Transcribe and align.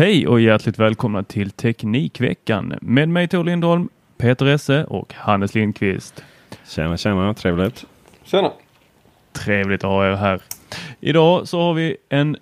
Hej 0.00 0.26
och 0.26 0.40
hjärtligt 0.40 0.78
välkomna 0.78 1.22
till 1.22 1.50
Teknikveckan 1.50 2.74
med 2.80 3.08
mig 3.08 3.28
Tor 3.28 3.44
Lindholm, 3.44 3.88
Peter 4.18 4.46
Esse 4.46 4.84
och 4.84 5.14
Hannes 5.14 5.54
Lindqvist. 5.54 6.24
Tjena, 6.68 6.96
tjena, 6.96 7.34
trevligt. 7.34 7.86
Tjena. 8.24 8.52
Trevligt 9.32 9.84
att 9.84 9.90
ha 9.90 10.06
er 10.06 10.16
här. 10.16 10.40
Idag 11.00 11.48
så 11.48 11.60
har 11.60 11.74
vi 11.74 11.96
en 12.08 12.36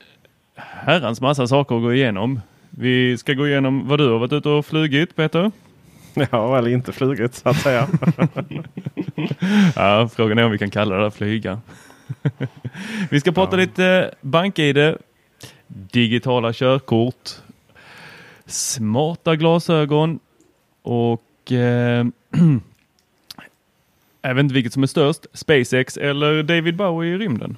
herrans 0.54 1.20
massa 1.20 1.46
saker 1.46 1.76
att 1.76 1.82
gå 1.82 1.94
igenom. 1.94 2.40
Vi 2.70 3.18
ska 3.18 3.32
gå 3.32 3.48
igenom 3.48 3.88
vad 3.88 3.98
du 3.98 4.10
har 4.10 4.18
varit 4.18 4.32
ute 4.32 4.48
och 4.48 4.66
flugit 4.66 5.16
Peter. 5.16 5.52
Ja, 6.30 6.58
eller 6.58 6.70
inte 6.70 6.92
flugit 6.92 7.34
så 7.34 7.48
att 7.48 7.56
säga. 7.56 7.88
ja, 9.76 10.08
frågan 10.14 10.38
är 10.38 10.44
om 10.44 10.50
vi 10.50 10.58
kan 10.58 10.70
kalla 10.70 10.96
det 10.96 11.10
flyga. 11.10 11.60
vi 13.10 13.20
ska 13.20 13.32
prata 13.32 13.56
ja. 13.56 13.60
lite 13.60 14.14
bank-id, 14.20 14.96
digitala 15.66 16.52
körkort, 16.52 17.30
smarta 18.48 19.36
glasögon 19.36 20.18
och 20.82 21.52
eh, 21.52 22.06
jag 24.22 24.34
vet 24.34 24.42
inte 24.42 24.54
vilket 24.54 24.72
som 24.72 24.82
är 24.82 24.86
störst, 24.86 25.26
SpaceX 25.32 25.96
eller 25.96 26.42
David 26.42 26.76
Bowie 26.76 27.14
i 27.14 27.18
rymden. 27.18 27.56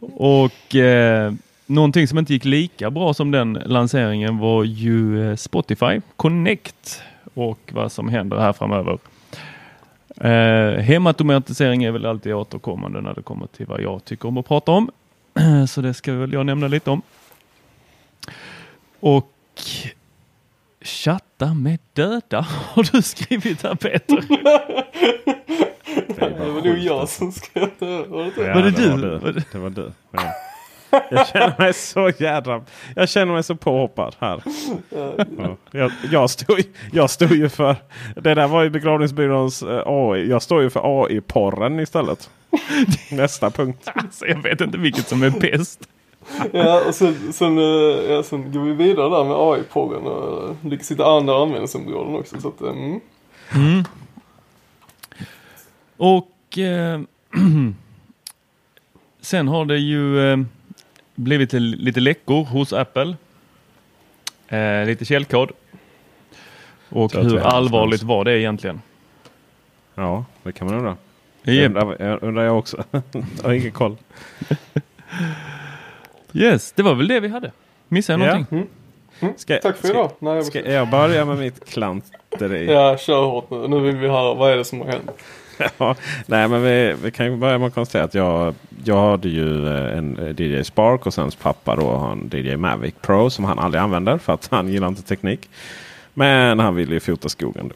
och 0.16 0.74
eh, 0.74 1.32
någonting 1.66 2.08
som 2.08 2.18
inte 2.18 2.32
gick 2.32 2.44
lika 2.44 2.90
bra 2.90 3.14
som 3.14 3.30
den 3.30 3.52
lanseringen 3.52 4.38
var 4.38 4.64
ju 4.64 5.30
eh, 5.30 5.36
Spotify 5.36 6.00
Connect 6.16 7.02
och 7.34 7.70
vad 7.72 7.92
som 7.92 8.08
händer 8.08 8.38
här 8.38 8.52
framöver. 8.52 8.98
Eh, 10.16 10.80
hemautomatisering 10.80 11.84
är 11.84 11.90
väl 11.90 12.06
alltid 12.06 12.34
återkommande 12.34 13.00
när 13.00 13.14
det 13.14 13.22
kommer 13.22 13.46
till 13.46 13.66
vad 13.66 13.80
jag 13.80 14.04
tycker 14.04 14.28
om 14.28 14.36
att 14.36 14.48
prata 14.48 14.72
om. 14.72 14.90
Så 15.68 15.80
det 15.80 15.94
ska 15.94 16.12
väl 16.12 16.32
jag 16.32 16.46
nämna 16.46 16.68
lite 16.68 16.90
om. 16.90 17.02
Och 19.06 19.32
chatta 20.80 21.54
med 21.54 21.78
döda 21.92 22.40
har 22.72 22.92
du 22.92 23.02
skrivit 23.02 23.62
här 23.62 23.74
Peter. 23.74 24.24
det 26.14 26.52
var 26.52 26.62
nog 26.62 26.78
jag 26.78 27.08
som 27.08 27.32
skrev 27.32 27.70
det. 27.78 28.04
Var 28.04 28.24
det, 28.24 28.46
ja, 28.46 28.54
var 28.54 28.62
det, 28.62 28.70
det 28.70 28.96
du? 28.96 29.18
Var 29.18 29.32
du? 29.32 29.42
Det 29.52 29.58
var 29.58 29.70
du. 29.70 29.92
Ja. 30.10 30.32
Jag 31.10 31.28
känner 31.28 31.58
mig 31.58 31.74
så 31.74 32.10
jädra... 32.18 32.64
Jag 32.96 33.08
känner 33.08 33.32
mig 33.32 33.42
så 33.42 33.56
påhoppad 33.56 34.16
här. 34.18 34.42
Ja. 34.90 35.56
Jag, 35.70 35.92
jag, 36.10 36.30
stod, 36.30 36.62
jag 36.92 37.10
stod 37.10 37.32
ju 37.32 37.48
för... 37.48 37.76
Det 38.14 38.34
där 38.34 38.48
var 38.48 38.62
ju 38.62 38.70
begravningsbyråns 38.70 39.62
eh, 39.62 39.82
AI. 39.86 40.28
Jag 40.28 40.42
står 40.42 40.62
ju 40.62 40.70
för 40.70 41.04
AI-porren 41.04 41.80
istället. 41.80 42.30
Nästa 43.10 43.50
punkt. 43.50 43.88
Alltså, 43.94 44.26
jag 44.26 44.42
vet 44.42 44.60
inte 44.60 44.78
vilket 44.78 45.08
som 45.08 45.22
är 45.22 45.30
bäst. 45.30 45.88
Ja, 46.52 46.80
och 46.88 46.94
sen, 46.94 47.32
sen, 47.32 47.58
uh, 47.58 47.64
ja, 48.10 48.22
sen 48.22 48.52
går 48.52 48.60
vi 48.60 48.72
vidare 48.72 49.08
där 49.08 49.24
med 49.24 49.36
AI-porren 49.36 50.02
och 50.02 50.56
lyckas 50.62 50.90
hitta 50.90 51.06
andra 51.06 51.42
användningsområden 51.42 52.14
också. 52.14 52.40
Så 52.40 52.48
att, 52.48 52.62
um. 52.62 53.00
Mm. 53.54 53.84
Och 55.96 56.58
sen 59.20 59.48
har 59.48 59.64
det 59.64 59.78
ju 59.78 60.44
blivit 61.14 61.52
lite 61.52 62.00
läckor 62.00 62.44
hos 62.44 62.72
Apple. 62.72 63.16
Eh, 64.48 64.86
lite 64.86 65.04
källkod. 65.04 65.50
Och 66.88 67.12
hur 67.12 67.38
allvarligt 67.38 68.02
var 68.02 68.24
det 68.24 68.38
egentligen? 68.38 68.82
Ja, 69.94 70.24
det 70.42 70.52
kan 70.52 70.66
man 70.66 70.76
undra. 70.76 70.96
Det 71.42 71.66
undrar, 71.66 72.24
undrar 72.24 72.44
jag 72.44 72.58
också. 72.58 72.84
jag 73.12 73.42
har 73.42 73.52
ingen 73.52 73.72
koll. 73.72 73.96
yes, 76.36 76.72
det 76.72 76.82
var 76.82 76.94
väl 76.94 77.08
det 77.08 77.20
vi 77.20 77.28
hade. 77.28 77.52
Missade 77.88 78.24
jag 78.24 78.32
någonting? 78.32 78.58
Mm. 78.58 78.68
Mm. 79.20 79.34
Ska, 79.36 79.58
Tack 79.58 79.76
för 79.76 79.90
idag. 79.90 80.10
Nej, 80.18 80.34
jag, 80.34 80.44
ska 80.44 80.70
jag 80.70 80.90
börja 80.90 81.24
med 81.24 81.38
mitt 81.38 81.68
klanteri? 81.68 82.72
ja, 82.72 82.96
kör 82.98 83.24
hårt 83.24 83.50
nu. 83.50 83.68
Nu 83.68 83.80
vill 83.80 83.96
vi 83.96 84.08
höra 84.08 84.34
vad 84.34 84.52
är 84.52 84.56
det 84.56 84.64
som 84.64 84.80
har 84.80 84.86
hänt. 84.86 85.10
ja, 85.78 85.96
nej, 86.26 86.48
men 86.48 86.62
vi, 86.62 86.94
vi 87.02 87.10
kan 87.10 87.26
ju 87.26 87.36
börja 87.36 87.58
med 87.58 87.68
att 87.68 87.74
konstatera 87.74 88.04
att 88.04 88.14
jag, 88.14 88.54
jag 88.84 89.10
hade 89.10 89.28
ju 89.28 89.68
eh, 89.68 89.98
en 89.98 90.18
eh, 90.18 90.40
DJ 90.40 90.64
Spark 90.64 91.06
och 91.06 91.14
sen 91.14 91.30
pappa 91.42 91.76
då 91.76 91.90
har 91.90 92.12
en 92.12 92.30
DJ 92.32 92.56
Mavic 92.56 92.94
Pro 93.00 93.30
som 93.30 93.44
han 93.44 93.58
aldrig 93.58 93.82
använder 93.82 94.18
för 94.18 94.32
att 94.32 94.48
han 94.50 94.68
gillar 94.68 94.88
inte 94.88 95.02
teknik. 95.02 95.48
Men 96.14 96.58
han 96.58 96.74
vill 96.74 96.92
ju 96.92 97.00
fota 97.00 97.28
skogen. 97.28 97.66
Eh, 97.66 97.70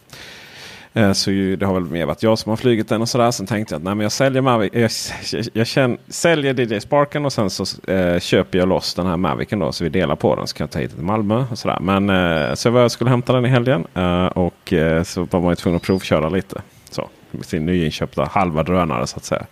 så 1.12 1.30
det 1.30 1.62
har 1.62 1.74
väl 1.74 1.84
mer 1.84 2.06
varit 2.06 2.22
jag 2.22 2.38
som 2.38 2.50
har 2.50 2.56
flugit 2.56 2.88
den 2.88 3.02
och 3.02 3.08
sådär. 3.08 3.30
Sen 3.30 3.46
tänkte 3.46 3.74
jag 3.74 3.78
att 3.78 3.84
nej, 3.84 3.94
men 3.94 4.02
jag 4.02 4.12
säljer, 4.12 4.42
Mavic, 4.42 4.70
jag, 4.72 4.90
jag, 5.32 5.46
jag 5.52 5.66
känner, 5.66 5.98
säljer 6.08 6.60
DJ 6.60 6.80
Sparken 6.80 7.24
och 7.24 7.32
sen 7.32 7.50
så 7.50 7.90
eh, 7.92 8.20
köper 8.20 8.58
jag 8.58 8.68
loss 8.68 8.94
den 8.94 9.06
här 9.06 9.16
Mavicen 9.16 9.58
då. 9.58 9.72
Så 9.72 9.84
vi 9.84 9.90
delar 9.90 10.16
på 10.16 10.36
den 10.36 10.46
så 10.46 10.56
kan 10.56 10.64
jag 10.64 10.70
ta 10.70 10.78
hit 10.78 10.90
den 10.90 10.98
till 10.98 11.06
Malmö. 11.06 11.44
Och 11.50 11.58
sådär. 11.58 11.78
Men 11.80 12.10
eh, 12.10 12.54
så 12.54 12.68
jag 12.68 12.90
skulle 12.90 13.10
hämta 13.10 13.32
den 13.32 13.44
i 13.44 13.48
helgen 13.48 13.84
eh, 13.94 14.26
och 14.26 14.72
eh, 14.72 15.02
så 15.02 15.26
var 15.30 15.40
man 15.40 15.50
ju 15.50 15.56
tvungen 15.56 15.76
att 15.76 15.82
provköra 15.82 16.28
lite. 16.28 16.62
Så, 16.90 17.08
med 17.30 17.44
sin 17.44 17.66
nyinköpta 17.66 18.24
halva 18.24 18.62
drönare 18.62 19.06
så 19.06 19.16
att 19.16 19.24
säga. 19.24 19.46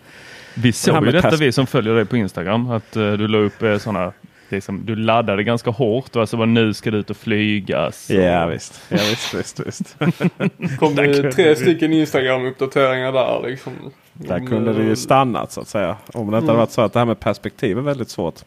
Vi 0.55 0.73
såg 0.73 1.07
ju 1.07 1.13
detta 1.13 1.37
vi 1.37 1.53
som 1.53 1.67
följer 1.67 1.95
dig 1.95 2.05
på 2.05 2.17
Instagram. 2.17 2.71
Att 2.71 2.97
uh, 2.97 3.13
du 3.13 3.29
la 3.29 3.39
upp 3.39 3.63
uh, 3.63 3.79
sådana 3.79 4.13
liksom, 4.53 4.87
du 4.87 4.97
laddade 4.97 5.45
ganska 5.45 5.71
hårt 5.71 6.17
och 6.17 6.21
alltså 6.21 6.37
bara, 6.37 6.47
nu 6.47 6.75
ska 6.75 6.91
du 6.91 6.99
ut 6.99 7.11
och 7.11 7.17
flygas. 7.17 8.11
Ja 8.11 8.47
visst, 8.47 8.81
ja, 8.89 8.99
visst, 9.11 9.35
visst, 9.35 9.61
visst. 9.61 9.97
kom 10.79 10.95
det 10.95 11.33
tre 11.33 11.57
stycken 11.57 11.93
Instagram-uppdateringar 11.93 13.13
där 13.13 13.49
liksom. 13.49 13.73
Där 14.13 14.47
kunde 14.47 14.73
det 14.73 14.83
ju 14.83 14.97
stannat 14.97 15.53
så 15.53 15.61
att 15.61 15.69
säga. 15.69 15.97
Om 16.13 16.31
det 16.31 16.39
inte 16.39 16.45
mm. 16.45 16.49
hade 16.49 16.59
varit 16.59 16.71
så 16.71 16.81
att 16.81 16.93
det 16.93 16.99
här 16.99 17.07
med 17.07 17.21
perspektiv 17.21 17.79
är 17.79 17.83
väldigt 17.83 18.11
svårt. 18.11 18.43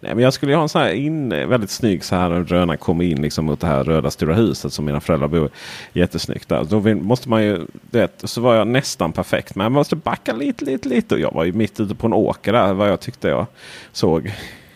Nej, 0.00 0.14
men 0.14 0.24
jag 0.24 0.32
skulle 0.32 0.54
ha 0.54 0.62
en 0.62 0.68
sån 0.68 0.82
här 0.82 0.92
in, 0.92 1.28
väldigt 1.28 1.70
snygg 1.70 2.04
så 2.04 2.16
här 2.16 2.40
drönare 2.40 2.76
kommer 2.76 3.04
in 3.04 3.22
liksom 3.22 3.44
mot 3.44 3.60
det 3.60 3.66
här 3.66 3.84
röda 3.84 4.10
stora 4.10 4.34
huset 4.34 4.72
som 4.72 4.84
mina 4.84 5.00
föräldrar 5.00 5.28
bor 5.28 5.50
Jättesnyggt 5.92 6.48
där. 6.48 6.64
Då 6.64 6.80
måste 6.94 7.28
man 7.28 7.44
ju, 7.44 7.66
det, 7.90 8.20
så 8.24 8.40
var 8.40 8.54
jag 8.54 8.66
nästan 8.66 9.12
perfekt. 9.12 9.54
Men 9.54 9.64
jag 9.64 9.72
måste 9.72 9.96
backa 9.96 10.32
lite, 10.32 10.64
lite, 10.64 10.88
lite. 10.88 11.14
Och 11.14 11.20
jag 11.20 11.32
var 11.32 11.44
ju 11.44 11.52
mitt 11.52 11.80
ute 11.80 11.94
på 11.94 12.06
en 12.06 12.12
åker 12.12 12.52
där 12.52 12.72
vad 12.72 12.88
jag 12.88 13.00
tyckte 13.00 13.28
jag 13.28 13.46
såg. 13.92 14.32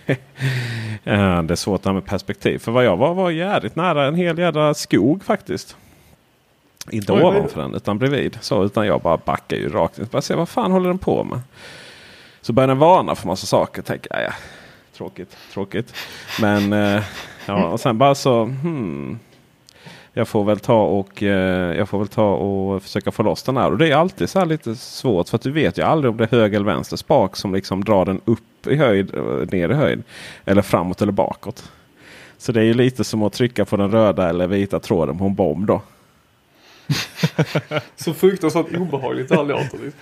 det 1.05 1.53
är 1.53 1.55
svårt 1.55 1.83
det 1.83 1.89
här 1.89 1.95
med 1.95 2.07
perspektiv. 2.07 2.59
För 2.59 2.73
vad 2.73 2.85
jag 2.85 2.97
var 2.97 3.15
var 3.15 3.31
jävligt 3.31 3.77
nära 3.77 4.07
en 4.07 4.15
hel 4.15 4.39
jävla 4.39 4.75
skog 4.75 5.25
faktiskt. 5.25 5.77
Inte 6.91 7.13
Oj, 7.13 7.23
ovanför 7.23 7.63
den 7.63 7.75
utan 7.75 7.99
bredvid. 7.99 8.39
Så, 8.41 8.65
utan 8.65 8.87
jag 8.87 9.01
bara 9.01 9.17
backar 9.17 9.57
ju 9.57 9.69
rakt 9.69 9.99
in. 9.99 10.09
Bara 10.11 10.23
se 10.23 10.35
vad 10.35 10.49
fan 10.49 10.73
håller 10.73 10.89
den 10.89 10.99
på 10.99 11.25
med. 11.25 11.41
Så 12.41 12.53
börjar 12.53 12.69
den 12.69 12.79
varna 12.79 13.15
för 13.15 13.27
massa 13.27 13.47
saker. 13.47 13.83
Tänker 13.83 14.17
jag, 14.17 14.25
ja, 14.25 14.33
tråkigt, 14.97 15.37
tråkigt. 15.53 15.95
Men 16.41 16.73
eh, 16.73 17.03
ja, 17.47 17.67
och 17.67 17.81
sen 17.81 17.99
bara 17.99 18.15
så. 18.15 18.45
Hmm, 18.45 19.19
jag 20.19 20.29
får 20.29 20.45
väl 20.45 20.59
ta 20.59 20.83
och 20.83 21.23
eh, 21.23 21.77
jag 21.77 21.89
får 21.89 21.99
väl 21.99 22.09
ta 22.09 22.35
och 22.35 22.83
försöka 22.83 23.11
få 23.11 23.23
loss 23.23 23.43
den 23.43 23.57
här. 23.57 23.71
Och 23.71 23.79
det 23.79 23.91
är 23.91 23.97
alltid 23.97 24.31
så 24.31 24.39
här 24.39 24.47
lite 24.47 24.75
svårt 24.75 25.29
för 25.29 25.37
att 25.37 25.43
du 25.43 25.51
vet 25.51 25.79
ju 25.79 25.83
aldrig 25.83 26.11
om 26.11 26.17
det 26.17 26.25
är 26.25 26.37
höger 26.39 26.57
eller 26.57 26.67
vänster 26.67 26.97
spak 26.97 27.37
som 27.37 27.55
liksom 27.55 27.85
drar 27.85 28.05
den 28.05 28.21
upp 28.25 28.67
i 28.67 28.77
höjd, 28.77 29.15
eh, 29.15 29.23
ner 29.53 29.69
i 29.69 29.75
höjd. 29.75 30.03
Eller 30.45 30.63
framåt 30.63 31.03
eller 31.03 31.13
bakåt. 31.13 31.73
Så 32.39 32.53
det 32.53 32.61
är 32.61 32.65
ju 32.65 32.75
lite 32.75 33.05
som 33.05 33.23
att 33.23 33.33
trycka 33.33 33.65
på 33.65 33.77
den 33.77 33.91
röda 33.91 34.29
eller 34.29 34.47
vita 34.47 34.81
tråden 34.81 35.19
på 35.19 35.25
en 35.25 35.35
bomb 35.35 35.67
då. 35.67 35.83
så 37.97 38.15
fruktansvärt 38.15 38.77
obehagligt 38.77 39.29
det 39.29 39.37
här 39.37 39.45
låter. 39.45 39.93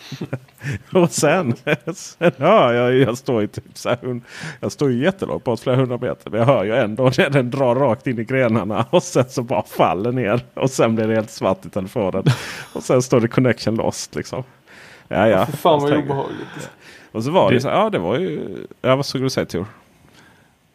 och 1.02 1.10
sen, 1.10 1.54
sen 1.94 2.32
hör 2.38 2.72
jag 2.72 2.92
ju, 2.92 3.02
jag 3.02 3.18
står 3.18 3.40
ju 3.40 3.46
typ 3.46 3.64
så 3.74 3.88
här, 3.88 4.20
jag 4.60 4.72
står 4.72 4.90
ju 4.90 5.02
jättelångt 5.02 5.44
bort, 5.44 5.60
flera 5.60 5.76
hundra 5.76 5.98
meter. 5.98 6.30
Men 6.30 6.40
jag 6.40 6.46
hör 6.46 6.64
ju 6.64 6.76
ändå 6.76 7.02
när 7.18 7.30
den 7.30 7.50
drar 7.50 7.74
rakt 7.74 8.06
in 8.06 8.18
i 8.18 8.24
grenarna 8.24 8.86
och 8.90 9.02
sen 9.02 9.24
så 9.28 9.42
bara 9.42 9.62
faller 9.62 10.12
ner. 10.12 10.40
Och 10.54 10.70
sen 10.70 10.94
blir 10.94 11.08
det 11.08 11.14
helt 11.14 11.30
svart 11.30 11.66
i 11.66 11.68
telefonen. 11.68 12.24
Och 12.72 12.82
sen 12.82 13.02
står 13.02 13.20
det 13.20 13.28
connection 13.28 13.74
lost 13.74 14.14
liksom. 14.14 14.44
Ja, 15.08 15.28
ja. 15.28 15.46
För 15.46 15.56
fan 15.56 15.80
vad 15.80 15.92
obehagligt. 15.92 16.70
Och 17.12 17.24
så 17.24 17.30
var 17.30 17.50
det, 17.50 17.56
det 17.56 17.60
så 17.60 17.68
ja 17.68 17.90
det 17.90 17.98
var 17.98 18.18
ju, 18.18 18.56
ja 18.80 18.96
vad 18.96 19.06
skulle 19.06 19.24
du 19.24 19.30
säga 19.30 19.46
Tor? 19.46 19.66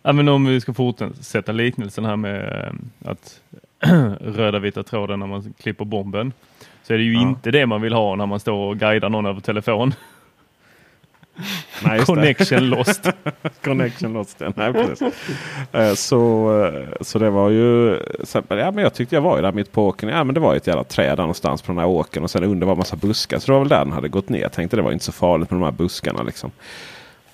Ja 0.03 0.11
men 0.11 0.27
om 0.27 0.45
vi 0.45 0.61
ska 0.61 0.73
fortsätta 0.73 1.51
liknelsen 1.51 2.05
här 2.05 2.15
med 2.15 2.65
eh, 2.65 3.11
att 3.11 3.41
röda 4.21 4.59
vita 4.59 4.83
tråden 4.83 5.19
när 5.19 5.27
man 5.27 5.53
klipper 5.59 5.85
bomben. 5.85 6.33
Så 6.83 6.93
är 6.93 6.97
det 6.97 7.03
ju 7.03 7.13
ja. 7.13 7.21
inte 7.21 7.51
det 7.51 7.65
man 7.65 7.81
vill 7.81 7.93
ha 7.93 8.15
när 8.15 8.25
man 8.25 8.39
står 8.39 8.53
och 8.53 8.77
guidar 8.77 9.09
någon 9.09 9.25
över 9.25 9.41
telefon. 9.41 9.93
Nej, 11.83 11.99
Connection 11.99 12.69
lost. 12.69 13.07
Connection 13.63 14.13
lost. 14.13 14.41
Nej. 14.55 14.73
Eh, 15.71 15.93
så, 15.93 16.51
eh, 16.65 16.89
så 17.01 17.19
det 17.19 17.29
var 17.29 17.49
ju. 17.49 17.99
Ja, 18.33 18.71
men 18.71 18.77
jag 18.77 18.93
tyckte 18.93 19.15
jag 19.15 19.21
var 19.21 19.35
ju 19.35 19.41
där 19.41 19.51
mitt 19.51 19.71
på 19.71 19.87
åkern. 19.87 20.09
Ja, 20.09 20.23
men 20.23 20.33
det 20.33 20.39
var 20.39 20.55
ett 20.55 20.67
jävla 20.67 20.83
träd 20.83 21.11
där 21.11 21.23
någonstans 21.23 21.61
på 21.61 21.71
den 21.71 21.79
här 21.79 21.87
åkern. 21.87 22.23
Och 22.23 22.31
sen 22.31 22.43
under 22.43 22.67
var 22.67 22.75
massa 22.75 22.95
buskar. 22.95 23.39
Så 23.39 23.45
det 23.45 23.51
var 23.51 23.59
väl 23.59 23.69
där 23.69 23.85
den 23.85 23.91
hade 23.91 24.09
gått 24.09 24.29
ner. 24.29 24.41
Jag 24.41 24.51
tänkte 24.51 24.77
det 24.77 24.83
var 24.83 24.91
inte 24.91 25.05
så 25.05 25.11
farligt 25.11 25.51
med 25.51 25.59
de 25.59 25.63
här 25.63 25.71
buskarna. 25.71 26.23
Liksom. 26.23 26.51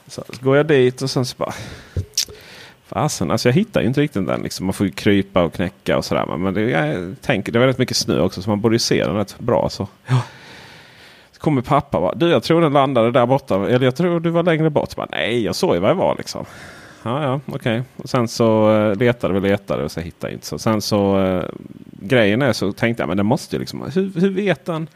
Så, 0.08 0.24
så 0.30 0.46
går 0.46 0.58
jag 0.58 0.66
dit 0.66 1.02
och 1.02 1.10
sen 1.10 1.26
så 1.26 1.36
bara. 1.38 1.54
Fasen, 2.88 3.32
alltså 3.32 3.50
jag 3.50 3.54
hittar 3.54 3.82
ju 3.82 3.88
inte 3.88 4.02
riktigt 4.02 4.28
den. 4.28 4.42
Liksom. 4.42 4.66
Man 4.66 4.74
får 4.74 4.86
ju 4.86 4.92
krypa 4.92 5.44
och 5.44 5.54
knäcka 5.54 5.98
och 5.98 6.06
sådär. 6.06 6.38
Men 6.38 6.54
det, 6.54 6.62
jag 6.62 7.16
tänker, 7.22 7.52
det 7.52 7.58
är 7.58 7.60
väldigt 7.60 7.78
mycket 7.78 7.98
snö 7.98 8.22
också 8.22 8.42
så 8.42 8.50
man 8.50 8.62
borde 8.62 8.76
ju 8.76 8.80
se 8.80 9.04
den 9.04 9.16
rätt 9.16 9.40
bra. 9.40 9.70
Så. 9.70 9.88
Ja. 10.08 10.22
så 11.32 11.40
kommer 11.40 11.62
pappa 11.62 12.00
bara, 12.02 12.16
du 12.16 12.30
jag 12.30 12.44
tror 12.44 12.62
den 12.62 12.74
landade 12.74 13.12
där 13.12 13.26
borta. 13.26 13.56
Eller 13.56 13.86
jag 13.86 13.96
tror 13.96 14.20
du 14.20 14.30
var 14.30 14.44
längre 14.44 14.70
bort. 14.70 14.96
Bara, 14.96 15.08
Nej, 15.12 15.44
jag 15.44 15.56
såg 15.56 15.76
ju 15.76 15.82
var 15.82 15.90
jag 15.90 15.96
var 15.96 16.16
liksom. 16.18 16.46
Ja, 17.04 17.24
ja, 17.24 17.40
okej. 17.46 17.84
Och 17.96 18.10
sen 18.10 18.28
så 18.28 18.76
eh, 18.76 18.96
letade 18.96 19.34
vi 19.34 19.50
letade 19.50 19.84
och 19.84 19.92
så 19.92 20.00
hittade 20.00 20.32
jag 20.32 20.38
inte. 20.38 20.48
Så 20.48 20.60
sen 20.60 20.82
så 20.82 21.20
eh, 21.20 21.44
grejen 21.92 22.42
är 22.42 22.54
så 22.54 22.72
tänkte 22.72 23.02
jag 23.02 23.08
men 23.08 23.18
det 23.18 23.24
måste 23.24 23.56
ju 23.56 23.60
liksom. 23.60 23.92
Hur, 23.96 24.22
hur 24.22 24.30
vet 24.30 24.66
den? 24.66 24.88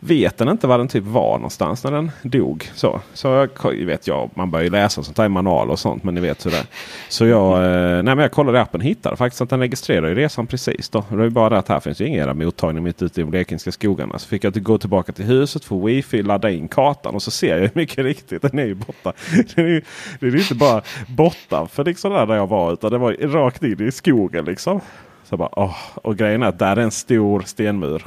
Vet 0.00 0.38
den 0.38 0.48
inte 0.48 0.66
var 0.66 0.78
den 0.78 0.88
typ 0.88 1.04
var 1.04 1.36
någonstans 1.36 1.84
när 1.84 1.90
den 1.90 2.10
dog. 2.22 2.70
Så, 2.74 3.00
så 3.14 3.28
jag 3.28 3.72
vet 3.86 4.06
jag, 4.06 4.30
man 4.34 4.50
börjar 4.50 4.64
ju 4.64 4.70
läsa 4.70 5.02
sånt 5.02 5.18
här 5.18 5.24
i 5.24 5.28
manual 5.28 5.70
och 5.70 5.78
sånt. 5.78 6.04
Men 6.04 6.14
ni 6.14 6.20
vet 6.20 6.46
hur 6.46 6.50
det 6.50 6.56
är. 6.56 6.66
Så 7.08 7.26
jag, 7.26 7.52
eh, 7.52 8.02
nej, 8.02 8.02
men 8.02 8.18
jag 8.18 8.32
kollade 8.32 8.58
i 8.58 8.60
appen 8.60 8.80
och 8.80 8.86
hittade 8.86 9.16
faktiskt 9.16 9.40
att 9.40 9.50
den 9.50 9.60
registrerar 9.60 10.08
ju 10.08 10.14
resan 10.14 10.46
precis. 10.46 10.88
Då. 10.88 11.04
Det 11.10 11.24
är 11.24 11.30
bara 11.30 11.48
det 11.48 11.58
att 11.58 11.68
här 11.68 11.80
finns 11.80 12.00
ju 12.00 12.06
ingen 12.06 12.38
mottagning 12.38 12.84
mitt 12.84 13.02
ute 13.02 13.20
i 13.20 13.24
de 13.24 13.30
blekingska 13.30 13.72
skogarna. 13.72 14.18
Så 14.18 14.28
fick 14.28 14.44
jag 14.44 14.62
gå 14.62 14.78
tillbaka 14.78 15.12
till 15.12 15.24
huset, 15.24 15.64
få 15.64 15.86
wifi, 15.86 16.22
ladda 16.22 16.50
in 16.50 16.68
kartan 16.68 17.14
och 17.14 17.22
så 17.22 17.30
ser 17.30 17.58
jag 17.58 17.70
mycket 17.76 17.98
riktigt 17.98 18.42
den 18.42 18.58
är 18.58 18.66
ju 18.66 18.74
borta. 18.74 19.12
Den 19.54 19.64
är 19.64 19.68
ju, 19.68 19.82
det 20.20 20.26
är 20.26 20.36
inte 20.36 20.54
bara 20.54 20.82
borta 21.06 21.66
för 21.66 21.84
liksom 21.84 22.12
där, 22.12 22.26
där 22.26 22.34
jag 22.34 22.46
var 22.46 22.72
utan 22.72 22.92
det 22.92 22.98
var 22.98 23.12
rakt 23.12 23.62
in 23.62 23.88
i 23.88 23.92
skogen 23.92 24.44
liksom. 24.44 24.80
Så 25.24 25.36
bara, 25.36 25.48
åh. 25.52 25.76
Och 25.94 26.16
grejen 26.16 26.42
är 26.42 26.46
att 26.46 26.58
där 26.58 26.76
är 26.76 26.80
en 26.80 26.90
stor 26.90 27.42
stenmur. 27.46 28.06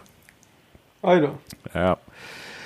Aj 1.01 1.21
då. 1.21 1.29
Ja. 1.71 1.97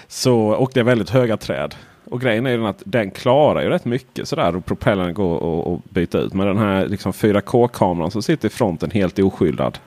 Så, 0.08 0.40
och 0.40 0.72
det 0.74 0.80
är 0.80 0.84
väldigt 0.84 1.10
höga 1.10 1.38
träd. 1.38 1.76
Och 2.06 2.22
grejen 2.22 2.46
är 2.46 2.52
ju 2.52 2.58
den 2.58 2.66
att 2.66 2.82
den 2.86 3.12
klarar 3.12 3.62
ju 3.62 3.70
rätt 3.70 3.86
mycket 3.86 4.28
sådär 4.28 4.56
och 4.56 4.66
propellern 4.66 5.14
går 5.14 5.76
att 5.76 5.90
byta 5.90 6.20
ut. 6.20 6.34
Men 6.34 6.48
den 6.48 6.58
här 6.58 6.88
liksom 6.88 7.12
4K-kameran 7.12 8.10
som 8.10 8.22
sitter 8.22 8.48
i 8.48 8.52
fronten 8.52 8.92
helt 8.92 9.20
oskyddad. 9.20 9.78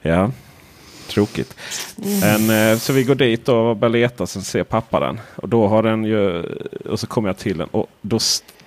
Ja, 0.00 0.30
tråkigt. 1.08 1.56
En, 2.24 2.50
eh, 2.50 2.78
så 2.78 2.92
vi 2.92 3.04
går 3.04 3.14
dit 3.14 3.48
och 3.48 3.76
börjar 3.76 3.92
leta. 3.92 4.26
Sen 4.26 4.42
ser 4.42 4.64
pappa 4.64 5.00
den. 5.00 5.20
Och 5.36 5.48
då 5.48 5.66
har 5.66 5.82
den 5.82 6.04
ju, 6.04 6.42
och 6.90 7.00
så 7.00 7.06
kommer 7.06 7.28
jag 7.28 7.38
till 7.38 7.58
den. 7.58 7.68
Och 7.68 7.86
då 8.00 8.18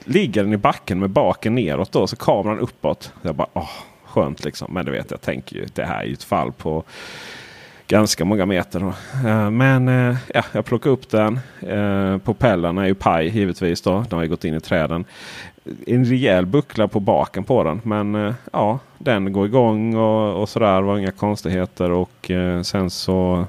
ligger 0.06 0.44
den 0.44 0.54
i 0.54 0.58
backen 0.58 1.00
med 1.00 1.10
baken 1.10 1.56
neråt. 1.56 1.92
Då, 1.92 2.08
så 2.08 2.16
kameran 2.16 2.60
uppåt. 2.60 3.14
Jag 3.22 3.36
bara, 3.36 3.48
åh, 3.54 3.70
skönt 4.04 4.44
liksom. 4.44 4.74
Men 4.74 4.86
du 4.86 4.92
vet, 4.92 5.12
jag 5.12 5.22
tänker 5.22 5.56
ju 5.56 5.66
det 5.74 5.86
här 5.86 6.02
är 6.02 6.06
ju 6.06 6.14
ett 6.14 6.24
fall 6.24 6.52
på 6.52 6.84
ganska 7.88 8.26
många 8.26 8.46
meter. 8.46 8.80
Då. 8.80 8.94
Eh, 9.30 9.50
men 9.50 9.88
eh, 9.88 10.18
ja, 10.34 10.44
jag 10.52 10.66
plockade 10.66 10.94
upp 10.94 11.10
den. 11.10 11.40
Uh, 11.64 12.20
är 12.78 12.86
ju 12.86 12.96
paj 12.96 13.28
givetvis. 13.28 13.82
Då. 13.82 14.06
De 14.10 14.16
har 14.16 14.26
gått 14.26 14.46
in 14.46 14.54
i 14.54 14.60
träden. 14.60 15.06
En 15.88 16.06
rejäl 16.06 16.46
buckla 16.46 16.88
på 16.88 17.00
baken 17.00 17.44
på 17.44 17.64
den. 17.64 17.82
Men 17.84 18.34
ja, 18.54 18.80
den 18.98 19.34
går 19.34 19.46
igång 19.46 19.96
och, 19.96 20.42
och 20.42 20.50
sådär. 20.50 20.76
Det 20.76 20.82
var 20.82 20.98
inga 20.98 21.12
konstigheter. 21.12 21.92
Och 21.92 22.32
sen 22.64 22.90
så 22.90 23.46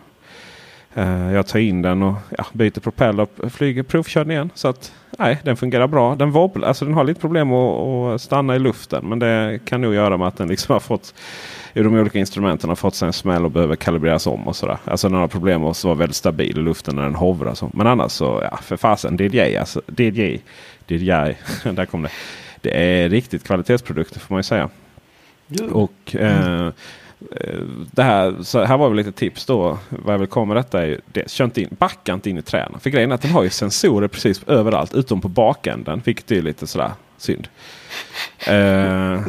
jag 1.05 1.47
tar 1.47 1.59
in 1.59 1.83
den 1.83 2.03
och 2.03 2.15
ja, 2.39 2.47
byter 2.53 2.81
propeller 2.81 3.27
och 3.37 3.53
flyger 3.53 3.83
provkörd 3.83 4.31
igen. 4.31 4.51
Så 4.55 4.69
att 4.69 4.93
nej, 5.19 5.39
den 5.43 5.57
fungerar 5.57 5.87
bra. 5.87 6.15
Den 6.15 6.31
wobblar, 6.31 6.69
alltså 6.69 6.85
den 6.85 6.95
har 6.95 7.05
lite 7.05 7.21
problem 7.21 7.53
att, 7.53 8.15
att 8.15 8.21
stanna 8.21 8.57
i 8.57 8.59
luften. 8.59 9.09
Men 9.09 9.19
det 9.19 9.61
kan 9.65 9.81
nog 9.81 9.95
göra 9.95 10.17
med 10.17 10.29
att 10.29 10.37
den 10.37 10.49
liksom 10.49 10.73
har 10.73 10.81
fått 10.81 11.15
i 11.75 11.83
de 11.83 11.95
olika 11.95 12.19
instrumenten 12.19 12.69
har 12.69 12.77
fått 12.77 12.95
sig 12.95 13.07
en 13.07 13.13
smäll 13.13 13.45
och 13.45 13.51
behöver 13.51 13.77
kalibreras 13.77 14.27
om. 14.27 14.49
och 14.49 14.57
sådär. 14.57 14.79
Alltså 14.85 15.09
den 15.09 15.19
har 15.19 15.29
problem 15.29 15.61
med 15.61 15.71
att 15.71 15.85
vara 15.85 15.95
väldigt 15.95 16.17
stabil 16.17 16.59
i 16.59 16.63
luften 16.63 16.97
när 16.97 17.03
den 17.03 17.15
hovrar. 17.15 17.55
Så. 17.55 17.71
Men 17.73 17.87
annars 17.87 18.13
så, 18.13 18.41
ja 18.51 18.57
för 18.63 18.77
fasen, 18.77 19.17
DJI 19.17 19.57
alltså. 19.57 19.83
DJI, 19.87 20.41
DJI, 20.87 21.07
där 21.73 21.87
kom 21.87 22.03
det. 22.03 22.11
Det 22.61 22.71
är 22.71 23.09
riktigt 23.09 23.45
kvalitetsprodukter 23.45 24.21
får 24.21 24.35
man 24.35 24.39
ju 24.39 24.43
säga. 24.43 24.69
Och 25.71 26.17
eh, 26.17 26.71
Eh, 27.41 27.61
det 27.91 28.03
här, 28.03 28.35
så 28.43 28.65
här 28.65 28.77
var 28.77 28.89
väl 28.89 28.97
lite 28.97 29.13
tips 29.13 29.47
då. 29.47 29.79
Vad 29.89 30.15
jag 30.15 30.19
vill 30.19 30.29
komma 30.29 30.55
med 30.55 30.57
detta 30.57 30.83
är 30.83 30.87
ju 30.87 31.01
det. 31.13 31.31
Kör 31.31 31.45
inte 31.45 31.61
in, 31.61 31.69
backa 31.79 32.13
inte 32.13 32.31
in 32.31 32.39
i 32.39 32.43
träden. 32.43 32.81
För 32.81 32.91
grejen 32.91 33.11
är 33.11 33.15
att 33.15 33.23
den 33.23 33.31
har 33.31 33.43
ju 33.43 33.51
sensorer 33.51 34.09
precis 34.09 34.43
överallt 34.47 34.95
utom 34.95 35.21
på 35.21 35.29
bakänden. 35.29 36.03
Vilket 36.05 36.31
är 36.31 36.43
lite 36.43 36.67
sådär 36.67 36.91
synd. 37.19 37.49
Uh, 38.51 39.27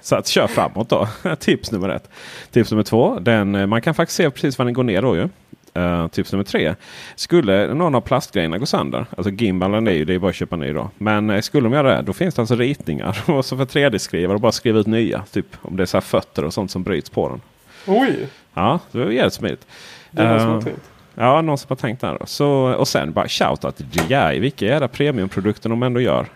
så 0.00 0.16
att 0.16 0.26
kör 0.26 0.46
framåt 0.46 0.88
då. 0.88 1.08
tips 1.38 1.72
nummer 1.72 1.88
ett. 1.88 2.10
Tips 2.50 2.70
nummer 2.70 2.82
två. 2.82 3.18
Den, 3.18 3.54
eh, 3.54 3.66
man 3.66 3.82
kan 3.82 3.94
faktiskt 3.94 4.16
se 4.16 4.30
precis 4.30 4.58
var 4.58 4.64
den 4.64 4.74
går 4.74 4.84
ner 4.84 5.02
då 5.02 5.16
ju. 5.16 5.28
Uh, 5.76 6.08
tips 6.08 6.32
nummer 6.32 6.44
tre. 6.44 6.74
Skulle 7.14 7.74
någon 7.74 7.94
av 7.94 8.00
plastgrejerna 8.00 8.58
gå 8.58 8.66
sönder. 8.66 9.06
Alltså 9.16 9.30
gimbalen 9.30 9.88
är 9.88 9.92
ju 9.92 10.04
det 10.04 10.14
är 10.14 10.18
bara 10.18 10.28
att 10.28 10.34
köpa 10.34 10.56
ny 10.56 10.72
då. 10.72 10.90
Men 10.98 11.30
uh, 11.30 11.40
skulle 11.40 11.68
de 11.68 11.72
göra 11.72 11.96
det 11.96 12.02
då 12.02 12.12
finns 12.12 12.34
det 12.34 12.42
alltså 12.42 12.54
ritningar. 12.54 13.18
och 13.30 13.44
så 13.44 13.56
för 13.56 13.64
3D-skrivare 13.64 14.34
och 14.34 14.40
bara 14.40 14.52
skriva 14.52 14.78
ut 14.78 14.86
nya. 14.86 15.22
Typ 15.32 15.46
om 15.62 15.76
det 15.76 15.82
är 15.82 15.86
så 15.86 16.00
fötter 16.00 16.44
och 16.44 16.54
sånt 16.54 16.70
som 16.70 16.82
bryts 16.82 17.10
på 17.10 17.28
den. 17.28 17.40
Oj! 17.86 18.28
Ja, 18.54 18.78
det 18.92 19.02
är 19.02 19.10
jävligt 19.10 19.34
smidigt. 19.34 19.66
Det 20.10 20.22
är 20.22 20.38
har 20.38 20.60
tänkt. 20.60 20.90
Ja, 21.14 21.40
någon 21.40 21.58
som 21.58 21.66
har 21.68 21.76
tänkt 21.76 22.00
där. 22.00 22.16
Då. 22.20 22.26
Så, 22.26 22.50
och 22.74 22.88
sen 22.88 23.12
bara 23.12 23.28
shoutout 23.28 23.76
till 23.76 23.86
DJI. 23.92 24.38
Vilka 24.38 24.66
jävla 24.66 24.88
premiumprodukter 24.88 25.68
de 25.68 25.82
ändå 25.82 26.00
gör. 26.00 26.26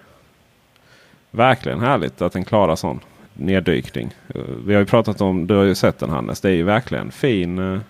Verkligen 1.30 1.80
härligt 1.80 2.22
att 2.22 2.32
den 2.32 2.44
klarar 2.44 2.76
sån 2.76 3.00
neddykning. 3.34 4.14
Vi 4.66 4.74
har 4.74 4.80
ju 4.80 4.86
pratat 4.86 5.20
om, 5.20 5.46
du 5.46 5.54
har 5.54 5.64
ju 5.64 5.74
sett 5.74 5.98
den 5.98 6.10
Hannes. 6.10 6.40
Det 6.40 6.48
är 6.48 6.52
ju 6.54 6.62
verkligen 6.62 7.10
fin. 7.10 7.80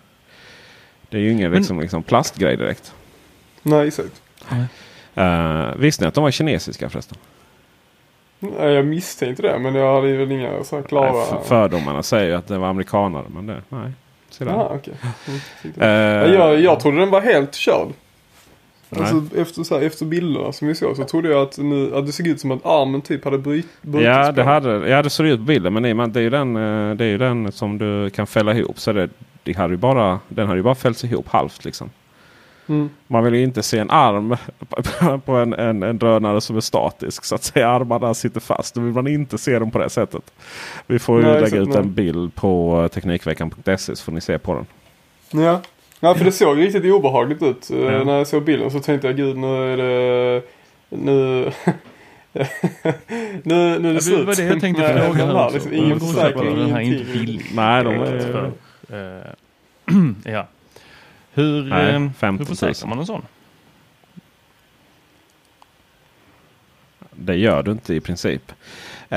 Det 1.15 1.21
är 1.21 1.23
ju 1.23 1.33
ingen 1.33 1.53
liksom, 1.53 1.81
liksom 1.81 2.03
plastgrej 2.03 2.57
direkt. 2.57 2.95
Nej, 3.63 3.87
exakt. 3.87 4.23
Uh, 5.19 5.77
visste 5.77 6.05
ni 6.05 6.09
att 6.09 6.15
de 6.15 6.25
var 6.25 6.31
kinesiska 6.31 6.91
förresten? 6.91 7.19
Nej, 8.39 8.73
jag 8.73 8.87
misstänkte 8.87 9.43
det 9.43 9.59
men 9.59 9.75
jag 9.75 9.95
hade 9.95 10.17
väl 10.17 10.33
inga 10.33 10.65
så 10.65 10.83
klara... 10.83 11.13
Nej, 11.13 11.25
för, 11.27 11.41
fördomarna 11.45 12.03
säger 12.03 12.27
ju 12.27 12.35
att 12.35 12.47
det 12.47 12.59
var 12.59 12.69
amerikanare 12.69 13.25
men 13.29 13.47
det, 13.47 13.63
nej. 13.69 13.93
Aha, 14.49 14.77
okay. 14.77 14.95
Uh, 15.79 16.35
jag, 16.35 16.61
jag 16.61 16.81
trodde 16.81 16.99
den 16.99 17.11
var 17.11 17.21
helt 17.21 17.55
körd. 17.55 17.89
Alltså, 18.91 19.23
efter, 19.37 19.63
så 19.63 19.79
här, 19.79 19.87
efter 19.87 20.05
bilderna 20.07 20.53
som 20.53 20.69
vi 20.69 20.75
såg 20.75 20.97
så 20.97 21.05
trodde 21.05 21.29
jag 21.29 21.43
att, 21.43 21.59
nu, 21.59 21.97
att 21.97 22.07
det 22.07 22.13
såg 22.13 22.27
ut 22.27 22.41
som 22.41 22.51
att 22.51 22.67
armen 22.67 23.03
typ 23.03 23.25
hade 23.25 23.39
brutits. 23.39 23.69
Ja, 23.83 24.33
det 24.33 24.43
hade, 24.43 24.89
ja, 24.89 25.03
det 25.03 25.11
såg 25.11 25.27
ut 25.27 25.39
på 25.39 25.45
bilden. 25.45 25.73
Men 25.73 26.13
det 26.13 26.21
är, 26.21 26.23
ju 26.23 26.31
den, 26.31 26.57
eh, 26.57 26.97
det 26.97 27.05
är 27.05 27.09
ju 27.09 27.19
den 27.19 27.53
som 27.53 27.79
du 27.79 28.11
kan 28.11 28.27
fälla 28.27 28.55
ihop. 28.55 28.79
Så 28.79 28.93
det, 28.93 29.09
det 29.45 29.53
hade 29.53 29.75
ju 29.75 29.79
bara, 29.79 30.21
den 30.29 30.47
hade 30.47 30.59
ju 30.59 30.63
bara 30.63 30.75
fällts 30.75 31.05
ihop 31.05 31.29
halvt 31.29 31.65
liksom. 31.65 31.91
Mm. 32.67 32.91
Man 33.07 33.25
vill 33.25 33.35
ju 33.35 33.43
inte 33.43 33.63
se 33.63 33.79
en 33.79 33.91
arm 33.91 34.37
på 35.25 35.33
en, 35.33 35.53
en, 35.53 35.83
en 35.83 35.99
drönare 35.99 36.41
som 36.41 36.57
är 36.57 36.61
statisk. 36.61 37.25
Så 37.25 37.35
att 37.35 37.45
säga 37.45 37.69
armarna 37.69 38.15
sitter 38.15 38.41
fast. 38.41 38.75
Då 38.75 38.81
vill 38.81 38.93
man 38.93 39.07
inte 39.07 39.39
se 39.39 39.59
dem 39.59 39.71
på 39.71 39.79
det 39.79 39.91
sättet. 39.91 40.33
Vi 40.87 40.99
får 40.99 41.21
ju 41.21 41.27
nej, 41.27 41.41
lägga 41.41 41.59
ut 41.59 41.75
en 41.75 41.95
bild 41.95 42.35
på 42.35 42.89
Teknikveckan.se 42.93 43.97
så 43.97 44.05
får 44.05 44.13
ni 44.13 44.21
se 44.21 44.39
på 44.39 44.55
den. 44.55 44.67
Ja, 45.43 45.61
Ja, 46.01 46.15
för 46.15 46.25
det 46.25 46.33
såg 46.43 46.59
riktigt 46.59 46.85
obehagligt 46.85 47.43
ut. 47.43 47.71
Mm. 47.71 48.07
När 48.07 48.19
jag 48.19 48.27
såg 48.27 48.45
bilden 48.45 48.71
så 48.71 48.81
tänkte 48.81 49.07
jag 49.07 49.17
gud 49.17 49.37
nu 49.37 49.73
är 49.73 49.77
det... 49.77 50.43
Nu... 50.89 51.51
nu, 53.43 53.43
nu 53.43 53.75
är 53.75 53.79
det 53.81 53.93
ja, 53.93 54.01
slut. 54.01 54.19
Det 54.19 54.25
var 54.25 54.35
det 54.35 54.43
jag 54.43 54.61
tänkte 54.61 55.05
fråga 55.07 55.27
här 55.27 55.51
Liksom, 55.51 55.73
ingen 55.73 56.01
försäkring, 56.01 57.07
billig. 57.13 57.43
Nej, 57.55 57.85
de 57.85 57.95
är... 57.95 59.35
Ja. 60.25 60.49
Hur, 61.35 61.63
Nej, 61.63 61.95
uh, 61.95 62.39
hur 62.39 62.45
försäkrar 62.45 62.89
man 62.89 62.99
en 62.99 63.07
sån? 63.07 63.23
Det 67.11 67.35
gör 67.35 67.63
du 67.63 67.71
inte 67.71 67.95
i 67.95 68.01
princip. 68.01 68.53
Uh, 69.13 69.17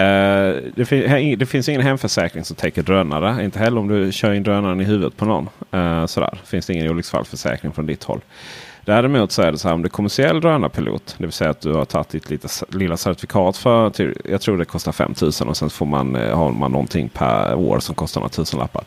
det, 0.75 0.87
fin 0.87 1.39
det, 1.39 1.45
finns 1.45 1.69
ingen 1.69 1.81
hemförsäkring 1.81 2.43
som 2.43 2.55
täcker 2.55 2.83
drönare. 2.83 3.45
Inte 3.45 3.59
heller 3.59 3.79
om 3.79 3.87
du 3.87 4.11
kör 4.11 4.33
in 4.33 4.43
drönaren 4.43 4.81
i 4.81 4.83
huvudet 4.83 5.17
på 5.17 5.25
någon. 5.25 5.49
Uh, 5.73 6.05
sådär. 6.05 6.39
Finns 6.45 6.65
det 6.65 6.73
ingen 6.73 6.91
olycksfallsförsäkring 6.91 7.71
från 7.71 7.85
ditt 7.85 8.03
håll. 8.03 8.21
Däremot 8.85 9.31
så 9.31 9.41
är 9.41 9.51
det 9.51 9.57
så 9.57 9.67
här 9.67 9.75
om 9.75 9.81
du 9.81 9.87
är 9.87 9.89
kommersiell 9.89 10.41
drönarpilot. 10.41 11.15
Det 11.17 11.23
vill 11.23 11.31
säga 11.31 11.49
att 11.49 11.61
du 11.61 11.73
har 11.73 11.85
tagit 11.85 12.09
ditt 12.09 12.29
lite, 12.29 12.47
lilla 12.69 12.97
certifikat 12.97 13.57
för, 13.57 13.89
till, 13.89 14.17
jag 14.25 14.41
tror 14.41 14.57
det 14.57 14.65
kostar 14.65 14.91
5000 14.91 15.47
och 15.47 15.57
sen 15.57 15.69
får 15.69 15.85
man, 15.85 16.15
har 16.15 16.51
man 16.51 16.71
någonting 16.71 17.09
per 17.09 17.55
år 17.55 17.79
som 17.79 17.95
kostar 17.95 18.21
några 18.21 18.29
tusenlappar. 18.29 18.83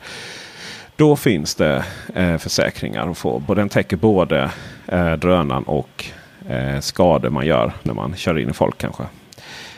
Då 1.01 1.17
finns 1.17 1.55
det 1.55 1.85
eh, 2.15 2.37
försäkringar 2.37 3.11
att 3.11 3.19
få. 3.19 3.43
Den 3.55 3.69
täcker 3.69 3.97
både 3.97 4.51
eh, 4.87 5.13
drönaren 5.13 5.63
och 5.63 6.05
eh, 6.49 6.81
skador 6.81 7.31
man 7.31 7.47
gör 7.47 7.73
när 7.83 7.95
man 7.95 8.17
kör 8.17 8.39
in 8.39 8.51
i 8.51 8.53
folk 8.53 8.79
kanske. 8.79 9.03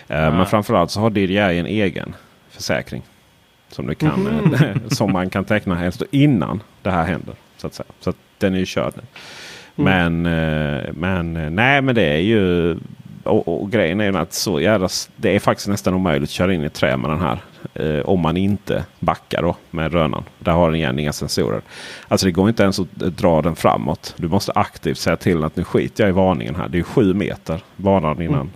Mm. 0.09 0.37
Men 0.37 0.47
framförallt 0.47 0.91
så 0.91 1.00
har 1.00 1.11
DJI 1.11 1.59
en 1.59 1.67
egen 1.67 2.14
försäkring. 2.50 3.02
Som, 3.69 3.87
du 3.87 3.95
kan, 3.95 4.26
mm. 4.26 4.81
som 4.91 5.12
man 5.12 5.31
kan 5.31 5.45
teckna 5.45 5.75
helst 5.75 6.02
innan 6.11 6.62
det 6.83 6.91
här 6.91 7.05
händer. 7.05 7.35
Så 7.57 7.67
att. 7.67 7.81
Så 8.00 8.11
att 8.11 8.17
den 8.38 8.55
är 8.55 8.59
ju 8.59 8.67
körd 8.67 8.93
nu. 8.97 9.02
Mm. 9.76 10.23
Men, 10.23 10.26
eh, 10.26 10.93
men 10.93 11.55
nej 11.57 11.83
men 11.83 11.95
det 11.95 12.05
är 12.05 12.21
ju 12.21 12.76
och, 13.25 13.62
och, 13.62 13.71
grejen 13.71 14.00
är 14.00 14.05
ju 14.05 14.19
att 14.19 14.33
så 14.33 14.61
jävla, 14.61 14.88
det 15.17 15.37
är 15.37 15.38
faktiskt 15.38 15.69
nästan 15.69 15.95
omöjligt 15.95 16.29
att 16.29 16.31
köra 16.31 16.55
in 16.55 16.64
i 16.64 16.69
trä 16.71 16.97
med 16.97 17.11
den 17.11 17.21
här. 17.21 17.38
Eh, 17.75 18.00
om 18.00 18.21
man 18.21 18.37
inte 18.37 18.85
backar 19.00 19.42
då 19.42 19.57
med 19.71 19.92
rönan. 19.92 20.25
Där 20.38 20.52
har 20.52 20.71
den 20.71 20.76
igen 20.76 20.99
inga 20.99 21.12
sensorer. 21.12 21.62
Alltså 22.09 22.26
det 22.26 22.33
går 22.33 22.49
inte 22.49 22.62
ens 22.62 22.81
att 22.81 22.95
dra 22.95 23.42
den 23.42 23.57
framåt. 23.57 24.14
Du 24.16 24.28
måste 24.28 24.52
aktivt 24.52 24.99
säga 24.99 25.16
till 25.16 25.45
att 25.45 25.57
nu 25.57 25.64
skiter 25.64 26.04
jag 26.04 26.09
i 26.09 26.12
varningen 26.12 26.54
här. 26.54 26.69
Det 26.69 26.78
är 26.78 26.83
sju 26.83 27.14
meter 27.14 27.62
varnad 27.76 28.23
innan. 28.23 28.50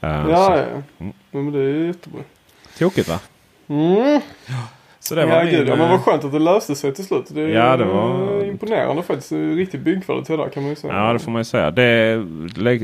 Mm. 0.00 0.20
Uh, 0.20 0.30
ja, 0.30 0.56
ja. 0.56 0.82
Mm. 0.98 1.12
Men 1.30 1.52
det 1.52 1.58
är 1.58 1.62
ju 1.62 1.86
jättebra. 1.86 2.20
Tråkigt 2.78 3.08
va? 3.08 3.18
Mm. 3.68 4.20
Så 5.08 5.14
det 5.14 5.26
var 5.26 5.32
ja, 5.32 5.50
gud, 5.50 5.68
ja, 5.68 5.76
men 5.76 5.90
vad 5.90 6.00
skönt 6.00 6.24
att 6.24 6.32
det 6.32 6.38
löste 6.38 6.74
sig 6.74 6.94
till 6.94 7.04
slut. 7.04 7.24
Det 7.28 7.42
är 7.42 7.48
ja, 7.48 7.76
det 7.76 7.84
var... 7.84 8.44
imponerande 8.44 9.02
faktiskt. 9.02 9.32
Riktigt 9.32 9.80
byggkvalitet 9.80 10.38
där 10.38 10.48
kan 10.48 10.62
man 10.62 10.70
ju 10.70 10.76
säga. 10.76 10.94
Ja, 10.94 11.12
det 11.12 11.18
får 11.18 11.30
man 11.30 11.40
ju 11.40 11.44
säga. 11.44 11.70
Det, 11.70 12.24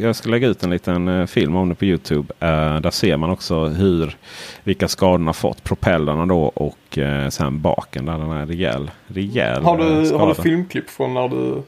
jag 0.00 0.16
ska 0.16 0.28
lägga 0.30 0.48
ut 0.48 0.62
en 0.62 0.70
liten 0.70 1.08
uh, 1.08 1.26
film 1.26 1.56
om 1.56 1.68
det 1.68 1.74
på 1.74 1.84
Youtube. 1.84 2.34
Där 2.80 2.90
ser 2.90 3.16
man 3.16 3.30
också 3.30 3.64
hur, 3.64 4.16
vilka 4.64 4.88
skador 4.88 5.18
den 5.18 5.26
har 5.26 5.34
fått. 5.34 5.64
Propellerna 5.64 6.26
då 6.26 6.42
och 6.42 6.98
sen 7.30 7.60
baken 7.60 8.06
där 8.06 8.18
den 8.18 8.30
är 8.30 8.46
rejäl, 8.46 8.90
rejäl 9.06 9.62
har 9.62 9.78
du, 9.78 10.16
Har 10.16 10.28
du 10.28 10.34
filmklipp 10.34 10.90
från 10.90 11.14
när 11.14 11.28
du 11.28 11.62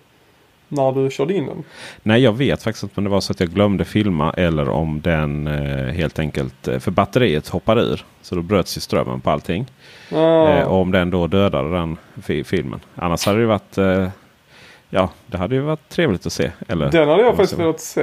när 0.74 0.92
du 0.92 1.10
körde 1.10 1.34
in 1.34 1.46
den? 1.46 1.64
Nej, 2.02 2.22
jag 2.22 2.32
vet 2.32 2.62
faktiskt 2.62 2.82
inte 2.82 3.00
om 3.00 3.04
det 3.04 3.10
var 3.10 3.20
så 3.20 3.32
att 3.32 3.40
jag 3.40 3.48
glömde 3.48 3.84
filma 3.84 4.32
eller 4.32 4.68
om 4.68 5.00
den 5.00 5.46
eh, 5.46 5.86
helt 5.86 6.18
enkelt, 6.18 6.68
för 6.78 6.90
batteriet 6.90 7.48
hoppade 7.48 7.80
ur. 7.80 8.04
Så 8.22 8.34
då 8.34 8.42
bröts 8.42 8.76
ju 8.76 8.80
strömmen 8.80 9.20
på 9.20 9.30
allting. 9.30 9.66
Ah. 10.12 10.48
Eh, 10.48 10.68
om 10.68 10.92
den 10.92 11.10
då 11.10 11.26
dödade 11.26 11.70
den 11.70 11.96
fi 12.22 12.44
filmen. 12.44 12.80
Annars 12.94 13.26
hade 13.26 13.40
det 13.40 13.46
varit 13.46 13.78
eh, 13.78 14.08
Ja, 14.90 15.10
det 15.26 15.38
hade 15.38 15.54
ju 15.54 15.60
varit 15.60 15.88
trevligt 15.88 16.26
att 16.26 16.32
se. 16.32 16.50
Eller, 16.68 16.90
den 16.90 17.08
hade 17.08 17.22
jag 17.22 17.36
faktiskt 17.36 17.60
velat 17.60 17.80
se. 17.80 18.02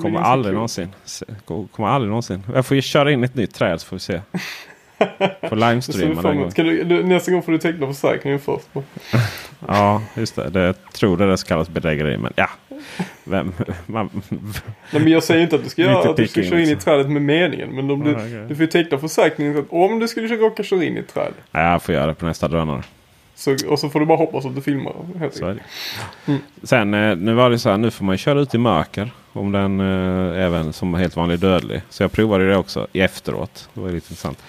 Kommer 0.00 0.20
aldrig 0.20 0.54
någonsin. 0.54 0.92
Kommer 1.70 1.88
aldrig 1.88 2.08
någonsin. 2.08 2.42
Jag 2.54 2.66
får 2.66 2.74
ju 2.74 2.82
köra 2.82 3.12
in 3.12 3.24
ett 3.24 3.34
nytt 3.34 3.54
träd 3.54 3.80
så 3.80 3.86
får 3.86 3.96
vi 3.96 4.00
se. 4.00 4.20
Får 5.48 5.56
livestreama 5.56 6.22
den 6.22 6.36
gången. 6.36 6.88
Du, 6.88 7.04
nästa 7.04 7.32
gång 7.32 7.42
får 7.42 7.52
du 7.52 7.58
teckna 7.58 7.86
försäkringen 7.86 8.40
först. 8.40 8.66
ja, 9.66 10.02
just 10.16 10.36
det. 10.36 10.50
det. 10.50 10.60
Jag 10.60 10.92
tror 10.92 11.16
det 11.16 11.26
där 11.26 11.36
kallas 11.36 11.68
bedrägeri. 11.68 12.16
Men 12.16 12.32
ja. 12.36 12.48
Vem, 13.24 13.52
man, 13.86 14.10
Nej, 14.28 15.02
men 15.02 15.08
jag 15.08 15.22
säger 15.22 15.42
inte 15.42 15.56
att 15.56 15.64
du 15.64 15.70
ska, 15.70 15.82
göra, 15.82 16.10
att 16.10 16.16
du 16.16 16.28
ska 16.28 16.42
köra 16.42 16.60
in 16.60 16.68
i 16.68 16.76
trädet 16.76 17.10
med 17.10 17.22
meningen. 17.22 17.68
Men 17.68 17.90
om 17.90 18.04
du, 18.04 18.10
ah, 18.10 18.14
okay. 18.14 18.46
du 18.48 18.56
får 18.56 18.66
teckna 18.66 18.98
försäkringen 18.98 19.58
att 19.58 19.64
om 19.68 19.98
du 19.98 20.08
skulle 20.08 20.36
råka 20.36 20.62
köra 20.62 20.84
in 20.84 20.96
i 20.96 21.00
ett 21.00 21.14
träd. 21.14 21.32
Ja, 21.50 21.72
jag 21.72 21.82
får 21.82 21.94
göra 21.94 22.06
det 22.06 22.14
på 22.14 22.26
nästa 22.26 22.48
drönare. 22.48 22.82
Så, 23.34 23.56
och 23.68 23.78
så 23.78 23.88
får 23.88 24.00
du 24.00 24.06
bara 24.06 24.18
hoppas 24.18 24.44
att 24.44 24.54
du 24.54 24.62
filmar. 24.62 24.92
Så 25.32 25.46
är 25.46 25.54
det. 25.54 25.60
Mm. 26.26 26.40
Sen 26.62 26.94
eh, 26.94 27.16
nu 27.16 27.34
var 27.34 27.50
det 27.50 27.58
så 27.58 27.70
här, 27.70 27.76
nu 27.76 27.90
får 27.90 28.04
man 28.04 28.18
köra 28.18 28.40
ut 28.40 28.54
i 28.54 28.58
mörker. 28.58 29.10
Om 29.32 29.52
den 29.52 29.80
eh, 29.80 30.44
även 30.44 30.72
som 30.72 30.94
helt 30.94 31.16
vanlig 31.16 31.38
dödlig. 31.38 31.82
Så 31.88 32.02
jag 32.02 32.12
provade 32.12 32.48
det 32.48 32.56
också 32.56 32.86
i 32.92 33.00
efteråt. 33.00 33.68
Det 33.74 33.80
var 33.80 33.86
lite 33.86 33.96
intressant. 33.96 34.42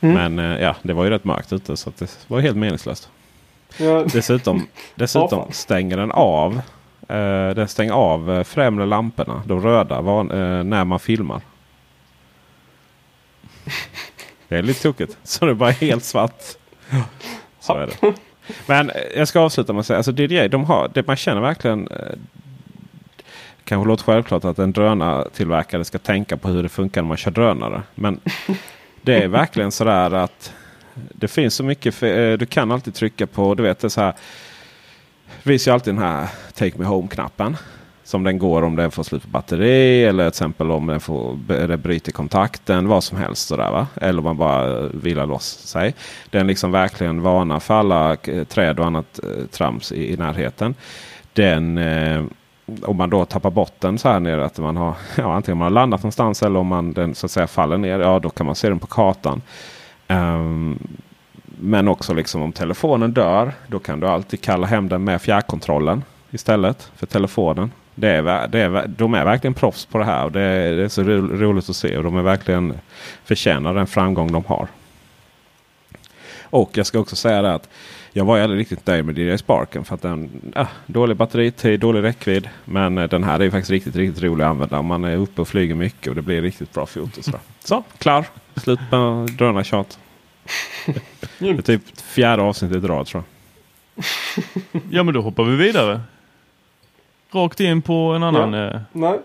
Mm. 0.00 0.14
Men 0.14 0.52
eh, 0.52 0.62
ja, 0.62 0.76
det 0.82 0.92
var 0.92 1.04
ju 1.04 1.10
rätt 1.10 1.24
mörkt 1.24 1.52
ute 1.52 1.76
så 1.76 1.92
det 1.98 2.18
var 2.26 2.40
helt 2.40 2.56
meningslöst. 2.56 3.10
Ja. 3.76 4.04
Dessutom, 4.12 4.66
dessutom 4.94 5.52
stänger 5.52 5.96
den 5.96 6.10
av. 6.10 6.60
Eh, 7.08 7.50
den 7.54 7.68
stänger 7.68 7.92
av 7.92 8.32
eh, 8.32 8.44
främre 8.44 8.86
lamporna, 8.86 9.42
de 9.46 9.62
röda, 9.62 10.00
var, 10.00 10.20
eh, 10.20 10.64
när 10.64 10.84
man 10.84 11.00
filmar. 11.00 11.40
Det 14.48 14.56
är 14.56 14.62
lite 14.62 14.82
tokigt. 14.82 15.18
Så 15.22 15.44
det 15.44 15.50
är 15.50 15.54
bara 15.54 15.70
helt 15.70 16.04
svart. 16.04 16.42
Så 17.60 17.74
är 17.74 17.86
det. 17.86 18.14
Men 18.66 18.90
eh, 18.90 19.02
jag 19.16 19.28
ska 19.28 19.40
avsluta 19.40 19.72
med 19.72 19.80
att 19.80 19.86
säga, 19.86 19.96
alltså 19.96 20.12
DJI, 20.12 20.48
de 20.48 20.64
har, 20.64 20.90
det, 20.94 21.06
man 21.06 21.16
känner 21.16 21.40
verkligen 21.40 21.88
eh, 21.88 22.18
kanske 23.64 23.88
låter 23.88 24.04
självklart 24.04 24.44
att 24.44 24.58
en 24.58 24.72
drönartillverkare 24.72 25.84
ska 25.84 25.98
tänka 25.98 26.36
på 26.36 26.48
hur 26.48 26.62
det 26.62 26.68
funkar 26.68 27.02
när 27.02 27.08
man 27.08 27.16
kör 27.16 27.30
drönare. 27.30 27.82
Men 27.94 28.20
det 29.08 29.22
är 29.22 29.28
verkligen 29.28 29.72
sådär 29.72 30.14
att 30.14 30.52
det 30.94 31.28
finns 31.28 31.54
så 31.54 31.64
mycket. 31.64 31.94
För, 31.94 32.18
eh, 32.18 32.38
du 32.38 32.46
kan 32.46 32.72
alltid 32.72 32.94
trycka 32.94 33.26
på, 33.26 33.54
du 33.54 33.62
vet 33.62 33.78
det 33.78 33.90
så 33.90 34.00
här. 34.00 34.12
Det 35.42 35.48
finns 35.50 35.68
ju 35.68 35.72
alltid 35.72 35.94
den 35.94 36.02
här 36.02 36.28
Take 36.54 36.78
Me 36.78 36.84
Home-knappen. 36.84 37.56
Som 38.04 38.24
den 38.24 38.38
går 38.38 38.62
om 38.62 38.76
den 38.76 38.90
får 38.90 39.02
slut 39.02 39.22
på 39.22 39.28
batteri 39.28 40.04
eller 40.04 40.24
till 40.24 40.28
exempel 40.28 40.70
om 40.70 40.86
den 40.86 41.00
får 41.00 41.38
det 41.66 41.76
bryter 41.76 42.12
kontakten. 42.12 42.88
Vad 42.88 43.04
som 43.04 43.18
helst 43.18 43.48
sådär 43.48 43.70
va. 43.70 43.86
Eller 44.00 44.18
om 44.18 44.24
man 44.24 44.36
bara 44.36 44.88
vilar 44.88 45.26
loss 45.26 45.58
sig. 45.58 45.94
Den 46.30 46.46
liksom 46.46 46.72
verkligen 46.72 47.22
varnar 47.22 47.60
för 47.60 47.74
alla 47.74 48.16
träd 48.48 48.80
och 48.80 48.86
annat 48.86 49.20
eh, 49.24 49.46
trams 49.46 49.92
i, 49.92 50.12
i 50.12 50.16
närheten. 50.16 50.74
Den 51.32 51.78
eh, 51.78 52.24
om 52.82 52.96
man 52.96 53.10
då 53.10 53.24
tappar 53.24 53.50
bort 53.50 53.74
den 53.78 53.98
så 53.98 54.08
här 54.08 54.20
nere. 54.20 54.44
Att 54.44 54.58
man 54.58 54.76
har, 54.76 54.94
ja, 55.16 55.34
antingen 55.34 55.58
man 55.58 55.64
har 55.64 55.70
landat 55.70 56.00
någonstans 56.00 56.42
eller 56.42 56.60
om 56.60 56.66
man 56.66 56.92
den 56.92 57.14
så 57.14 57.26
att 57.26 57.30
säga 57.30 57.46
faller 57.46 57.78
ner. 57.78 57.98
Ja 57.98 58.18
då 58.18 58.30
kan 58.30 58.46
man 58.46 58.54
se 58.54 58.68
den 58.68 58.78
på 58.78 58.86
kartan. 58.86 59.42
Um, 60.08 60.78
men 61.60 61.88
också 61.88 62.14
liksom 62.14 62.42
om 62.42 62.52
telefonen 62.52 63.12
dör. 63.12 63.52
Då 63.66 63.78
kan 63.78 64.00
du 64.00 64.06
alltid 64.06 64.40
kalla 64.40 64.66
hem 64.66 64.88
den 64.88 65.04
med 65.04 65.22
fjärrkontrollen 65.22 66.04
istället 66.30 66.92
för 66.96 67.06
telefonen. 67.06 67.70
Det 67.94 68.08
är, 68.08 68.48
det 68.48 68.60
är, 68.60 68.86
de 68.86 69.14
är 69.14 69.24
verkligen 69.24 69.54
proffs 69.54 69.86
på 69.86 69.98
det 69.98 70.04
här. 70.04 70.24
Och 70.24 70.32
det, 70.32 70.40
är, 70.40 70.76
det 70.76 70.84
är 70.84 70.88
så 70.88 71.02
roligt 71.02 71.70
att 71.70 71.76
se. 71.76 71.96
Och 71.96 72.04
de 72.04 72.16
är 72.16 72.22
verkligen 72.22 72.74
förtjänar 73.24 73.74
den 73.74 73.86
framgång 73.86 74.32
de 74.32 74.44
har. 74.44 74.68
Och 76.50 76.70
jag 76.74 76.86
ska 76.86 76.98
också 76.98 77.16
säga 77.16 77.42
det 77.42 77.54
att 77.54 77.68
jag 78.18 78.24
var 78.24 78.38
aldrig 78.38 78.60
riktigt 78.60 78.86
nöjd 78.86 79.04
med 79.04 79.18
DJI 79.18 79.38
Sparken. 79.38 79.84
För 79.84 79.94
att 79.94 80.02
den, 80.02 80.52
äh, 80.56 80.68
dålig 80.86 81.16
batteritid, 81.16 81.80
dålig 81.80 82.02
räckvidd. 82.02 82.48
Men 82.64 82.98
äh, 82.98 83.08
den 83.08 83.24
här 83.24 83.40
är 83.42 83.50
faktiskt 83.50 83.70
riktigt, 83.70 83.96
riktigt 83.96 84.22
rolig 84.22 84.44
att 84.44 84.50
använda. 84.50 84.82
Man 84.82 85.04
är 85.04 85.16
uppe 85.16 85.40
och 85.40 85.48
flyger 85.48 85.74
mycket 85.74 86.08
och 86.08 86.14
det 86.14 86.22
blir 86.22 86.42
riktigt 86.42 86.72
bra 86.72 86.86
foto. 86.86 87.22
Så, 87.22 87.38
så 87.64 87.84
klar! 87.98 88.26
Slut 88.56 88.80
med 88.90 89.26
drönartjat. 89.26 89.98
det 91.38 91.48
är 91.48 91.62
typ 91.62 92.00
fjärde 92.00 92.42
avsnittet 92.42 92.84
i 92.84 92.86
rad 92.86 93.06
tror 93.06 93.22
jag. 93.94 94.04
ja 94.90 95.02
men 95.02 95.14
då 95.14 95.20
hoppar 95.20 95.44
vi 95.44 95.56
vidare. 95.56 96.00
Rakt 97.30 97.60
in 97.60 97.82
på 97.82 98.12
en 98.12 98.22
annan... 98.22 98.52
Ja. 98.52 98.70
Eh, 98.70 98.80
Nej. 98.92 99.20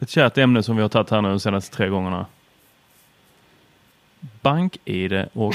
Ett 0.00 0.10
kärt 0.10 0.38
ämne 0.38 0.62
som 0.62 0.76
vi 0.76 0.82
har 0.82 0.88
tagit 0.88 1.10
här 1.10 1.22
nu 1.22 1.28
de 1.28 1.40
senaste 1.40 1.76
tre 1.76 1.88
gångerna. 1.88 2.26
BankID 4.42 5.24
och 5.32 5.54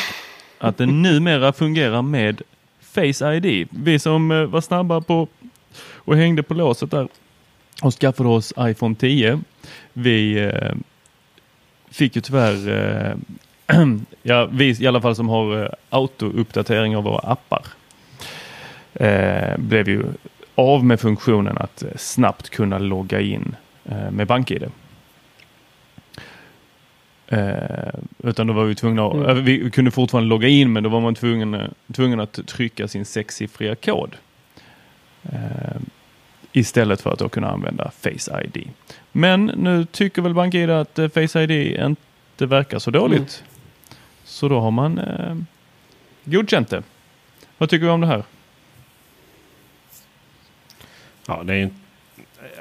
att 0.57 0.77
den 0.77 1.01
numera 1.01 1.53
fungerar 1.53 2.01
med 2.01 2.41
Face 2.79 3.35
ID. 3.35 3.67
Vi 3.71 3.99
som 3.99 4.31
eh, 4.31 4.43
var 4.43 4.61
snabba 4.61 5.01
på 5.01 5.27
och 5.81 6.15
hängde 6.15 6.43
på 6.43 6.53
låset 6.53 6.91
där 6.91 7.07
och 7.81 7.93
skaffade 7.93 8.29
oss 8.29 8.53
iPhone 8.59 8.95
10. 8.95 9.41
Vi 9.93 10.43
eh, 10.43 10.75
fick 11.89 12.15
ju 12.15 12.21
tyvärr, 12.21 12.69
eh, 12.69 13.15
ja, 14.23 14.45
vi 14.51 14.83
i 14.83 14.87
alla 14.87 15.01
fall 15.01 15.15
som 15.15 15.29
har 15.29 15.75
autouppdatering 15.89 16.97
av 16.97 17.03
våra 17.03 17.19
appar, 17.19 17.65
blev 19.57 19.89
ju 19.89 20.03
av 20.55 20.85
med 20.85 20.99
funktionen 20.99 21.57
att 21.57 21.83
snabbt 21.95 22.49
kunna 22.49 22.77
logga 22.77 23.21
in 23.21 23.55
med 24.11 24.27
BankID. 24.27 24.63
Eh, 27.27 27.93
utan 28.23 28.47
då 28.47 28.53
var 28.53 28.65
vi 28.65 28.75
tvungna, 28.75 29.11
mm. 29.11 29.29
Eh, 29.29 29.33
vi 29.35 29.71
kunde 29.71 29.91
fortfarande 29.91 30.29
logga 30.29 30.47
in 30.47 30.73
men 30.73 30.83
då 30.83 30.89
var 30.89 31.01
man 31.01 31.15
tvungen, 31.15 31.73
tvungen 31.93 32.19
att 32.19 32.47
trycka 32.47 32.87
sin 32.87 33.05
sexsiffriga 33.05 33.75
kod. 33.75 34.15
Eh, 35.23 35.81
istället 36.51 37.01
för 37.01 37.13
att 37.13 37.19
då 37.19 37.29
kunna 37.29 37.49
använda 37.49 37.91
Face 37.91 38.43
ID. 38.43 38.69
Men 39.11 39.45
nu 39.45 39.85
tycker 39.85 40.21
väl 40.21 40.33
BankID 40.33 40.69
att 40.69 40.99
eh, 40.99 41.07
Face 41.07 41.43
ID 41.43 41.51
inte 41.79 42.45
verkar 42.45 42.79
så 42.79 42.91
dåligt. 42.91 43.43
Mm. 43.43 43.99
Så 44.23 44.47
då 44.47 44.59
har 44.59 44.71
man 44.71 44.99
eh, 44.99 45.35
godkänt 46.23 46.69
det. 46.69 46.83
Vad 47.57 47.69
tycker 47.69 47.85
vi 47.85 47.91
om 47.91 48.01
det 48.01 48.07
här? 48.07 48.23
Ja, 51.27 51.43
det 51.43 51.55
är 51.55 51.69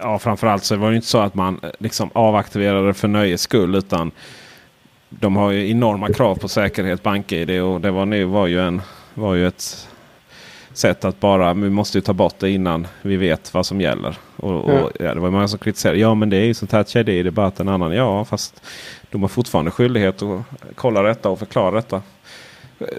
ja, 0.00 0.18
framförallt 0.18 0.64
så 0.64 0.76
var 0.76 0.90
det 0.90 0.96
inte 0.96 1.08
så 1.08 1.18
att 1.18 1.34
man 1.34 1.60
liksom 1.78 2.10
avaktiverade 2.12 2.94
för 2.94 3.08
nöjes 3.08 3.40
skull. 3.40 3.74
Utan 3.74 4.10
de 5.20 5.36
har 5.36 5.50
ju 5.50 5.70
enorma 5.70 6.08
krav 6.08 6.34
på 6.34 6.48
säkerhet, 6.48 7.02
BankID. 7.02 7.62
Och 7.62 7.80
det 7.80 7.90
var, 7.90 8.06
nu 8.06 8.24
var, 8.24 8.46
ju 8.46 8.60
en, 8.60 8.82
var 9.14 9.34
ju 9.34 9.46
ett 9.46 9.88
sätt 10.72 11.04
att 11.04 11.20
bara, 11.20 11.54
vi 11.54 11.70
måste 11.70 11.98
ju 11.98 12.02
ta 12.02 12.12
bort 12.12 12.34
det 12.38 12.50
innan 12.50 12.86
vi 13.02 13.16
vet 13.16 13.54
vad 13.54 13.66
som 13.66 13.80
gäller. 13.80 14.16
Och, 14.36 14.64
och 14.64 14.90
ja, 15.00 15.14
det 15.14 15.20
var 15.20 15.30
många 15.30 15.48
som 15.48 15.58
kritiserade. 15.58 15.98
Ja 15.98 16.14
men 16.14 16.30
det 16.30 16.36
är 16.36 16.44
ju 16.44 16.54
sånt 16.54 16.72
här 16.72 16.82
TID, 16.82 17.06
det 17.06 17.18
är 17.18 17.30
bara 17.30 17.46
att 17.46 17.60
en 17.60 17.68
annan. 17.68 17.92
Ja 17.92 18.24
fast 18.24 18.62
de 19.10 19.22
har 19.22 19.28
fortfarande 19.28 19.70
skyldighet 19.70 20.22
att 20.22 20.40
kolla 20.74 21.02
detta 21.02 21.28
och 21.28 21.38
förklara 21.38 21.70
detta. 21.70 22.02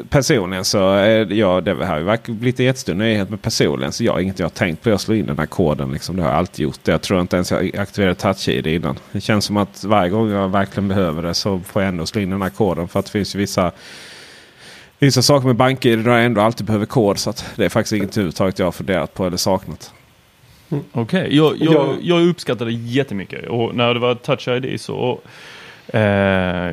Personligen 0.10 0.65
så 0.65 0.94
är 0.94 1.34
ja, 1.34 1.62
det 1.62 1.86
här 1.86 2.01
har 2.01 2.32
blivit 2.32 2.60
en 2.60 2.65
jättestor 2.65 2.94
nyhet. 2.94 3.29
Men 3.29 3.38
personligen 3.38 3.91
så 3.91 4.03
jag 4.03 4.22
inget 4.22 4.39
jag 4.39 4.46
har 4.46 4.50
tänkt 4.50 4.84
på 4.84 4.94
att 4.94 5.01
slå 5.01 5.15
in 5.15 5.25
den 5.25 5.39
här 5.39 5.46
koden. 5.46 5.91
Liksom. 5.91 6.15
Det 6.15 6.22
har 6.22 6.29
jag 6.29 6.38
alltid 6.38 6.63
gjort. 6.63 6.79
Jag 6.84 7.01
tror 7.01 7.22
inte 7.22 7.36
ens 7.36 7.51
jag 7.51 7.77
aktiverat 7.77 8.17
touch-id 8.17 8.67
innan. 8.67 9.00
Det 9.12 9.22
känns 9.22 9.46
som 9.46 9.58
att 9.58 9.84
varje 9.84 10.10
gång 10.10 10.32
jag 10.32 10.50
verkligen 10.50 10.88
behöver 10.88 11.24
det 11.24 11.34
så 11.34 11.60
får 11.60 11.82
jag 11.82 11.89
ändå 11.89 12.05
slå 12.05 12.22
in 12.22 12.29
den 12.29 12.41
här 12.41 12.50
koden. 12.50 12.88
För 12.88 13.00
att 13.00 13.05
det 13.05 13.12
finns 13.12 13.36
ju 13.36 13.39
vissa 13.39 13.72
Vissa 15.00 15.22
saker 15.22 15.48
med 15.48 15.55
banker 15.55 15.98
där 15.98 16.12
jag 16.12 16.25
ändå 16.25 16.41
alltid 16.41 16.65
behöver 16.65 16.86
kod. 16.86 17.20
Så 17.20 17.34
det 17.55 17.65
är 17.65 17.70
faktiskt 17.70 17.94
inget 17.94 18.12
överhuvudtaget 18.12 18.60
jag 18.60 18.65
har 18.65 18.72
funderat 18.72 19.13
på 19.13 19.25
eller 19.25 19.38
saknat. 19.38 19.94
Mm. 20.70 20.84
Okej, 20.91 21.22
okay. 21.22 21.36
jag, 21.36 21.55
jag, 21.60 21.96
jag 22.01 22.27
uppskattar 22.27 22.65
det 22.65 22.72
jättemycket. 22.72 23.48
Och 23.48 23.75
när 23.75 23.94
det 23.94 24.00
var 24.00 24.15
touch 24.15 24.48
ID 24.48 24.82
så 24.82 25.20
Eh, 25.20 25.55
Eh, 25.88 26.01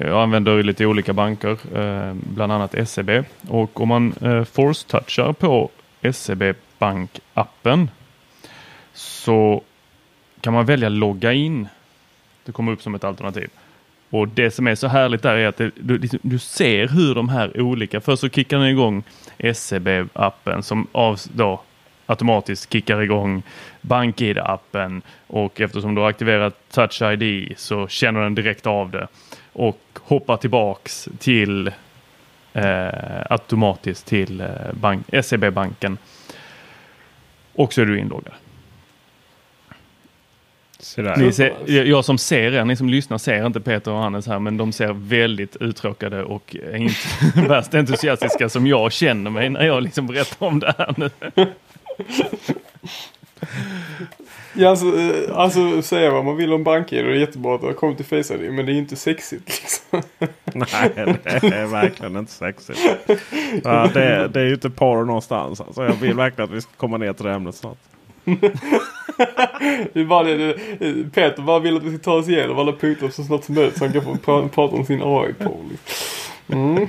jag 0.07 0.23
använder 0.23 0.63
lite 0.63 0.87
olika 0.87 1.13
banker, 1.13 1.59
eh, 1.75 2.15
bland 2.15 2.53
annat 2.53 2.89
SEB. 2.89 3.25
Och 3.49 3.81
om 3.81 3.89
man 3.89 4.15
eh, 4.21 4.45
force-touchar 4.45 5.33
på 5.33 5.71
SEB 6.13 6.55
Bank-appen 6.79 7.89
så 8.95 9.63
kan 10.41 10.53
man 10.53 10.67
välja 10.67 10.89
logga 10.89 11.33
in. 11.33 11.69
Det 12.45 12.53
kommer 12.53 12.73
upp 12.73 12.83
som 12.83 12.95
ett 12.95 13.05
alternativ. 13.05 13.51
Och 14.11 14.29
det 14.29 14.51
som 14.51 14.67
är 14.67 14.75
så 14.75 14.87
härligt 14.87 15.23
där 15.23 15.37
är 15.37 15.49
att 15.49 15.57
det, 15.57 15.71
du, 15.75 15.99
liksom, 15.99 16.19
du, 16.23 16.39
ser 16.39 16.89
hur 16.89 17.15
de 17.15 17.29
här 17.29 17.61
olika, 17.61 18.01
först 18.01 18.21
så 18.21 18.29
kickar 18.29 18.59
den 18.59 18.69
igång 18.69 19.03
SEB-appen 19.39 20.63
som 20.63 20.87
av, 20.93 21.21
då, 21.33 21.63
automatiskt 22.13 22.73
kickar 22.73 23.01
igång 23.01 23.43
BankID-appen 23.81 25.03
och 25.27 25.61
eftersom 25.61 25.95
du 25.95 26.01
har 26.01 26.09
aktiverat 26.09 26.55
Touch 26.71 27.03
ID 27.03 27.55
så 27.57 27.89
känner 27.89 28.21
den 28.21 28.35
direkt 28.35 28.67
av 28.67 28.91
det 28.91 29.07
och 29.53 29.81
hoppar 30.01 30.37
tillbaks 30.37 31.09
till 31.19 31.67
eh, 32.53 33.23
automatiskt 33.31 34.07
till 34.07 34.41
eh, 34.41 34.47
bank, 34.73 35.07
SEB-banken. 35.23 35.99
Och 37.55 37.73
så 37.73 37.81
är 37.81 37.87
du 37.87 37.99
inloggad. 37.99 38.35
Ni 41.17 41.33
ser, 41.33 41.53
jag 41.67 42.05
som 42.05 42.19
ser 42.19 42.53
er, 42.53 42.65
ni 42.65 42.77
som 42.77 42.89
lyssnar 42.89 43.19
ser 43.19 43.47
inte 43.47 43.61
Peter 43.61 43.91
och 43.91 43.99
Hannes 43.99 44.27
här, 44.27 44.39
men 44.39 44.57
de 44.57 44.73
ser 44.73 44.93
väldigt 44.93 45.57
uttråkade 45.57 46.23
och 46.25 46.57
inte 46.75 46.95
värst 47.49 47.75
entusiastiska 47.75 48.49
som 48.49 48.67
jag 48.67 48.93
känner 48.93 49.31
mig 49.31 49.51
när 49.51 49.67
jag 49.67 49.83
liksom 49.83 50.07
berättar 50.07 50.47
om 50.47 50.59
det 50.59 50.75
här 50.79 50.95
nu. 50.97 51.11
Ja, 54.55 54.71
alltså, 54.71 54.99
eh, 54.99 55.39
alltså 55.39 55.83
säga 55.83 56.11
vad 56.11 56.25
man 56.25 56.37
vill 56.37 56.53
om 56.53 56.65
banker 56.65 57.05
det 57.05 57.11
är 57.11 57.15
jättebra 57.15 57.55
att 57.55 57.61
det 57.61 57.67
har 57.67 57.75
kommit 57.75 57.97
till 57.97 58.07
Face 58.07 58.35
ID, 58.35 58.53
men 58.53 58.67
det 58.67 58.73
är 58.73 58.75
inte 58.75 58.97
sexigt. 58.97 59.63
Liksom. 59.63 60.03
Nej, 60.45 60.93
det 61.41 61.57
är 61.57 61.67
verkligen 61.67 62.17
inte 62.17 62.33
sexigt. 62.33 62.81
Ja, 63.65 63.91
det, 63.95 64.29
det 64.29 64.41
är 64.41 64.45
ju 64.45 64.55
inte 64.55 64.71
porr 64.71 65.05
någonstans. 65.05 65.61
Alltså, 65.61 65.85
jag 65.85 65.93
vill 65.93 66.15
verkligen 66.15 66.51
att 66.51 66.57
vi 66.57 66.61
ska 66.61 66.71
komma 66.77 66.97
ner 66.99 67.13
till 67.13 67.25
det 67.25 67.33
ämnet 67.33 67.55
snart. 67.55 67.79
det 69.93 70.01
är 70.01 70.05
bara 70.05 70.23
det, 70.23 70.55
Peter 71.15 71.43
bara 71.43 71.59
vill 71.59 71.77
att 71.77 71.83
vi 71.83 71.97
ska 71.97 72.05
ta 72.05 72.15
oss 72.15 72.29
igenom 72.29 72.59
alla 72.59 72.73
punkter 72.73 73.09
så 73.09 73.25
snart 73.25 73.45
som 73.45 73.55
möjligt 73.55 73.79
så 73.79 73.85
han 73.85 73.93
kan 73.93 74.03
få 74.03 74.49
prata 74.49 74.77
om 74.77 74.85
sin 74.85 75.03
AI-porr. 75.03 75.65
Mm. 76.49 76.89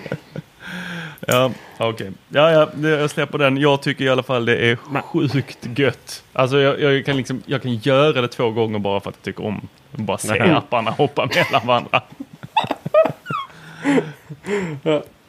Ja, 1.28 1.52
okej. 1.78 1.90
Okay. 1.90 2.12
Ja, 2.30 2.52
ja, 2.52 2.90
jag 2.90 3.10
släpper 3.10 3.38
den. 3.38 3.58
Jag 3.58 3.82
tycker 3.82 4.06
i 4.06 4.10
alla 4.10 4.24
fall 4.24 4.46
det 4.46 4.58
är 4.58 4.76
sjukt 5.02 5.80
gött. 5.80 6.24
Alltså 6.34 6.60
jag, 6.60 6.82
jag, 6.82 7.06
kan 7.06 7.18
liksom, 7.18 7.44
jag 7.46 7.62
kan 7.62 7.76
göra 7.76 8.22
det 8.22 8.28
två 8.28 8.50
gånger 8.50 8.80
bara 8.80 9.00
för 9.00 9.10
att 9.10 9.16
jag 9.16 9.24
tycker 9.24 9.46
om 9.46 9.68
bara 9.92 10.18
se 10.18 10.40
apparna 10.42 10.92
hoppa 10.92 11.26
mellan 11.52 11.68
varandra. 11.68 12.02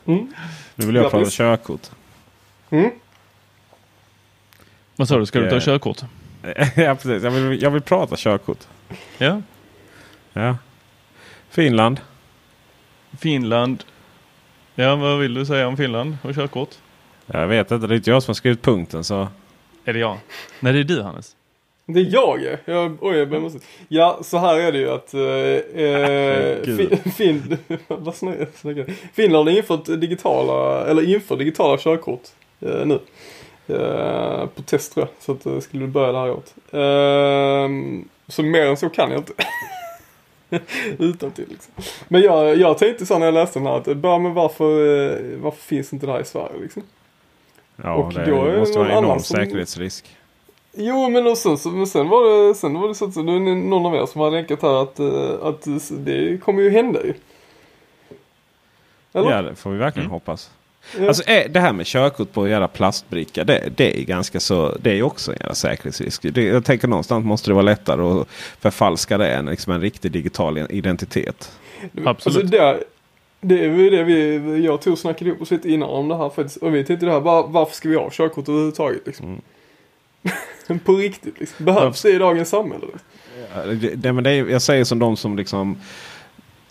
mm. 0.04 0.32
Nu 0.74 0.86
vill 0.86 0.94
jag 0.94 1.10
prata 1.10 1.30
körkort. 1.30 1.90
Mm. 2.70 2.90
Vad 4.96 5.08
sa 5.08 5.18
du, 5.18 5.26
ska 5.26 5.40
du 5.40 5.50
ta 5.50 5.60
körkort? 5.60 5.98
ja, 6.76 6.94
precis. 6.94 7.22
Jag 7.22 7.30
vill, 7.30 7.62
jag 7.62 7.70
vill 7.70 7.82
prata 7.82 8.16
körkort. 8.16 8.58
Ja. 9.18 9.42
Ja. 10.32 10.56
Finland. 11.50 12.00
Finland. 13.18 13.84
Ja, 14.75 14.97
vad 14.97 15.19
vill 15.19 15.35
du 15.35 15.47
säga 15.47 15.69
om 15.69 15.76
Finland 15.76 16.16
och 16.23 16.35
körkort? 16.35 16.69
Jag 17.26 17.47
vet 17.47 17.71
inte, 17.71 17.87
det 17.87 17.95
är 17.95 17.97
inte 17.97 18.11
jag 18.11 18.23
som 18.23 18.31
har 18.31 18.35
skrivit 18.35 18.62
punkten 18.62 19.04
så. 19.04 19.28
Är 19.85 19.93
det 19.93 19.99
jag? 19.99 20.19
Nej, 20.61 20.73
det 20.73 20.78
är 20.78 20.85
du 20.85 21.02
Hannes. 21.02 21.37
Det 21.87 22.00
är 22.00 22.12
jag 22.12 22.59
jag, 22.64 22.97
oj, 23.00 23.16
jag 23.16 23.43
måste. 23.43 23.59
Ja, 23.88 24.19
så 24.23 24.38
här 24.38 24.59
är 24.59 24.73
det 24.73 24.78
ju 24.78 24.90
att 24.90 25.14
eh, 25.14 26.76
fin, 26.76 27.12
fin, 27.16 27.59
vad 27.88 28.14
snackar 28.14 29.12
Finland 29.12 29.49
har 29.49 29.57
infört 29.57 29.85
digitala, 29.85 30.87
eller 30.87 31.14
inför 31.14 31.37
digitala 31.37 31.78
körkort 31.78 32.23
eh, 32.61 32.87
nu. 32.87 32.99
Eh, 33.66 34.47
på 34.47 34.62
test 34.62 34.95
tror 34.95 35.07
jag, 35.07 35.25
så 35.25 35.33
att 35.33 35.45
det 35.45 35.61
skulle 35.61 35.87
börja 35.87 36.12
det 36.12 36.19
här 36.19 36.31
året. 36.31 36.54
Eh, 36.71 37.69
så 38.28 38.43
mer 38.43 38.66
än 38.66 38.76
så 38.76 38.88
kan 38.88 39.11
jag 39.11 39.21
inte. 39.21 39.33
Utan 40.98 41.30
till 41.30 41.48
liksom. 41.48 41.74
Men 42.08 42.22
jag, 42.22 42.56
jag 42.56 42.78
tänkte 42.78 43.06
så 43.06 43.18
när 43.18 43.26
jag 43.26 43.34
läste 43.34 43.58
den 43.58 43.66
här 43.66 43.76
att 43.76 43.96
bara 43.96 44.18
men 44.18 44.34
varför, 44.34 44.64
eh, 44.64 45.38
varför 45.38 45.62
finns 45.62 45.92
inte 45.92 46.06
det 46.06 46.12
här 46.12 46.20
i 46.20 46.24
Sverige 46.24 46.60
liksom? 46.62 46.82
Ja, 47.76 47.94
och 47.94 48.12
det 48.12 48.24
då 48.24 48.58
måste 48.58 48.78
vara 48.78 48.90
en 48.90 48.98
enorm 48.98 49.20
som... 49.20 49.36
säkerhetsrisk. 49.36 50.16
Jo 50.76 51.10
men 51.10 51.26
och 51.26 51.38
sen, 51.38 51.58
så, 51.58 51.70
men 51.70 51.86
sen 51.86 52.08
var 52.08 52.48
det, 52.48 52.54
sen 52.54 52.80
var 52.80 52.88
det 52.88 52.94
så 52.94 53.04
att 53.04 53.14
det 53.14 53.20
är 53.20 53.54
någon 53.54 53.86
av 53.86 53.94
er 53.94 54.06
som 54.06 54.20
har 54.20 54.30
länkat 54.30 54.62
här 54.62 54.82
att, 54.82 54.98
eh, 54.98 55.34
att 55.42 55.90
det 55.90 56.42
kommer 56.42 56.62
ju 56.62 56.70
hända 56.70 57.04
ju. 57.04 57.14
Eller? 59.12 59.30
Ja 59.30 59.42
det 59.42 59.54
får 59.54 59.70
vi 59.70 59.78
verkligen 59.78 60.06
mm. 60.06 60.12
hoppas. 60.12 60.50
Alltså 61.08 61.22
det 61.50 61.60
här 61.60 61.73
med 61.73 61.86
körkort 61.86 62.32
på 62.32 62.44
en 62.44 62.50
jävla 62.50 62.68
plastbricka. 62.68 63.44
Det, 63.44 63.68
det, 63.76 64.00
är 64.00 64.04
ganska 64.04 64.40
så. 64.40 64.76
Det 64.80 64.99
är 64.99 65.02
också 65.02 65.32
en 65.32 65.36
jävla 65.40 65.54
säkerhetsrisk. 65.54 66.23
Det, 66.23 66.42
jag 66.42 66.64
tänker 66.64 66.88
någonstans 66.88 67.25
måste 67.25 67.50
det 67.50 67.54
vara 67.54 67.62
lättare 67.62 68.02
att 68.02 68.28
förfalska 68.60 69.18
det 69.18 69.28
än 69.28 69.47
liksom 69.47 69.73
en 69.73 69.80
riktig 69.80 70.12
digital 70.12 70.58
identitet. 70.58 71.52
Absolut. 72.04 72.36
Alltså 72.36 72.42
det, 72.42 72.84
det 73.40 73.64
är 73.64 73.68
ju 73.68 73.90
det 73.90 74.02
vi, 74.04 74.64
jag 74.64 74.75
och 74.75 74.80
Tor 74.80 74.97
snackade 74.97 75.30
ihop 75.30 75.42
oss 75.42 75.50
lite 75.50 75.70
innan 75.70 75.88
om 75.88 76.08
det 76.08 76.16
här 76.16 76.30
faktiskt. 76.30 76.56
Och 76.56 76.75
vi 76.75 76.84
tänkte 76.84 77.06
det 77.06 77.12
här, 77.12 77.20
var, 77.20 77.49
varför 77.49 77.75
ska 77.75 77.88
vi 77.88 77.97
ha 77.97 78.10
körkort 78.12 78.49
överhuvudtaget 78.49 79.06
liksom? 79.06 79.26
Mm. 79.26 80.78
på 80.84 80.94
riktigt 80.94 81.40
liksom. 81.40 81.64
Behövs 81.64 82.02
det 82.02 82.10
i 82.10 82.18
dagens 82.18 82.49
samhälle? 82.49 82.86
Liksom? 82.86 83.00
Ja, 83.54 83.66
det, 83.66 83.94
det, 83.94 84.12
men 84.12 84.25
det 84.25 84.30
är, 84.30 84.47
jag 84.47 84.62
säger 84.62 84.84
som 84.84 84.99
de 84.99 85.16
som 85.16 85.36
liksom 85.36 85.76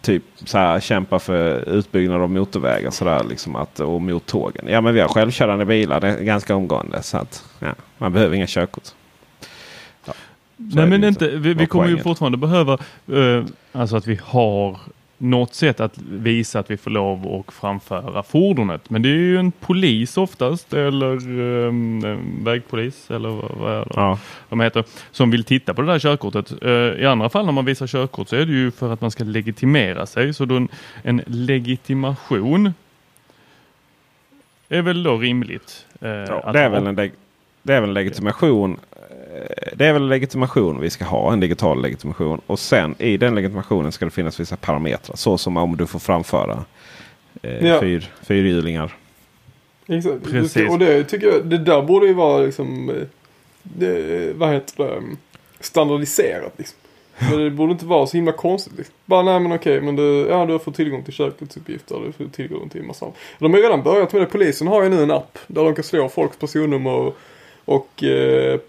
typ 0.04 0.24
så 0.46 0.58
här, 0.58 0.80
kämpa 0.80 1.20
för 1.20 1.70
utbyggnad 1.70 2.22
av 2.22 2.30
motorvägar 2.30 2.92
så 2.92 3.06
där, 3.06 3.24
liksom 3.24 3.56
att, 3.56 3.80
och 3.80 4.02
mot 4.02 4.26
tågen. 4.26 4.66
Ja 4.68 4.82
men 4.82 4.94
vi 4.94 5.00
har 5.00 5.08
självkörande 5.08 5.66
bilar 5.66 6.02
det 6.02 6.08
är 6.08 6.24
ganska 6.24 6.56
omgående. 6.56 7.04
Så 7.04 7.18
att, 7.18 7.44
ja, 7.60 7.74
man 7.98 8.14
behöver 8.14 8.36
inga 8.36 8.48
körkort. 8.48 8.84
Ja, 10.06 10.14
Nej 10.56 10.86
men 10.86 11.04
inte, 11.04 11.28
vi, 11.28 11.54
vi 11.54 11.66
kommer 11.66 11.88
ju 11.88 11.98
fortfarande 11.98 12.38
behöva 12.38 12.78
uh, 13.12 13.46
alltså 13.72 13.96
att 13.96 14.08
vi 14.08 14.20
har 14.24 14.80
något 15.24 15.54
sätt 15.54 15.80
att 15.80 15.98
visa 15.98 16.60
att 16.60 16.72
vi 16.72 16.78
får 16.78 16.92
lov 16.92 17.44
att 17.48 17.54
framföra 17.54 18.24
fordonet. 18.24 18.90
Men 18.90 19.02
det 19.02 19.10
är 19.10 19.14
ju 19.14 19.38
en 19.38 19.52
polis 19.52 20.18
oftast 20.18 20.74
eller 20.74 21.30
um, 21.40 22.44
vägpolis 22.44 23.12
eller 23.12 23.30
vad 23.30 23.72
är 23.72 23.80
det 23.80 23.92
ja. 23.96 24.20
de 24.50 24.60
heter 24.60 24.84
som 25.12 25.32
vill 25.32 25.44
titta 25.44 25.74
på 25.74 25.82
det 25.82 25.88
där 25.88 26.00
körkortet. 26.00 26.64
Uh, 26.64 26.72
I 26.72 27.06
andra 27.06 27.30
fall 27.30 27.46
när 27.46 27.52
man 27.52 27.66
visar 27.66 27.88
körkort 27.88 28.30
så 28.30 28.36
är 28.36 28.46
det 28.46 28.54
ju 28.54 28.72
för 28.72 28.94
att 28.94 29.02
man 29.02 29.12
ska 29.12 29.24
legitimera 29.24 30.06
sig. 30.06 30.34
Så 30.34 30.46
då 30.46 30.56
en, 30.56 30.70
en 31.04 31.22
legitimation 31.26 32.74
är 34.70 34.82
väl 34.82 35.04
då 35.04 35.18
rimligt. 35.18 35.86
Uh, 36.04 36.10
ja, 36.10 36.52
det, 36.52 36.60
är 36.60 36.70
väl 36.70 36.88
en 36.88 36.96
det 37.64 37.74
är 37.74 37.82
väl 37.82 37.90
en 37.90 37.94
legitimation 37.94 38.80
det 39.76 39.86
är 39.86 39.94
väl 39.94 40.08
legitimation 40.08 40.82
vi 40.82 40.90
ska 40.90 41.06
ha. 41.06 41.34
En 41.34 41.40
digital 41.40 41.82
legitimation. 41.82 42.42
Och 42.48 42.60
sen 42.60 42.96
i 43.00 43.18
den 43.18 43.36
legitimationen 43.36 43.92
ska 43.92 44.06
det 44.06 44.12
finnas 44.12 44.40
vissa 44.40 44.56
parametrar. 44.56 45.16
Så 45.16 45.38
som 45.38 45.58
om 45.58 45.78
du 45.78 45.88
får 45.88 46.00
framföra 46.00 46.66
eh, 47.42 47.68
ja. 47.68 47.80
fyr, 47.80 48.12
fyrhjulingar. 48.22 48.96
Exakt. 49.88 50.24
Precis. 50.24 50.70
Och 50.70 50.80
det 50.80 51.04
tycker 51.04 51.28
jag, 51.28 51.46
det 51.46 51.58
där 51.58 51.82
borde 51.82 52.08
ju 52.08 52.14
vara 52.14 52.42
liksom, 52.42 52.90
eh, 52.90 52.96
det, 53.64 54.34
vad 54.36 54.54
heter 54.54 54.84
det, 54.84 55.02
standardiserat 55.60 56.54
liksom. 56.58 56.78
Men 57.20 57.40
det 57.40 57.50
borde 57.50 57.72
inte 57.72 57.86
vara 57.86 58.08
så 58.08 58.18
himla 58.18 58.32
konstigt. 58.32 58.78
Liksom. 58.78 58.96
Bara 59.06 59.22
nej 59.22 59.40
men 59.40 59.52
okej, 59.52 59.82
men 59.82 59.96
du, 59.96 60.28
ja, 60.30 60.46
du 60.46 60.52
har 60.52 60.60
fått 60.60 60.76
tillgång 60.76 61.04
till 61.04 61.14
körkortsuppgifter. 61.14 62.00
Du 62.06 62.12
får 62.12 62.32
tillgång 62.32 62.70
till 62.70 62.84
massa 62.84 63.12
De 63.40 63.54
har 63.54 63.60
ju 63.60 63.66
redan 63.66 63.84
börjat 63.84 64.14
med 64.14 64.22
det. 64.22 64.26
Polisen 64.26 64.68
har 64.68 64.84
ju 64.84 64.90
nu 64.90 65.04
en 65.04 65.12
app 65.12 65.40
där 65.48 65.64
de 65.64 65.76
kan 65.76 65.84
slå 65.84 66.10
folks 66.10 66.38
personnummer 66.38 66.92
och 66.92 67.18
och 67.66 68.04
eh, 68.04 68.60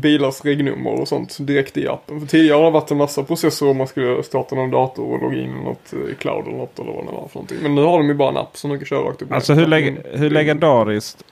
bilars 0.00 0.44
regnummer 0.44 1.00
och 1.00 1.08
sånt 1.08 1.36
direkt 1.40 1.76
i 1.76 1.88
appen. 1.88 2.20
För 2.20 2.26
tidigare 2.26 2.56
har 2.56 2.64
det 2.64 2.70
varit 2.70 2.90
en 2.90 2.96
massa 2.96 3.22
processer 3.22 3.68
om 3.68 3.76
man 3.76 3.86
skulle 3.86 4.22
starta 4.22 4.54
någon 4.54 4.70
dator 4.70 5.12
och 5.12 5.22
logga 5.22 5.36
in 5.36 5.50
i 5.50 5.64
något 5.64 5.92
eh, 5.92 6.14
cloud 6.18 6.46
eller 6.46 6.56
något 6.56 6.78
eller 6.78 6.92
vad 6.92 7.06
det 7.06 7.12
var 7.12 7.28
för 7.28 7.34
någonting. 7.34 7.58
Men 7.62 7.74
nu 7.74 7.82
har 7.82 7.98
de 7.98 8.08
ju 8.08 8.14
bara 8.14 8.28
en 8.28 8.36
app 8.36 8.56
som 8.56 8.70
de 8.70 8.78
kan 8.78 8.86
köra 8.86 9.08
rakt 9.08 9.22
upp. 9.22 9.32
Alltså 9.32 9.54
hur, 9.54 9.66
leg 9.66 9.98
hur 10.12 10.30
legendariskt 10.30 11.24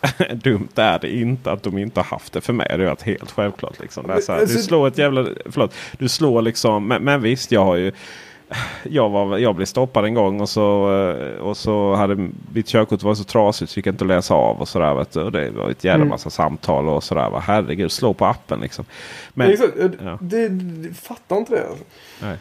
dumt 0.32 0.68
är 0.74 0.98
det 0.98 1.16
inte 1.16 1.52
att 1.52 1.62
de 1.62 1.78
inte 1.78 2.00
har 2.00 2.04
haft 2.04 2.32
det 2.32 2.40
för 2.40 2.52
mig. 2.52 2.66
Det 2.68 2.84
är 2.84 3.04
helt 3.04 3.30
självklart. 3.30 3.80
Liksom. 3.80 4.04
Här, 4.08 4.22
du 4.26 4.32
alltså- 4.32 4.58
slår 4.58 4.88
ett 4.88 4.98
jävla... 4.98 5.26
Förlåt. 5.50 5.74
Du 5.98 6.08
slår 6.08 6.42
liksom... 6.42 6.88
Men, 6.88 7.04
men 7.04 7.22
visst, 7.22 7.52
jag 7.52 7.64
har 7.64 7.76
ju 7.76 7.92
jag, 8.82 9.08
var, 9.08 9.38
jag 9.38 9.54
blev 9.54 9.66
stoppad 9.66 10.04
en 10.04 10.14
gång 10.14 10.40
och 10.40 10.48
så, 10.48 10.94
eh, 10.94 11.40
och 11.40 11.56
så 11.56 11.94
hade 11.94 12.28
mitt 12.52 12.66
körkort 12.66 13.02
var 13.02 13.14
så 13.14 13.24
trasigt 13.24 13.70
så 13.70 13.80
jag 13.80 13.86
inte 13.86 14.04
att 14.04 14.08
läsa 14.08 14.34
av. 14.34 14.60
Och 14.60 14.68
sådär, 14.68 14.94
vet 14.94 15.12
du. 15.12 15.20
Och 15.20 15.32
det 15.32 15.50
var 15.50 15.70
ett 15.70 15.84
jävla 15.84 15.96
mm. 15.96 16.08
massa 16.08 16.30
samtal 16.30 16.88
och 16.88 17.04
sådär. 17.04 17.30
Va? 17.30 17.42
Herregud, 17.46 17.92
slå 17.92 18.14
på 18.14 18.26
appen 18.26 18.60
liksom. 18.60 18.84
Men, 19.34 19.50
Exakt, 19.50 19.72
ja. 20.04 20.18
det, 20.20 20.48
det, 20.48 20.94
fattar 20.94 21.36
inte 21.36 21.54
det. 21.54 21.68
Alltså. 21.68 21.84
Nej. 22.22 22.36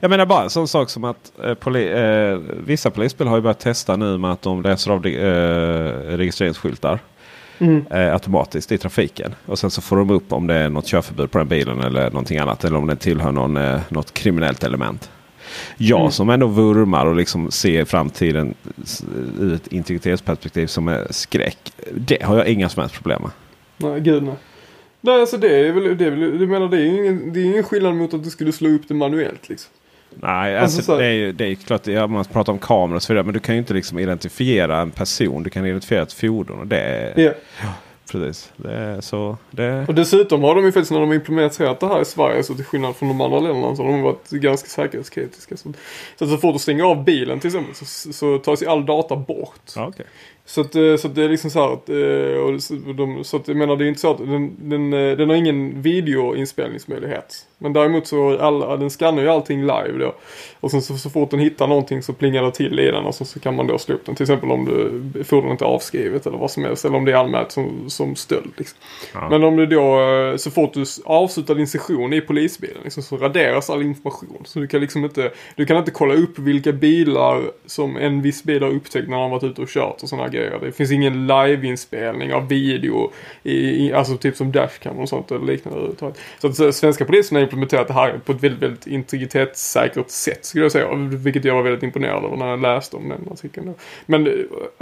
Jag 0.00 0.10
menar 0.10 0.26
bara 0.26 0.42
en 0.42 0.50
sån 0.50 0.68
sak 0.68 0.90
som 0.90 1.04
att 1.04 1.32
eh, 1.44 1.54
poli, 1.54 1.92
eh, 1.92 2.38
vissa 2.66 2.90
polisbil 2.90 3.26
har 3.26 3.36
ju 3.36 3.42
börjat 3.42 3.60
testa 3.60 3.96
nu 3.96 4.18
med 4.18 4.32
att 4.32 4.42
de 4.42 4.62
läser 4.62 4.90
av 4.90 5.06
eh, 5.06 6.16
registreringsskyltar. 6.16 6.98
Mm. 7.58 7.84
Eh, 7.90 8.12
automatiskt 8.12 8.72
i 8.72 8.78
trafiken. 8.78 9.34
Och 9.46 9.58
sen 9.58 9.70
så 9.70 9.82
får 9.82 9.96
de 9.96 10.10
upp 10.10 10.32
om 10.32 10.46
det 10.46 10.54
är 10.54 10.68
något 10.68 10.86
körförbud 10.86 11.30
på 11.30 11.38
den 11.38 11.48
bilen 11.48 11.80
eller 11.80 12.04
någonting 12.04 12.38
annat. 12.38 12.64
Eller 12.64 12.76
om 12.76 12.86
den 12.86 12.96
tillhör 12.96 13.32
någon, 13.32 13.56
eh, 13.56 13.80
något 13.88 14.14
kriminellt 14.14 14.64
element. 14.64 15.10
Jag 15.76 16.00
mm. 16.00 16.10
som 16.10 16.30
ändå 16.30 16.46
vurmar 16.46 17.06
och 17.06 17.16
liksom 17.16 17.50
ser 17.50 17.84
framtiden 17.84 18.54
ur 19.40 19.54
ett 19.54 19.66
integritetsperspektiv 19.66 20.66
som 20.66 20.88
är 20.88 21.06
skräck. 21.10 21.72
Det 21.94 22.22
har 22.22 22.36
jag 22.36 22.48
inga 22.48 22.68
som 22.68 22.80
helst 22.80 22.94
problem 22.94 23.22
med. 23.22 23.30
Nej, 23.76 24.00
gud 24.00 24.22
nej. 24.22 24.34
Nej, 25.00 25.20
alltså 25.20 25.36
det 25.36 25.68
är 25.68 25.72
väl, 25.72 25.98
det 25.98 26.06
är 26.06 26.10
väl, 26.10 26.38
du 26.38 26.46
menar 26.46 26.68
det 26.68 26.80
är 26.80 26.84
ingen, 26.84 27.32
det 27.32 27.40
är 27.40 27.44
ingen 27.44 27.64
skillnad 27.64 27.94
mot 27.94 28.14
att 28.14 28.24
du 28.24 28.30
skulle 28.30 28.52
slå 28.52 28.68
upp 28.68 28.82
det 28.88 28.94
manuellt 28.94 29.48
liksom. 29.48 29.72
Nej, 30.14 30.58
alltså, 30.58 30.78
alltså 30.78 30.96
det, 30.96 31.04
är 31.04 31.12
ju, 31.12 31.32
det 31.32 31.44
är 31.44 31.54
klart, 31.54 31.86
ja, 31.86 32.06
man 32.06 32.24
pratar 32.24 32.52
om 32.52 32.58
kameror 32.58 32.96
och 32.96 33.02
så 33.02 33.12
vidare. 33.12 33.24
Men 33.24 33.34
du 33.34 33.40
kan 33.40 33.54
ju 33.54 33.58
inte 33.58 33.74
liksom 33.74 33.98
identifiera 33.98 34.80
en 34.80 34.90
person. 34.90 35.42
Du 35.42 35.50
kan 35.50 35.66
identifiera 35.66 36.02
ett 36.02 36.12
fordon. 36.12 36.58
Och 36.58 36.66
det 36.66 36.80
är, 36.80 37.20
yeah. 37.20 37.34
Precis. 38.12 38.52
Det 38.56 39.02
så, 39.02 39.36
det... 39.50 39.84
Och 39.88 39.94
dessutom 39.94 40.42
har 40.42 40.54
de 40.54 40.64
ju 40.64 40.72
faktiskt 40.72 40.92
när 40.92 41.00
de 41.00 41.12
implementerat 41.12 41.80
det 41.80 41.86
här 41.86 42.00
i 42.00 42.04
Sverige 42.04 42.42
så 42.42 42.54
till 42.54 42.64
skillnad 42.64 42.96
från 42.96 43.08
de 43.08 43.20
andra 43.20 43.40
länderna 43.40 43.76
så 43.76 43.82
har 43.82 43.92
de 43.92 44.02
varit 44.02 44.30
ganska 44.30 44.68
säkerhetskritiska. 44.68 45.56
Så, 45.56 45.72
så, 46.18 46.26
så 46.26 46.36
fort 46.36 46.54
du 46.54 46.58
stänger 46.58 46.84
av 46.84 47.04
bilen 47.04 47.40
till 47.40 47.48
exempel 47.48 47.74
så, 47.74 48.12
så 48.12 48.38
tas 48.38 48.62
ju 48.62 48.66
all 48.66 48.86
data 48.86 49.16
bort. 49.16 49.76
okay. 49.76 50.06
Så 50.52 50.60
att, 50.60 50.74
eh, 50.74 50.96
så 50.96 51.08
att 51.08 51.14
det 51.14 51.24
är 51.24 51.28
liksom 51.28 51.50
så 51.50 51.60
här 51.60 51.72
att, 51.72 51.88
eh, 51.88 52.88
och 52.88 52.94
de, 52.94 53.24
så 53.24 53.36
att 53.36 53.48
jag 53.48 53.56
menar 53.56 53.76
det 53.76 53.84
är 53.84 53.88
inte 53.88 54.00
så 54.00 54.10
att 54.10 54.18
den, 54.18 54.56
den, 54.58 54.92
eh, 54.92 55.16
den 55.16 55.28
har 55.28 55.36
ingen 55.36 55.82
videoinspelningsmöjlighet. 55.82 57.46
Men 57.58 57.72
däremot 57.72 58.06
så 58.06 58.38
alla, 58.38 58.76
den 58.76 58.90
skannar 58.90 59.22
ju 59.22 59.28
allting 59.28 59.60
live 59.60 59.98
då. 59.98 60.14
Och 60.60 60.70
sen 60.70 60.82
så, 60.82 60.98
så 60.98 61.10
fort 61.10 61.30
den 61.30 61.40
hittar 61.40 61.66
någonting 61.66 62.02
så 62.02 62.12
plingar 62.12 62.42
det 62.42 62.52
till 62.52 62.80
i 62.80 62.90
den 62.90 63.04
och 63.04 63.14
så, 63.14 63.24
så 63.24 63.40
kan 63.40 63.56
man 63.56 63.66
då 63.66 63.78
slå 63.78 63.94
upp 63.94 64.06
den. 64.06 64.14
Till 64.14 64.24
exempel 64.24 64.50
om 64.50 64.64
du, 64.64 65.24
fordonet 65.24 65.60
är 65.60 65.66
avskrivet 65.66 66.26
eller 66.26 66.38
vad 66.38 66.50
som 66.50 66.64
helst. 66.64 66.84
Eller 66.84 66.96
om 66.96 67.04
det 67.04 67.12
är 67.12 67.16
anmält 67.16 67.52
som, 67.52 67.90
som 67.90 68.16
stöld. 68.16 68.52
Liksom. 68.56 68.78
Ja. 69.14 69.28
Men 69.30 69.44
om 69.44 69.56
du 69.56 69.66
då, 69.66 69.98
så 70.38 70.50
fort 70.50 70.74
du 70.74 70.84
avslutar 71.04 71.54
din 71.54 71.66
session 71.66 72.12
i 72.12 72.20
polisbilen 72.20 72.78
liksom, 72.84 73.02
så 73.02 73.16
raderas 73.16 73.70
all 73.70 73.82
information. 73.82 74.42
Så 74.44 74.58
du 74.58 74.66
kan 74.66 74.80
liksom 74.80 75.04
inte, 75.04 75.30
du 75.56 75.66
kan 75.66 75.76
inte 75.76 75.90
kolla 75.90 76.14
upp 76.14 76.38
vilka 76.38 76.72
bilar 76.72 77.42
som 77.66 77.96
en 77.96 78.22
viss 78.22 78.44
bil 78.44 78.62
har 78.62 78.70
upptäckt 78.70 79.08
när 79.08 79.20
han 79.20 79.30
varit 79.30 79.44
ute 79.44 79.62
och 79.62 79.68
kört 79.68 80.02
och 80.02 80.08
sådana 80.08 80.28
grejer. 80.28 80.41
Det 80.60 80.72
finns 80.72 80.92
ingen 80.92 81.26
liveinspelning 81.26 82.34
av 82.34 82.48
video, 82.48 83.12
i, 83.42 83.86
i, 83.86 83.92
alltså 83.92 84.16
typ 84.16 84.36
som 84.36 84.52
dashcam 84.52 84.98
och 84.98 85.08
sånt 85.08 85.30
eller 85.30 85.46
liknande 85.46 85.78
överhuvudtaget. 85.78 86.18
Så 86.38 86.46
att 86.46 86.56
så, 86.56 86.72
svenska 86.72 87.04
polisen 87.04 87.36
har 87.36 87.42
implementerat 87.42 87.88
det 87.88 87.94
här 87.94 88.20
på 88.24 88.32
ett 88.32 88.42
väldigt, 88.42 88.62
väldigt 88.62 88.86
integritetssäkert 88.86 90.10
sätt 90.10 90.44
skulle 90.44 90.64
jag 90.64 90.72
säga. 90.72 90.94
Vilket 90.94 91.44
jag 91.44 91.54
var 91.54 91.62
väldigt 91.62 91.82
imponerad 91.82 92.24
över 92.24 92.36
när 92.36 92.48
jag 92.48 92.62
läste 92.62 92.96
om 92.96 93.08
den 93.08 93.28
artikeln. 93.32 93.74
Men 94.06 94.26
eh, 94.26 94.32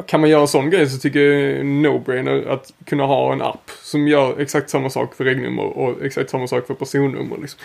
kan 0.06 0.20
man 0.20 0.30
göra 0.30 0.40
en 0.40 0.48
sån 0.48 0.70
grej 0.70 0.86
så 0.88 0.98
tycker 0.98 1.20
jag 1.20 1.64
no-brainer 1.66 2.48
att 2.48 2.72
kunna 2.84 3.06
ha 3.06 3.32
en 3.32 3.42
app 3.42 3.70
som 3.82 4.08
gör 4.08 4.40
exakt 4.40 4.70
samma 4.70 4.90
sak 4.90 5.14
för 5.14 5.24
regnummer 5.24 5.78
och 5.78 6.04
exakt 6.04 6.30
samma 6.30 6.46
sak 6.46 6.66
för 6.66 6.74
personnummer. 6.74 7.36
Liksom. 7.40 7.60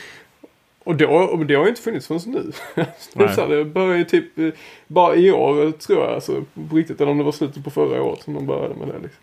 Och, 0.86 0.96
då, 0.96 1.08
och 1.08 1.46
det 1.46 1.56
har 1.56 1.64
ju 1.64 1.70
inte 1.70 1.82
funnits 1.82 2.08
förrän 2.08 2.22
nu. 2.26 2.52
så 3.36 3.48
det 3.48 3.66
började 3.66 3.98
ju 3.98 4.04
typ 4.04 4.40
eh, 4.40 4.48
bara 4.88 5.16
i 5.16 5.32
år 5.32 5.72
tror 5.72 6.04
jag, 6.04 6.14
alltså, 6.14 6.44
på 6.70 6.76
riktigt. 6.76 7.02
Eller 7.02 7.12
om 7.12 7.18
det 7.18 7.24
var 7.24 7.32
slutet 7.32 7.64
på 7.64 7.70
förra 7.70 8.04
året 8.04 8.22
som 8.22 8.34
de 8.34 8.46
började 8.46 8.76
med 8.76 8.88
det. 8.88 8.94
Liksom. 8.94 9.22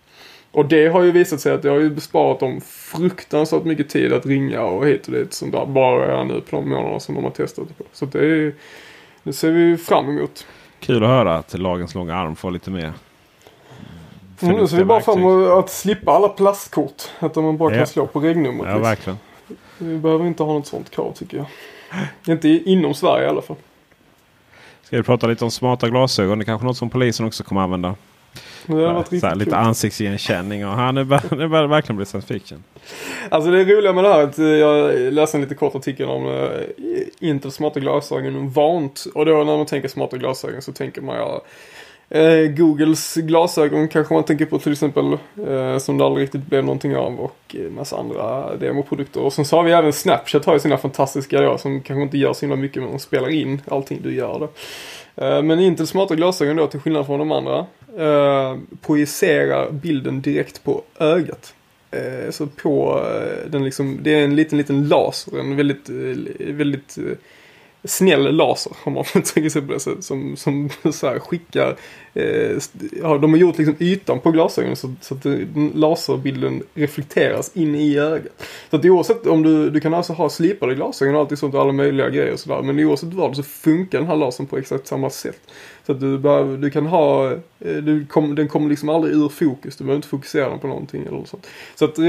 Och 0.52 0.66
det 0.66 0.86
har 0.86 1.02
ju 1.02 1.12
visat 1.12 1.40
sig 1.40 1.52
att 1.52 1.62
det 1.62 1.68
har 1.68 1.80
ju 1.80 1.90
besparat 1.90 2.40
dem 2.40 2.60
fruktansvärt 2.60 3.64
mycket 3.64 3.88
tid 3.88 4.12
att 4.12 4.26
ringa 4.26 4.62
och 4.62 4.86
hit 4.86 5.06
och 5.06 5.12
dit. 5.12 5.32
Som 5.32 5.50
där 5.50 5.66
bara 5.66 6.24
nu 6.24 6.40
på 6.40 6.56
de 6.56 6.68
månaderna 6.68 7.00
som 7.00 7.14
de 7.14 7.24
har 7.24 7.30
testat 7.30 7.68
det 7.68 7.74
på. 7.74 7.84
Så 7.92 8.04
det, 8.04 8.18
är, 8.18 8.54
det 9.22 9.32
ser 9.32 9.50
vi 9.50 9.76
fram 9.76 10.08
emot. 10.08 10.46
Kul 10.80 11.02
att 11.02 11.08
höra 11.08 11.36
att 11.36 11.58
lagens 11.58 11.94
långa 11.94 12.16
arm 12.16 12.36
får 12.36 12.50
lite 12.50 12.70
mer 12.70 12.92
Mm, 14.42 14.56
nu 14.56 14.66
ser 14.66 14.76
vi 14.76 14.84
bara 14.84 15.00
fram 15.00 15.18
emot 15.18 15.48
att 15.48 15.70
slippa 15.70 16.12
alla 16.12 16.28
plastkort. 16.28 17.02
Att 17.18 17.36
man 17.36 17.56
bara 17.56 17.72
ja. 17.72 17.78
kan 17.78 17.86
slå 17.86 18.06
på 18.06 18.20
regnumret. 18.20 18.58
Ja, 18.58 18.64
liksom. 18.64 18.82
verkligen. 18.82 19.18
Vi 19.82 19.98
behöver 19.98 20.26
inte 20.26 20.42
ha 20.42 20.52
något 20.52 20.66
sånt 20.66 20.90
krav 20.90 21.12
tycker 21.12 21.36
jag. 21.36 21.46
Inte 22.34 22.48
inom 22.48 22.94
Sverige 22.94 23.26
i 23.26 23.28
alla 23.28 23.42
fall. 23.42 23.56
Ska 24.82 24.96
vi 24.96 25.02
prata 25.02 25.26
lite 25.26 25.44
om 25.44 25.50
smarta 25.50 25.88
glasögon? 25.88 26.38
Det 26.38 26.42
är 26.42 26.46
kanske 26.46 26.66
något 26.66 26.76
som 26.76 26.90
polisen 26.90 27.26
också 27.26 27.44
kommer 27.44 27.60
använda. 27.60 27.94
Här, 28.66 29.34
lite 29.34 29.56
ansiktsigenkänning 29.56 30.66
och 30.66 30.72
han 30.72 30.96
är, 30.96 31.36
det 31.36 31.48
börjar 31.48 31.66
verkligen 31.66 31.96
bli 31.96 32.06
science 32.06 32.28
fiction. 32.28 32.64
Alltså 33.28 33.50
det 33.50 33.64
roliga 33.64 33.92
med 33.92 34.04
det 34.04 34.12
här 34.12 34.20
är 34.20 34.24
att 34.24 34.38
jag 34.38 35.12
läste 35.12 35.36
en 35.36 35.40
lite 35.40 35.54
kort 35.54 35.74
artikel 35.74 36.08
om 36.08 36.26
uh, 36.26 36.50
Intel 37.20 37.52
smarta 37.52 37.80
glasögon 37.80 38.50
vant. 38.50 39.06
Och 39.14 39.26
då 39.26 39.44
när 39.44 39.56
man 39.56 39.66
tänker 39.66 39.88
smarta 39.88 40.16
glasögon 40.16 40.62
så 40.62 40.72
tänker 40.72 41.02
man 41.02 41.16
ja 41.16 41.42
Eh, 42.14 42.46
Googles 42.46 43.14
glasögon 43.14 43.88
kanske 43.88 44.14
man 44.14 44.24
tänker 44.24 44.46
på 44.46 44.58
till 44.58 44.72
exempel. 44.72 45.12
Eh, 45.48 45.78
som 45.78 45.98
det 45.98 46.04
aldrig 46.04 46.24
riktigt 46.24 46.46
blev 46.46 46.64
någonting 46.64 46.96
av. 46.96 47.20
Och 47.20 47.56
en 47.58 47.74
massa 47.74 47.96
andra 47.96 48.56
demoprodukter. 48.56 49.20
Och 49.20 49.32
sen 49.32 49.44
så 49.44 49.56
har 49.56 49.62
vi 49.62 49.72
även 49.72 49.92
Snapchat 49.92 50.44
har 50.44 50.52
ju 50.52 50.60
sina 50.60 50.78
fantastiska 50.78 51.40
då. 51.40 51.58
Som 51.58 51.80
kanske 51.80 52.02
inte 52.02 52.18
gör 52.18 52.32
så 52.32 52.40
himla 52.40 52.56
mycket 52.56 52.82
men 52.82 52.92
de 52.92 52.98
spelar 52.98 53.28
in 53.28 53.60
allting 53.68 54.00
du 54.02 54.14
gör 54.14 54.38
då. 54.38 54.48
Eh, 55.24 55.42
men 55.42 55.60
Intel 55.60 55.86
smarta 55.86 56.14
glasögon 56.14 56.56
då 56.56 56.66
till 56.66 56.80
skillnad 56.80 57.06
från 57.06 57.18
de 57.18 57.32
andra. 57.32 57.66
Eh, 57.98 58.56
projicerar 58.86 59.70
bilden 59.70 60.22
direkt 60.22 60.64
på 60.64 60.82
ögat. 60.98 61.54
Eh, 61.90 62.30
så 62.30 62.46
på 62.46 63.04
eh, 63.06 63.50
den 63.50 63.64
liksom, 63.64 63.98
det 64.02 64.14
är 64.14 64.24
en 64.24 64.36
liten 64.36 64.58
liten 64.58 64.88
laser. 64.88 65.38
En 65.38 65.56
väldigt, 65.56 65.88
eh, 65.88 66.54
väldigt 66.54 66.98
eh, 66.98 67.16
snäll 67.84 68.36
laser 68.36 68.72
om 68.84 68.92
man 68.92 69.04
får 69.04 69.20
tänka 69.20 69.50
sig 69.50 69.62
på 69.62 69.72
det 69.72 69.80
sättet. 69.80 70.04
Som, 70.04 70.36
som 70.36 70.68
så 70.92 71.06
här 71.06 71.18
skickar, 71.18 71.76
eh, 72.14 72.58
ja, 73.02 73.18
de 73.18 73.32
har 73.32 73.36
gjort 73.36 73.58
liksom 73.58 73.76
ytan 73.78 74.20
på 74.20 74.30
glasögonen 74.30 74.76
så, 74.76 74.94
så 75.00 75.14
att 75.14 75.26
laserbilden 75.74 76.62
reflekteras 76.74 77.50
in 77.54 77.74
i 77.74 77.98
ögat. 77.98 78.32
Så 78.70 78.76
att 78.76 78.84
oavsett 78.84 79.26
om 79.26 79.42
du, 79.42 79.70
du 79.70 79.80
kan 79.80 79.94
alltså 79.94 80.12
ha 80.12 80.28
slipade 80.28 80.74
glasögon 80.74 81.14
och 81.14 81.20
allt 81.20 81.38
sånt 81.38 81.54
och 81.54 81.60
alla 81.60 81.72
möjliga 81.72 82.10
grejer 82.10 82.32
och 82.32 82.40
sådär. 82.40 82.62
Men 82.62 82.80
oavsett 82.80 83.12
vad 83.12 83.36
så 83.36 83.42
funkar 83.42 83.98
den 83.98 84.06
här 84.06 84.16
lasern 84.16 84.46
på 84.46 84.58
exakt 84.58 84.86
samma 84.86 85.10
sätt. 85.10 85.40
Så 85.86 85.92
att 85.92 86.00
du, 86.00 86.18
behöver, 86.18 86.56
du 86.56 86.70
kan 86.70 86.86
ha, 86.86 87.32
eh, 87.32 87.76
du 87.76 88.06
kom, 88.06 88.34
den 88.34 88.48
kommer 88.48 88.70
liksom 88.70 88.88
aldrig 88.88 89.14
ur 89.14 89.28
fokus. 89.28 89.76
Du 89.76 89.84
behöver 89.84 89.96
inte 89.96 90.08
fokusera 90.08 90.48
den 90.48 90.58
på 90.58 90.66
någonting 90.66 91.02
eller 91.06 91.24
sånt. 91.24 91.46
Så 91.74 91.84
att 91.84 91.98
eh, 91.98 92.04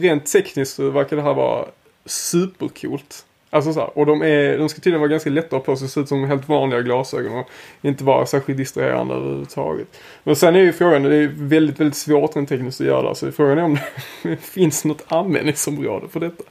rent 0.00 0.26
tekniskt 0.26 0.74
så 0.74 0.90
verkar 0.90 1.16
det 1.16 1.22
här 1.22 1.34
vara 1.34 1.66
supercoolt. 2.06 3.24
Alltså 3.50 3.72
så 3.72 3.80
här, 3.80 3.98
och 3.98 4.06
de, 4.06 4.22
är, 4.22 4.58
de 4.58 4.68
ska 4.68 4.80
tydligen 4.80 5.00
vara 5.00 5.10
ganska 5.10 5.30
lätta 5.30 5.56
att 5.56 5.64
på 5.64 5.76
sig, 5.76 5.88
se 5.88 6.00
ut 6.00 6.08
som 6.08 6.24
helt 6.24 6.48
vanliga 6.48 6.82
glasögon 6.82 7.38
och 7.38 7.48
inte 7.82 8.04
vara 8.04 8.26
särskilt 8.26 8.58
distraherande 8.58 9.14
överhuvudtaget. 9.14 10.00
Men 10.24 10.36
sen 10.36 10.56
är 10.56 10.60
ju 10.60 10.72
frågan, 10.72 11.02
det 11.02 11.16
är 11.16 11.30
väldigt, 11.34 11.80
väldigt 11.80 11.96
svårt 11.96 12.36
rent 12.36 12.48
tekniskt 12.48 12.80
att 12.80 12.86
göra. 12.86 13.14
Så 13.14 13.32
frågan 13.32 13.58
är 13.58 13.62
om 13.62 13.78
det 14.22 14.36
finns 14.42 14.84
något 14.84 15.04
användningsområde 15.08 16.08
för 16.08 16.20
detta 16.20 16.44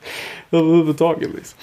överhuvudtaget. 0.52 1.30
Liksom. 1.36 1.60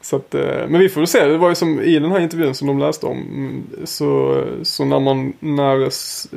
Så 0.00 0.16
att, 0.16 0.34
eh, 0.34 0.68
men 0.68 0.80
vi 0.80 0.88
får 0.88 1.00
väl 1.00 1.08
se, 1.08 1.26
det 1.26 1.38
var 1.38 1.48
ju 1.48 1.54
som 1.54 1.80
i 1.80 1.98
den 1.98 2.10
här 2.10 2.20
intervjun 2.20 2.54
som 2.54 2.68
de 2.68 2.78
läste 2.78 3.06
om. 3.06 3.18
Mm, 3.18 3.62
så, 3.84 4.42
så 4.62 4.84
när, 4.84 5.00
man, 5.00 5.32
när 5.40 5.78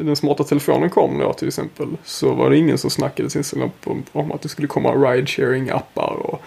den 0.05 0.15
smarta 0.15 0.43
telefonen 0.43 0.89
kom 0.89 1.19
då 1.19 1.33
till 1.33 1.47
exempel. 1.47 1.87
Så 2.03 2.33
var 2.33 2.49
det 2.49 2.57
ingen 2.57 2.77
som 2.77 2.89
snackade 2.89 3.29
sinsemellan 3.29 3.71
om 4.11 4.31
att 4.31 4.41
det 4.41 4.49
skulle 4.49 4.67
komma 4.67 4.89
ride-sharing 4.91 5.69
appar 5.69 6.17
och 6.19 6.41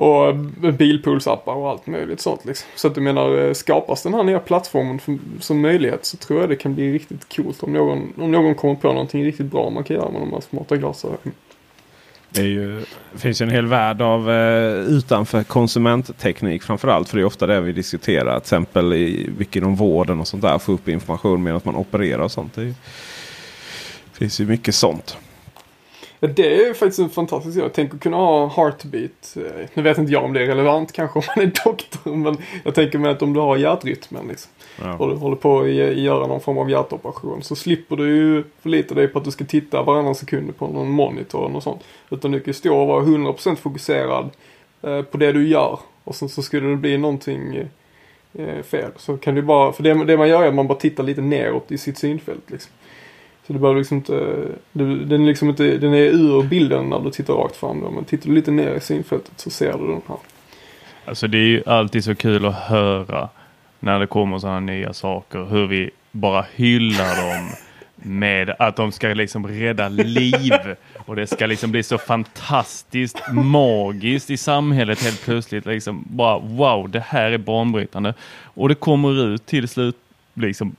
och 0.00 0.34
bilpoolsappar 0.72 1.54
och 1.54 1.70
allt 1.70 1.86
möjligt 1.86 2.20
sånt 2.20 2.44
liksom. 2.44 2.68
Så 2.76 2.88
att 2.88 2.94
du 2.94 3.00
menar, 3.00 3.38
eh, 3.38 3.52
skapas 3.52 4.02
den 4.02 4.14
här 4.14 4.22
nya 4.22 4.38
plattformen 4.38 4.98
för, 4.98 5.18
som 5.40 5.60
möjlighet 5.60 6.04
så 6.04 6.16
tror 6.16 6.40
jag 6.40 6.48
det 6.48 6.56
kan 6.56 6.74
bli 6.74 6.92
riktigt 6.92 7.36
coolt 7.36 7.62
om 7.62 7.72
någon, 7.72 8.12
om 8.16 8.30
någon 8.30 8.54
kommer 8.54 8.74
på 8.74 8.92
någonting 8.92 9.24
riktigt 9.24 9.46
bra 9.46 9.70
man 9.70 9.84
kan 9.84 9.96
göra 9.96 10.10
med 10.10 10.20
de 10.20 10.32
här 10.32 10.40
smarta 10.40 10.76
glasögonen. 10.76 11.34
Det, 12.30 12.42
ju, 12.42 12.84
det 13.12 13.18
finns 13.18 13.40
ju 13.40 13.44
en 13.44 13.50
hel 13.50 13.66
värld 13.66 14.02
av 14.02 14.30
eh, 14.30 14.72
utanför 14.72 15.42
konsumentteknik 15.42 16.62
framförallt. 16.62 17.08
För 17.08 17.16
det 17.16 17.22
är 17.22 17.26
ofta 17.26 17.46
det 17.46 17.60
vi 17.60 17.72
diskuterar. 17.72 18.34
Till 18.34 18.44
exempel 18.44 18.92
i, 18.92 19.30
mycket 19.38 19.56
inom 19.56 19.74
vården 19.74 20.20
och 20.20 20.28
sånt 20.28 20.42
där. 20.42 20.58
Få 20.58 20.72
upp 20.72 20.88
information 20.88 21.42
medan 21.42 21.60
man 21.64 21.76
opererar 21.76 22.22
och 22.22 22.32
sånt. 22.32 22.54
Det 22.54 22.74
finns 24.12 24.40
ju 24.40 24.46
mycket 24.46 24.74
sånt. 24.74 25.16
Det 26.20 26.64
är 26.64 26.74
faktiskt 26.74 26.98
en 26.98 27.10
fantastisk 27.10 27.58
grej. 27.58 27.70
Tänk 27.74 27.94
att 27.94 28.00
kunna 28.00 28.16
ha 28.16 28.48
heartbeat. 28.48 29.36
Eh, 29.36 29.68
nu 29.74 29.82
vet 29.82 29.98
inte 29.98 30.12
jag 30.12 30.24
om 30.24 30.32
det 30.32 30.42
är 30.42 30.46
relevant 30.46 30.92
kanske 30.92 31.18
om 31.18 31.24
man 31.36 31.46
är 31.46 31.52
doktor. 31.64 32.16
Men 32.16 32.36
jag 32.64 32.74
tänker 32.74 32.98
mig 32.98 33.10
att 33.10 33.22
om 33.22 33.32
du 33.32 33.40
har 33.40 33.56
hjärtrytmen 33.56 34.28
liksom. 34.28 34.52
Ja. 34.82 34.96
Och 34.96 35.08
du 35.08 35.14
håller 35.14 35.36
på 35.36 35.60
att 35.60 35.68
göra 35.96 36.26
någon 36.26 36.40
form 36.40 36.58
av 36.58 36.70
hjärtoperation. 36.70 37.42
Så 37.42 37.56
slipper 37.56 37.96
du 37.96 38.16
ju 38.16 38.44
förlita 38.62 38.94
dig 38.94 39.08
på 39.08 39.18
att 39.18 39.24
du 39.24 39.30
ska 39.30 39.44
titta 39.44 39.82
varannan 39.82 40.14
sekund 40.14 40.56
på 40.56 40.66
någon 40.68 40.90
monitor 40.90 41.56
och 41.56 41.62
sånt. 41.62 41.84
Utan 42.10 42.30
du 42.30 42.40
kan 42.40 42.54
stå 42.54 42.80
och 42.80 42.86
vara 42.86 43.04
100% 43.04 43.56
fokuserad 43.56 44.30
eh, 44.82 45.02
på 45.02 45.18
det 45.18 45.32
du 45.32 45.48
gör. 45.48 45.78
Och 46.04 46.14
sen 46.14 46.28
så 46.28 46.42
skulle 46.42 46.68
det 46.68 46.76
bli 46.76 46.98
någonting 46.98 47.68
eh, 48.34 48.62
fel. 48.62 48.90
Så 48.96 49.16
kan 49.16 49.34
du 49.34 49.42
bara, 49.42 49.72
för 49.72 49.82
det, 49.82 50.04
det 50.04 50.16
man 50.16 50.28
gör 50.28 50.42
är 50.42 50.48
att 50.48 50.54
man 50.54 50.68
bara 50.68 50.78
tittar 50.78 51.04
lite 51.04 51.20
neråt 51.20 51.72
i 51.72 51.78
sitt 51.78 51.98
synfält 51.98 52.50
liksom. 52.50 52.72
Så 53.50 53.54
du 53.54 53.60
behöver 53.60 53.78
liksom 53.78 53.96
inte, 53.96 54.46
den, 54.72 55.22
är 55.22 55.26
liksom 55.26 55.48
inte, 55.48 55.78
den 55.78 55.94
är 55.94 56.02
ur 56.02 56.42
bilden 56.42 56.88
när 56.88 57.00
du 57.00 57.10
tittar 57.10 57.34
rakt 57.34 57.56
fram. 57.56 57.80
Då. 57.80 57.90
Men 57.90 58.04
tittar 58.04 58.28
du 58.28 58.34
lite 58.34 58.50
ner 58.50 58.74
i 58.74 58.80
synfältet 58.80 59.32
så 59.36 59.50
ser 59.50 59.72
du 59.72 59.86
den 59.86 60.00
här. 60.08 60.16
Alltså 61.04 61.28
det 61.28 61.38
är 61.38 61.46
ju 61.46 61.62
alltid 61.66 62.04
så 62.04 62.14
kul 62.14 62.46
att 62.46 62.54
höra 62.54 63.28
när 63.80 64.00
det 64.00 64.06
kommer 64.06 64.38
sådana 64.38 64.60
nya 64.60 64.92
saker. 64.92 65.44
Hur 65.44 65.66
vi 65.66 65.90
bara 66.12 66.44
hyllar 66.54 67.16
dem 67.16 67.48
med 67.96 68.54
att 68.58 68.76
de 68.76 68.92
ska 68.92 69.08
liksom 69.08 69.46
rädda 69.48 69.88
liv. 69.88 70.52
Och 71.06 71.16
det 71.16 71.26
ska 71.26 71.46
liksom 71.46 71.70
bli 71.70 71.82
så 71.82 71.98
fantastiskt 71.98 73.22
magiskt 73.32 74.30
i 74.30 74.36
samhället 74.36 75.02
helt 75.02 75.24
plötsligt. 75.24 75.66
Liksom 75.66 76.04
bara 76.10 76.38
wow, 76.38 76.90
det 76.90 77.04
här 77.06 77.30
är 77.30 77.38
banbrytande. 77.38 78.14
Och 78.42 78.68
det 78.68 78.74
kommer 78.74 79.34
ut 79.34 79.46
till 79.46 79.68
slut 79.68 79.96
liksom 80.34 80.76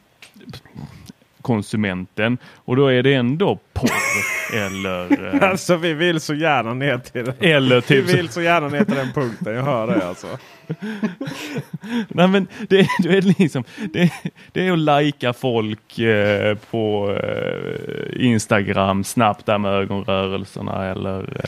konsumenten. 1.42 2.38
Och 2.56 2.76
då 2.76 2.88
är 2.88 3.04
det 3.04 3.14
ändå 3.14 3.60
porr. 3.74 4.41
Eller... 4.54 5.02
Eh, 5.42 5.50
alltså 5.50 5.76
vi 5.76 5.94
vill 5.94 6.20
så 6.20 6.34
gärna 6.34 6.74
ner 6.74 6.98
till 6.98 7.26
den. 7.26 7.34
Eller 7.40 7.82
typ 7.82 8.10
vi 8.10 8.16
vill 8.16 8.30
så 8.30 8.42
gärna 8.42 8.68
ner 8.68 8.84
till 8.84 8.96
den 8.96 9.14
punkten. 9.14 9.54
Jag 9.54 9.64
hör 9.64 9.88
det 9.88 10.08
alltså. 10.08 10.28
Nej 12.08 12.28
men 12.28 12.48
det, 12.70 12.88
det, 13.00 13.18
är 13.18 13.40
liksom, 13.40 13.64
det, 13.94 14.12
det 14.52 14.68
är 14.68 14.72
att 14.72 14.80
lajka 14.80 15.34
folk 15.34 16.00
eh, 16.00 16.58
på 16.72 17.18
eh, 17.24 18.26
Instagram 18.26 19.04
snabbt 19.04 19.46
där 19.46 19.58
med 19.58 19.72
ögonrörelserna 19.72 20.86
eller... 20.92 21.22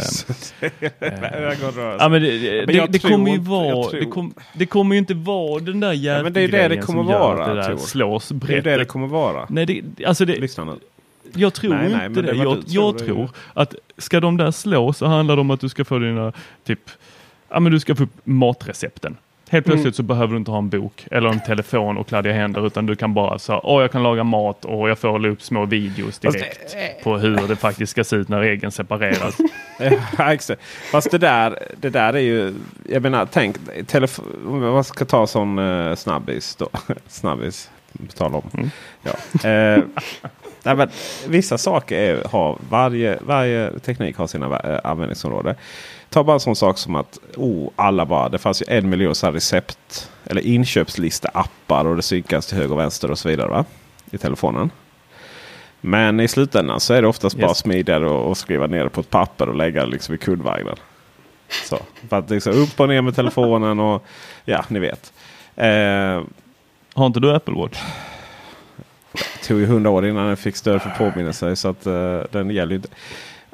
Eh, 0.99 1.33
ögonrörelser. 1.33 1.97
Ja, 1.99 2.09
men 2.09 2.21
det, 2.21 2.65
det, 2.65 2.85
det 2.89 2.99
kommer 2.99 3.31
ju 3.31 3.37
vara, 3.37 3.91
det, 3.91 4.05
kom, 4.05 4.33
det 4.53 4.65
kommer 4.65 4.95
ju 4.95 4.99
inte 4.99 5.13
vara 5.13 5.59
den 5.59 5.79
där 5.79 5.93
hjärtgrejen 5.93 6.17
ja, 6.17 6.23
men 6.23 6.33
det 6.33 6.41
är 6.41 6.47
det 6.47 6.75
det 6.75 6.81
kommer 6.81 7.03
vara, 7.03 7.53
det 7.53 7.61
där 7.61 7.77
slås 7.77 8.31
brett. 8.31 8.63
Det 8.63 8.69
är 8.69 8.73
det 8.73 8.77
det 8.77 8.85
kommer 8.85 9.07
vara. 9.07 9.45
Nej, 9.49 9.65
det, 9.65 10.05
alltså 10.05 10.25
det, 10.25 10.35
Lyssna 10.35 10.63
nu. 10.63 10.73
Jag 11.35 11.53
tror 11.53 11.73
nej, 11.73 11.85
inte 11.85 12.21
nej, 12.21 12.31
det. 12.31 12.35
Jag, 12.35 12.63
jag 12.67 12.97
tror 12.97 13.29
att 13.53 13.75
ska 13.97 14.19
de 14.19 14.37
där 14.37 14.51
slå 14.51 14.93
så 14.93 15.05
handlar 15.05 15.35
det 15.35 15.41
om 15.41 15.51
att 15.51 15.59
du 15.59 15.69
ska 15.69 15.85
få 15.85 15.99
dina, 15.99 16.33
typ, 16.63 16.89
ja 17.49 17.59
men 17.59 17.71
du 17.71 17.79
ska 17.79 17.95
få 17.95 18.03
upp 18.03 18.17
matrecepten. 18.23 19.17
Helt 19.53 19.65
plötsligt 19.65 19.85
mm. 19.85 19.93
så 19.93 20.03
behöver 20.03 20.31
du 20.31 20.37
inte 20.37 20.51
ha 20.51 20.57
en 20.57 20.69
bok 20.69 21.07
eller 21.11 21.29
en 21.29 21.39
telefon 21.39 21.97
och 21.97 22.07
kladdiga 22.07 22.33
händer 22.33 22.67
utan 22.67 22.85
du 22.85 22.95
kan 22.95 23.13
bara 23.13 23.39
säga 23.39 23.59
åh 23.63 23.81
jag 23.81 23.91
kan 23.91 24.03
laga 24.03 24.23
mat 24.23 24.65
och 24.65 24.89
jag 24.89 24.99
får 24.99 25.25
upp 25.25 25.41
små 25.41 25.65
videos 25.65 26.19
direkt 26.19 26.75
på 27.03 27.17
hur 27.17 27.47
det 27.47 27.55
faktiskt 27.55 27.91
ska 27.91 28.03
se 28.03 28.15
ut 28.15 28.29
när 28.29 28.41
äggen 28.41 28.71
separeras. 28.71 29.37
ja, 30.17 30.33
exakt. 30.33 30.61
Fast 30.91 31.11
det 31.11 31.17
där, 31.17 31.59
det 31.77 31.89
där 31.89 32.13
är 32.13 32.19
ju, 32.19 32.53
jag 32.89 33.01
menar 33.01 33.27
tänk, 33.31 33.55
om 34.45 34.59
man 34.59 34.83
ska 34.83 35.05
ta 35.05 35.27
sån 35.27 35.59
uh, 35.59 35.95
snabbis 35.95 36.55
då. 36.55 36.69
snabbis, 37.07 37.69
tala 38.15 38.37
om. 38.37 38.49
Mm. 38.53 38.69
Ja. 39.03 39.11
Uh, 39.77 39.83
nej, 40.63 40.75
men, 40.75 40.89
vissa 41.27 41.57
saker 41.57 41.97
är, 41.97 42.23
har, 42.31 42.57
varje, 42.69 43.19
varje 43.21 43.79
teknik 43.79 44.17
har 44.17 44.27
sina 44.27 44.47
uh, 44.47 44.79
användningsområden 44.83 45.55
ta 46.13 46.23
bara 46.23 46.33
en 46.33 46.39
sån 46.39 46.55
sak 46.55 46.77
som 46.77 46.95
att 46.95 47.19
oh, 47.35 47.69
alla 47.75 48.05
bara, 48.05 48.29
det 48.29 48.37
fanns 48.37 48.61
ju 48.61 48.65
en 48.67 48.89
miljon 48.89 49.15
så 49.15 49.31
recept 49.31 50.11
eller 50.25 50.41
inköpslista 50.41 51.29
appar 51.33 51.85
och 51.85 51.95
det 51.95 52.01
synkas 52.01 52.47
till 52.47 52.57
höger 52.57 52.71
och 52.71 52.79
vänster 52.79 53.11
och 53.11 53.19
så 53.19 53.29
vidare 53.29 53.47
va? 53.47 53.65
i 54.11 54.17
telefonen. 54.17 54.71
Men 55.81 56.19
i 56.19 56.27
slutändan 56.27 56.79
så 56.79 56.93
är 56.93 57.01
det 57.01 57.07
oftast 57.07 57.35
yes. 57.35 57.41
bara 57.41 57.53
smidigare 57.53 58.31
att 58.31 58.37
skriva 58.37 58.67
ner 58.67 58.83
det 58.83 58.89
på 58.89 59.01
ett 59.01 59.09
papper 59.09 59.49
och 59.49 59.55
lägga 59.55 59.85
det 59.85 59.91
liksom 59.91 60.15
i 60.15 60.17
kundvagnen. 60.17 60.75
Så, 61.65 61.79
för 62.09 62.17
att 62.17 62.29
liksom 62.29 62.53
upp 62.53 62.79
och 62.79 62.89
ner 62.89 63.01
med 63.01 63.15
telefonen 63.15 63.79
och 63.79 64.05
ja, 64.45 64.65
ni 64.67 64.79
vet. 64.79 65.13
Eh, 65.55 66.21
Har 66.93 67.05
inte 67.05 67.19
du 67.19 67.35
Apple 67.35 67.55
Watch? 67.55 67.79
Det 69.13 69.47
tog 69.47 69.59
ju 69.59 69.65
hundra 69.65 69.89
år 69.89 70.05
innan 70.05 70.27
den 70.27 70.37
fick 70.37 70.55
stöd 70.55 70.81
för 70.81 70.89
påminnelse 70.89 71.55
så 71.55 71.67
att 71.67 71.87
uh, 71.87 72.19
den 72.31 72.49
gäller 72.49 72.71
ju 72.71 72.75
inte. 72.75 72.89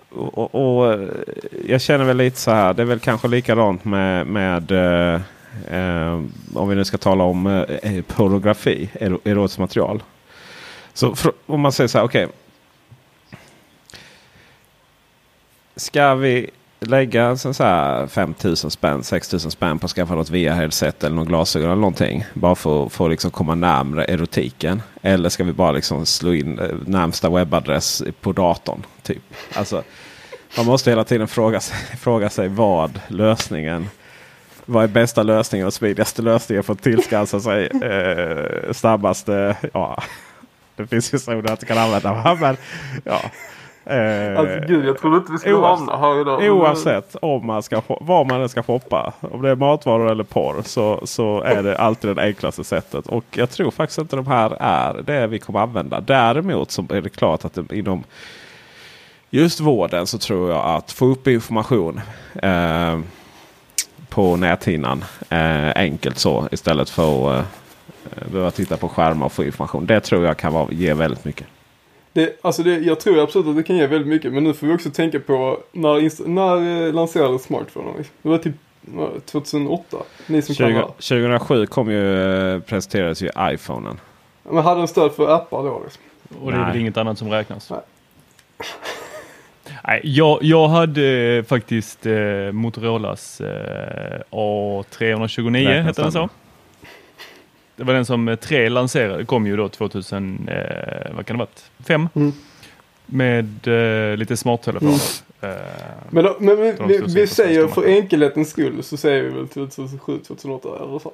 Och, 0.10 0.56
och, 0.56 0.94
eh, 0.94 1.10
jag 1.68 1.82
känner 1.82 2.06
väl 2.06 2.18
lite 2.18 2.40
så 2.40 2.52
här. 2.52 2.74
Det 2.74 2.82
är 2.82 2.86
väl 2.86 3.00
kanske 3.00 3.28
likadant 3.28 3.86
med, 3.86 4.28
med 4.28 4.72
uh, 4.72 5.22
uh, 5.74 6.24
om 6.54 6.70
vi 6.70 6.76
nu 6.76 6.86
ska 6.86 6.98
tala 6.98 7.24
om 7.24 7.48
eh, 7.48 8.02
pornografi, 8.04 8.90
erotiskt 9.24 9.60
material. 9.60 10.04
Så 10.94 11.16
för, 11.16 11.34
om 11.46 11.62
man 11.62 11.72
säger 11.72 11.88
så 11.88 11.98
här, 11.98 12.06
okej. 12.06 12.26
Okay. 12.26 12.36
Ska 15.76 16.16
vi 16.16 16.50
lägga 16.80 17.38
så 17.38 17.64
här 17.64 18.08
5000 18.08 18.72
spänn, 18.72 19.04
6000 19.04 19.52
spänn 19.52 19.80
på 19.80 19.86
att 19.86 19.92
skaffa 19.92 20.16
något 20.16 20.30
VR-headset 20.30 21.04
eller 21.04 21.16
någon 21.16 21.26
glasögon 21.26 21.70
eller 21.70 21.82
någonting. 21.82 22.26
Bara 22.34 22.56
för, 22.56 22.86
att 22.86 23.02
att 23.02 23.10
liksom 23.10 23.32
komma 23.32 23.56
närmre 23.56 24.06
erotiken. 24.06 24.82
Eller 25.02 25.30
ska 25.30 25.44
vi 25.44 25.54
bara 25.54 25.72
liksom 25.72 26.06
slå 26.06 26.34
in 26.34 26.60
eh, 26.60 26.68
närmsta 26.86 27.30
webbadress 27.30 28.04
på 28.22 28.32
datorn. 28.32 28.86
Typ. 29.04 29.24
Alltså, 29.54 29.84
man 30.58 30.66
måste 30.66 30.90
hela 30.90 31.04
tiden 31.04 31.28
fråga 31.28 31.60
sig, 31.60 31.78
fråga 32.00 32.30
sig 32.30 32.48
vad 32.48 33.00
lösningen 33.08 33.88
vad 34.66 34.84
är 34.84 34.88
bästa 34.88 35.24
lösningen 35.24 35.68
och 35.68 35.74
smidigaste 35.74 36.22
lösningen 36.22 36.64
för 36.64 36.74
att 36.74 36.82
tillskansa 36.82 37.40
sig 37.40 37.66
eh, 37.66 38.74
snabbaste. 38.74 39.58
Ja, 39.74 40.04
det 40.76 40.88
finns 40.88 41.14
ju 41.14 41.20
så 41.20 41.40
att 41.40 41.60
du 41.60 41.66
kan 41.66 41.78
använda. 41.78 42.38
Men, 42.42 42.58
ja, 43.04 43.22
Eh, 43.90 44.40
alltså 44.40 44.60
gud, 44.68 44.86
jag 44.86 44.98
trodde 44.98 45.18
inte 45.18 45.32
vi 45.32 45.38
skulle 45.38 45.58
hamna 45.58 45.98
här 45.98 46.22
idag. 46.22 46.44
Oavsett 46.44 47.16
om 47.22 47.46
man 47.46 47.64
ska, 47.64 47.82
var 47.88 48.26
man 48.26 48.42
än 48.42 48.50
ska 48.50 48.64
shoppa. 48.64 49.14
Om 49.22 49.42
det 49.42 49.50
är 49.50 49.56
matvaror 49.56 50.12
eller 50.12 50.24
porr 50.24 50.62
så, 50.66 51.02
så 51.04 51.42
är 51.42 51.64
det 51.64 51.78
alltid 51.78 52.16
det 52.16 52.22
enklaste 52.22 52.64
sättet. 52.64 53.08
Och 53.08 53.26
jag 53.32 53.50
tror 53.50 53.72
faktiskt 53.72 54.00
inte 54.00 54.16
de 54.16 54.28
här 54.28 54.58
är 54.60 55.02
det 55.02 55.28
vi 55.28 55.40
kommer 55.40 55.60
använda. 55.60 56.00
Däremot 56.02 56.72
så 56.72 56.86
är 56.90 57.02
det 57.02 57.10
klart 57.10 57.46
att 57.46 57.54
det, 57.54 57.76
inom 57.76 58.04
just 59.30 59.60
vården 59.60 60.08
så 60.08 60.18
tror 60.18 60.50
jag 60.50 60.66
att 60.66 60.92
få 60.92 61.06
upp 61.06 61.28
information 61.28 62.02
eh, 62.36 63.00
på 64.10 64.36
näthinnan 64.36 65.06
eh, 65.30 65.72
enkelt 65.76 66.18
så 66.18 66.48
istället 66.52 66.90
för 66.90 67.34
att 67.34 67.46
eh, 68.18 68.28
behöva 68.32 68.52
titta 68.52 68.78
på 68.78 68.90
skärmar 68.90 69.26
och 69.26 69.32
få 69.32 69.44
information. 69.44 69.86
Det 69.86 70.00
tror 70.00 70.26
jag 70.26 70.38
kan 70.38 70.54
vara, 70.54 70.68
ge 70.72 70.94
väldigt 70.94 71.26
mycket. 71.26 71.48
Det, 72.20 72.34
alltså 72.42 72.64
det, 72.64 72.78
jag 72.78 73.00
tror 73.00 73.24
absolut 73.24 73.48
att 73.48 73.56
det 73.56 73.64
kan 73.64 73.78
ge 73.78 73.88
väldigt 73.88 74.08
mycket. 74.08 74.34
Men 74.34 74.44
nu 74.44 74.54
får 74.54 74.68
vi 74.68 74.74
också 74.74 74.90
tänka 74.90 75.20
på 75.20 75.60
när, 75.72 76.28
när 76.28 76.88
eh, 76.88 76.94
lanserades 76.94 77.44
smartphonen? 77.44 77.94
Liksom? 77.98 78.16
Det 78.22 78.30
var 78.30 78.38
typ 78.38 78.56
2008. 79.26 79.98
Ni 80.28 80.42
som 80.42 80.56
20, 80.56 80.82
2007 80.82 81.66
kom 81.66 81.92
ju, 81.92 82.54
eh, 82.54 82.60
presenterades 82.60 83.22
ju 83.22 83.30
iPhonen. 83.40 84.00
Men 84.44 84.64
hade 84.64 84.80
den 84.80 84.88
stöd 84.88 85.12
för 85.12 85.36
appar 85.36 85.64
då? 85.64 85.82
Liksom? 85.84 86.04
Och 86.46 86.52
det 86.52 86.58
är 86.58 86.66
väl 86.66 86.78
inget 86.78 86.98
annat 86.98 87.18
som 87.18 87.30
räknas? 87.30 87.70
Nej. 87.70 87.80
Nej, 89.88 90.02
jag, 90.04 90.40
jag 90.42 90.68
hade 90.68 91.38
eh, 91.38 91.44
faktiskt 91.44 92.06
eh, 92.06 92.52
Motorolas 92.52 93.42
eh, 93.42 94.22
A329, 94.32 95.82
hette 95.82 96.02
den 96.02 96.12
så? 96.12 96.30
Det 97.80 97.86
var 97.86 97.94
den 97.94 98.06
som 98.06 98.28
eh, 98.28 98.36
tre 98.36 98.70
lanserade, 98.70 99.26
kom 99.26 99.48
ju 99.48 99.56
då 99.56 99.70
2000, 99.70 100.50
eh, 100.50 101.16
vad 101.16 101.26
kan 101.26 101.38
det 101.38 101.40
varit, 101.40 101.64
fem? 101.88 102.10
Mm. 102.16 102.32
Med 103.06 103.68
eh, 103.68 104.18
lite 104.18 104.38
smarttelefoner. 104.38 105.00
Mm. 105.42 105.56
Eh, 105.56 105.62
men 106.10 106.24
då, 106.24 106.38
men 106.40 106.58
vi, 106.58 106.76
vi, 106.88 107.02
vi 107.16 107.28
säger 107.28 107.68
för 107.68 107.88
enkelhetens 107.88 108.50
skull 108.50 108.84
så 108.84 108.98
säger 108.98 109.24
vi 109.24 109.30
väl 109.30 109.48
2007, 109.48 110.20
2008 110.28 110.70
eller 110.84 111.00
så. 111.00 111.12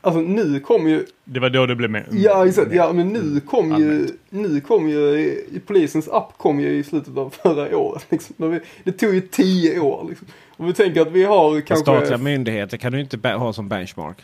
Alltså 0.00 0.20
nu 0.20 0.60
kom 0.60 0.88
ju... 0.88 1.06
Det 1.24 1.40
var 1.40 1.50
då 1.50 1.66
det 1.66 1.76
blev 1.76 1.90
med. 1.90 2.04
Ja 2.10 2.48
exakt, 2.48 2.72
ja 2.72 2.92
men 2.92 3.08
nu 3.08 3.40
kom 3.40 3.78
ju, 3.78 4.06
nu 4.28 4.60
kom 4.60 4.88
ju, 4.88 4.98
i, 4.98 5.60
polisens 5.66 6.08
app 6.08 6.32
kom 6.36 6.60
ju 6.60 6.68
i 6.68 6.84
slutet 6.84 7.16
av 7.16 7.34
förra 7.42 7.78
året. 7.78 8.06
Liksom. 8.10 8.60
Det 8.84 8.92
tog 8.92 9.14
ju 9.14 9.20
tio 9.20 9.80
år 9.80 10.06
liksom. 10.08 10.26
Om 10.56 10.66
vi 10.66 10.72
tänker 10.72 11.00
att 11.00 11.12
vi 11.12 11.24
har 11.24 11.60
kanske... 11.60 11.82
Statliga 11.82 12.18
myndigheter 12.18 12.76
kan 12.76 12.92
du 12.92 13.00
inte 13.00 13.28
ha 13.28 13.52
som 13.52 13.68
benchmark. 13.68 14.16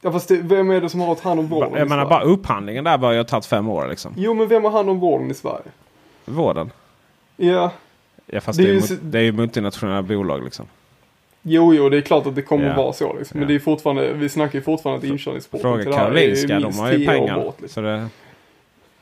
Ja 0.00 0.12
fast 0.12 0.28
det, 0.28 0.36
vem 0.36 0.70
är 0.70 0.80
det 0.80 0.88
som 0.88 1.00
har 1.00 1.12
att 1.12 1.20
hand 1.20 1.40
om 1.40 1.46
vården 1.46 1.72
Jag 1.78 1.88
menar 1.88 2.06
bara 2.06 2.22
upphandlingen 2.22 2.84
där 2.84 2.98
bör 2.98 3.12
ju 3.12 3.18
ha 3.18 3.24
tagit 3.24 3.46
fem 3.46 3.68
år 3.68 3.88
liksom. 3.88 4.14
Jo 4.16 4.34
men 4.34 4.48
vem 4.48 4.64
har 4.64 4.70
hand 4.70 4.90
om 4.90 4.98
vården 4.98 5.30
i 5.30 5.34
Sverige? 5.34 5.70
Vården? 6.24 6.70
Ja. 7.36 7.72
Ja 8.26 8.40
fast 8.40 8.58
det 8.58 8.70
är, 8.70 8.74
det 8.74 8.90
är, 8.90 8.98
det 9.02 9.18
är 9.18 9.22
ju 9.22 9.32
multinationella 9.32 10.02
bolag 10.02 10.44
liksom. 10.44 10.66
Jo, 11.42 11.74
jo, 11.74 11.88
det 11.88 11.96
är 11.96 12.00
klart 12.00 12.26
att 12.26 12.34
det 12.34 12.42
kommer 12.42 12.68
ja. 12.68 12.76
vara 12.76 12.92
så. 12.92 13.16
Liksom. 13.18 13.40
Men 13.40 13.48
ja. 13.48 13.48
det 13.48 13.54
är 13.54 13.58
fortfarande, 13.58 14.12
vi 14.12 14.28
snackar 14.28 14.58
ju 14.58 14.62
fortfarande 14.62 15.06
ett 15.06 15.12
inkörningsspår. 15.12 15.58
Fråga 15.58 15.92
Karolinska, 15.92 16.60
de 16.60 16.78
har 16.78 16.92
ju 16.92 17.06
pengar. 17.06 17.34
Bort, 17.34 17.60
liksom. 17.60 17.82
så 17.82 17.88
det... 17.88 18.08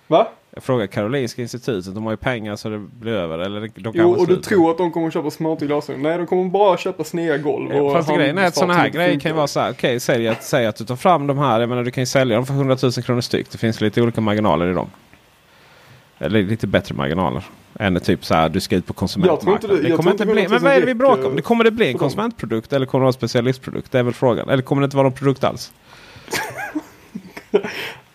Va? 0.06 0.28
Jag 0.56 0.62
frågar 0.62 0.86
Karolinska 0.86 1.42
institutet, 1.42 1.94
de 1.94 2.04
har 2.04 2.10
ju 2.10 2.16
pengar 2.16 2.56
så 2.56 2.68
det 2.68 2.78
blir 2.78 3.12
över. 3.12 3.38
Eller 3.38 3.60
de 3.60 3.68
kan 3.68 3.92
jo, 3.94 4.10
och 4.10 4.26
du 4.26 4.36
tror 4.36 4.70
att 4.70 4.78
de 4.78 4.92
kommer 4.92 5.10
köpa 5.10 5.30
smarta 5.30 5.64
glasögon. 5.64 6.02
Nej, 6.02 6.18
de 6.18 6.26
kommer 6.26 6.50
bara 6.50 6.76
köpa 6.76 7.04
sneda 7.04 7.38
golv. 7.38 7.74
Ja, 7.74 7.92
fast 7.92 8.14
grejen 8.14 8.38
är 8.38 8.46
att 8.46 8.54
sådana 8.54 8.74
här 8.74 8.88
grejer 8.88 9.20
kan 9.20 9.30
ju 9.30 9.36
vara 9.36 9.46
så 9.46 9.60
här. 9.60 9.70
Okej, 9.70 9.88
okay, 9.88 10.00
säg, 10.00 10.28
att, 10.28 10.44
säg 10.44 10.66
att 10.66 10.76
du 10.76 10.84
tar 10.84 10.96
fram 10.96 11.26
de 11.26 11.38
här. 11.38 11.60
Jag 11.60 11.68
menar, 11.68 11.84
du 11.84 11.90
kan 11.90 12.02
ju 12.02 12.06
sälja 12.06 12.36
dem 12.36 12.46
för 12.46 12.54
100 12.54 12.76
000 12.82 12.92
kronor 12.92 13.20
styck. 13.20 13.50
Det 13.50 13.58
finns 13.58 13.80
lite 13.80 14.02
olika 14.02 14.20
marginaler 14.20 14.70
i 14.70 14.74
dem. 14.74 14.90
Eller 16.18 16.42
lite 16.42 16.66
bättre 16.66 16.94
marginaler. 16.94 17.44
Än 17.78 18.00
typ 18.00 18.24
så 18.24 18.34
här, 18.34 18.48
du 18.48 18.60
ska 18.60 18.76
ut 18.76 18.86
på 18.86 18.92
konsumentmarknaden. 18.92 19.76
Det, 19.76 19.88
det 19.88 19.96
kommer 19.96 20.10
inte 20.10 20.26
bli, 20.26 20.48
men 20.48 20.62
vad 20.62 20.72
är 20.72 20.80
det 20.80 20.86
vi 20.86 20.94
bråkar 20.94 21.26
om? 21.26 21.36
Det 21.36 21.42
kommer 21.42 21.64
det 21.64 21.70
bli 21.70 21.88
en 21.88 21.98
konsumentprodukt 21.98 22.72
eller 22.72 22.86
kommer 22.86 23.00
det 23.00 23.04
vara 23.04 23.08
en 23.08 23.12
specialistprodukt? 23.12 23.92
Det 23.92 23.98
är 23.98 24.02
väl 24.02 24.14
frågan. 24.14 24.48
Eller 24.48 24.62
kommer 24.62 24.82
det 24.82 24.84
inte 24.84 24.96
vara 24.96 25.08
någon 25.08 25.18
produkt 25.18 25.44
alls? 25.44 25.72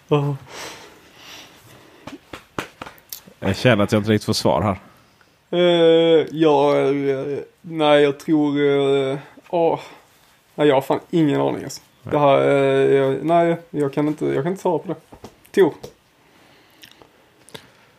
oh. 0.10 0.34
Jag 3.44 3.56
känner 3.56 3.84
att 3.84 3.92
jag 3.92 4.00
inte 4.00 4.12
riktigt 4.12 4.26
får 4.26 4.34
svar 4.34 4.62
här. 4.62 4.80
Uh, 5.54 6.26
ja, 6.32 6.74
uh, 6.76 7.40
nej 7.62 8.04
jag 8.04 8.20
tror... 8.20 8.58
Uh, 8.60 9.18
oh. 9.50 9.80
Nej, 10.56 10.68
jag 10.68 10.76
har 10.76 10.82
fan 10.82 11.00
ingen 11.10 11.42
aning 11.42 11.64
alltså. 11.64 11.82
Nej. 12.04 12.14
Jag 12.14 12.20
har, 12.20 12.42
uh, 12.42 12.96
jag, 12.96 13.26
nej, 13.26 13.58
jag 13.70 13.94
kan, 13.94 14.08
inte, 14.08 14.26
jag 14.26 14.44
kan 14.44 14.52
inte 14.52 14.62
svara 14.62 14.80
på 14.80 14.88
det. 14.88 14.96
Tor? 15.52 15.74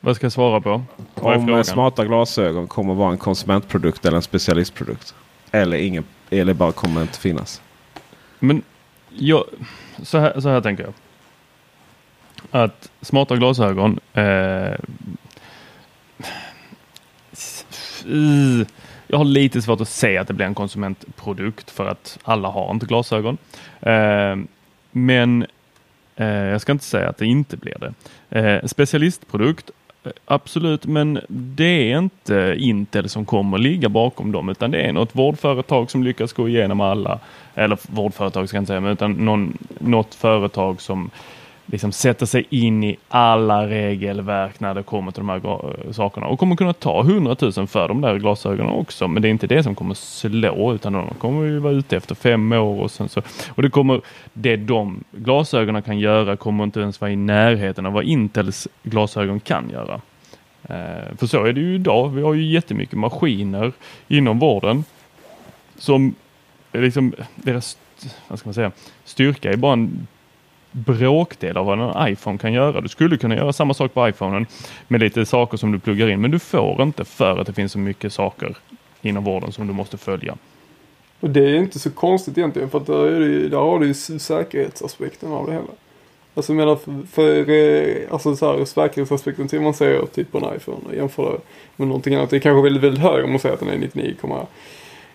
Vad 0.00 0.16
ska 0.16 0.24
jag 0.24 0.32
svara 0.32 0.60
på? 0.60 0.82
Om 1.14 1.64
smarta 1.64 2.04
glasögon 2.04 2.66
kommer 2.66 2.94
vara 2.94 3.12
en 3.12 3.18
konsumentprodukt 3.18 4.04
eller 4.04 4.16
en 4.16 4.22
specialistprodukt. 4.22 5.14
Eller, 5.50 5.76
ingen, 5.76 6.04
eller 6.30 6.54
bara 6.54 6.72
kommer 6.72 7.02
inte 7.02 7.18
finnas. 7.18 7.62
Men 8.38 8.62
jag, 9.08 9.44
så, 10.02 10.18
här, 10.18 10.40
så 10.40 10.48
här 10.48 10.60
tänker 10.60 10.84
jag. 10.84 10.92
Att 12.50 12.90
smarta 13.00 13.36
glasögon. 13.36 14.00
Eh, 14.12 14.74
uh, 18.06 18.66
jag 19.06 19.18
har 19.18 19.24
lite 19.24 19.62
svårt 19.62 19.80
att 19.80 19.88
se 19.88 20.18
att 20.18 20.28
det 20.28 20.34
blir 20.34 20.46
en 20.46 20.54
konsumentprodukt 20.54 21.70
för 21.70 21.88
att 21.88 22.18
alla 22.22 22.48
har 22.48 22.70
inte 22.70 22.86
glasögon. 22.86 23.38
Uh, 23.86 24.44
men 24.90 25.46
uh, 26.20 26.26
jag 26.26 26.60
ska 26.60 26.72
inte 26.72 26.84
säga 26.84 27.08
att 27.08 27.18
det 27.18 27.26
inte 27.26 27.56
blir 27.56 27.76
det. 27.78 27.94
Eh, 28.32 28.66
specialistprodukt, 28.66 29.70
absolut, 30.24 30.86
men 30.86 31.20
det 31.28 31.92
är 31.92 31.98
inte 31.98 32.54
Intel 32.58 33.08
som 33.08 33.24
kommer 33.24 33.58
ligga 33.58 33.88
bakom 33.88 34.32
dem, 34.32 34.48
utan 34.48 34.70
det 34.70 34.80
är 34.80 34.92
något 34.92 35.16
vårdföretag 35.16 35.90
som 35.90 36.02
lyckas 36.02 36.32
gå 36.32 36.48
igenom 36.48 36.80
alla, 36.80 37.18
eller 37.54 37.78
vårdföretag 37.86 38.48
ska 38.48 38.56
jag 38.56 38.62
inte 38.62 38.70
säga, 38.70 38.80
men 38.80 38.92
utan 38.92 39.12
någon, 39.12 39.58
något 39.78 40.14
företag 40.14 40.80
som 40.80 41.10
liksom 41.72 41.92
sätta 41.92 42.26
sig 42.26 42.46
in 42.50 42.84
i 42.84 42.96
alla 43.08 43.66
regelverk 43.66 44.60
när 44.60 44.74
det 44.74 44.82
kommer 44.82 45.12
till 45.12 45.20
de 45.20 45.28
här 45.28 45.92
sakerna 45.92 46.26
och 46.26 46.38
kommer 46.38 46.56
kunna 46.56 46.72
ta 46.72 47.00
100 47.00 47.36
000 47.40 47.66
för 47.66 47.88
de 47.88 48.00
där 48.00 48.18
glasögonen 48.18 48.72
också. 48.72 49.08
Men 49.08 49.22
det 49.22 49.28
är 49.28 49.30
inte 49.30 49.46
det 49.46 49.62
som 49.62 49.74
kommer 49.74 49.94
slå 49.94 50.74
utan 50.74 50.92
de 50.92 51.14
kommer 51.18 51.44
ju 51.44 51.58
vara 51.58 51.72
ute 51.72 51.96
efter 51.96 52.14
fem 52.14 52.52
år 52.52 52.82
och 52.82 52.90
sen 52.90 53.08
så 53.08 53.22
och 53.48 53.62
det 53.62 53.70
kommer 53.70 54.00
det 54.32 54.56
de 54.56 55.04
glasögonen 55.12 55.82
kan 55.82 55.98
göra 55.98 56.36
kommer 56.36 56.64
inte 56.64 56.80
ens 56.80 57.00
vara 57.00 57.10
i 57.10 57.16
närheten 57.16 57.86
av 57.86 57.92
vad 57.92 58.04
Intels 58.04 58.68
glasögon 58.82 59.40
kan 59.40 59.70
göra. 59.70 60.00
Eh, 60.62 61.16
för 61.16 61.26
så 61.26 61.44
är 61.44 61.52
det 61.52 61.60
ju 61.60 61.74
idag. 61.74 62.08
Vi 62.08 62.22
har 62.22 62.34
ju 62.34 62.44
jättemycket 62.44 62.98
maskiner 62.98 63.72
inom 64.08 64.38
vården 64.38 64.84
som 65.76 66.14
liksom 66.72 67.14
deras 67.34 67.78
vad 68.28 68.38
ska 68.38 68.48
man 68.48 68.54
säga, 68.54 68.72
styrka 69.04 69.52
är 69.52 69.56
bara 69.56 69.72
en 69.72 70.06
bråkdel 70.72 71.56
av 71.56 71.66
vad 71.66 71.80
en 71.80 72.12
iPhone 72.12 72.38
kan 72.38 72.52
göra. 72.52 72.80
Du 72.80 72.88
skulle 72.88 73.16
kunna 73.16 73.36
göra 73.36 73.52
samma 73.52 73.74
sak 73.74 73.94
på 73.94 74.08
iPhonen 74.08 74.46
med 74.88 75.00
lite 75.00 75.26
saker 75.26 75.56
som 75.56 75.72
du 75.72 75.78
pluggar 75.78 76.08
in, 76.08 76.20
men 76.20 76.30
du 76.30 76.38
får 76.38 76.82
inte 76.82 77.04
för 77.04 77.38
att 77.38 77.46
det 77.46 77.52
finns 77.52 77.72
så 77.72 77.78
mycket 77.78 78.12
saker 78.12 78.56
inom 79.02 79.24
vården 79.24 79.52
som 79.52 79.66
du 79.66 79.72
måste 79.72 79.98
följa. 79.98 80.36
Och 81.20 81.30
det 81.30 81.40
är 81.40 81.54
inte 81.54 81.78
så 81.78 81.90
konstigt 81.90 82.38
egentligen 82.38 82.70
för 82.70 82.78
att 82.78 82.86
där, 82.86 83.06
är 83.06 83.20
det, 83.20 83.48
där 83.48 83.58
har 83.58 83.78
du 83.78 83.86
ju 83.86 83.94
säkerhetsaspekten 83.94 85.32
av 85.32 85.46
det 85.46 85.52
hela. 85.52 85.64
Alltså 86.34 86.52
jag 86.52 86.56
menar 86.56 86.76
för, 86.76 87.06
för 87.12 87.50
eh, 87.50 88.12
alltså 88.12 88.36
så 88.36 88.58
här, 88.58 88.64
säkerhetsaspekten 88.64 89.48
till 89.48 89.60
man 89.60 89.74
säger 89.74 90.06
typ 90.06 90.32
på 90.32 90.38
en 90.38 90.56
iPhone 90.56 90.78
och 90.88 90.94
jämför 90.94 91.32
det 91.32 91.40
med 91.76 91.88
någonting 91.88 92.14
annat. 92.14 92.30
Det 92.30 92.36
är 92.36 92.40
kanske 92.40 92.62
väldigt, 92.62 92.82
väldigt 92.82 93.02
hög 93.02 93.24
om 93.24 93.30
man 93.30 93.38
säger 93.38 93.54
att 93.54 93.60
den 93.60 93.68
är 93.68 93.76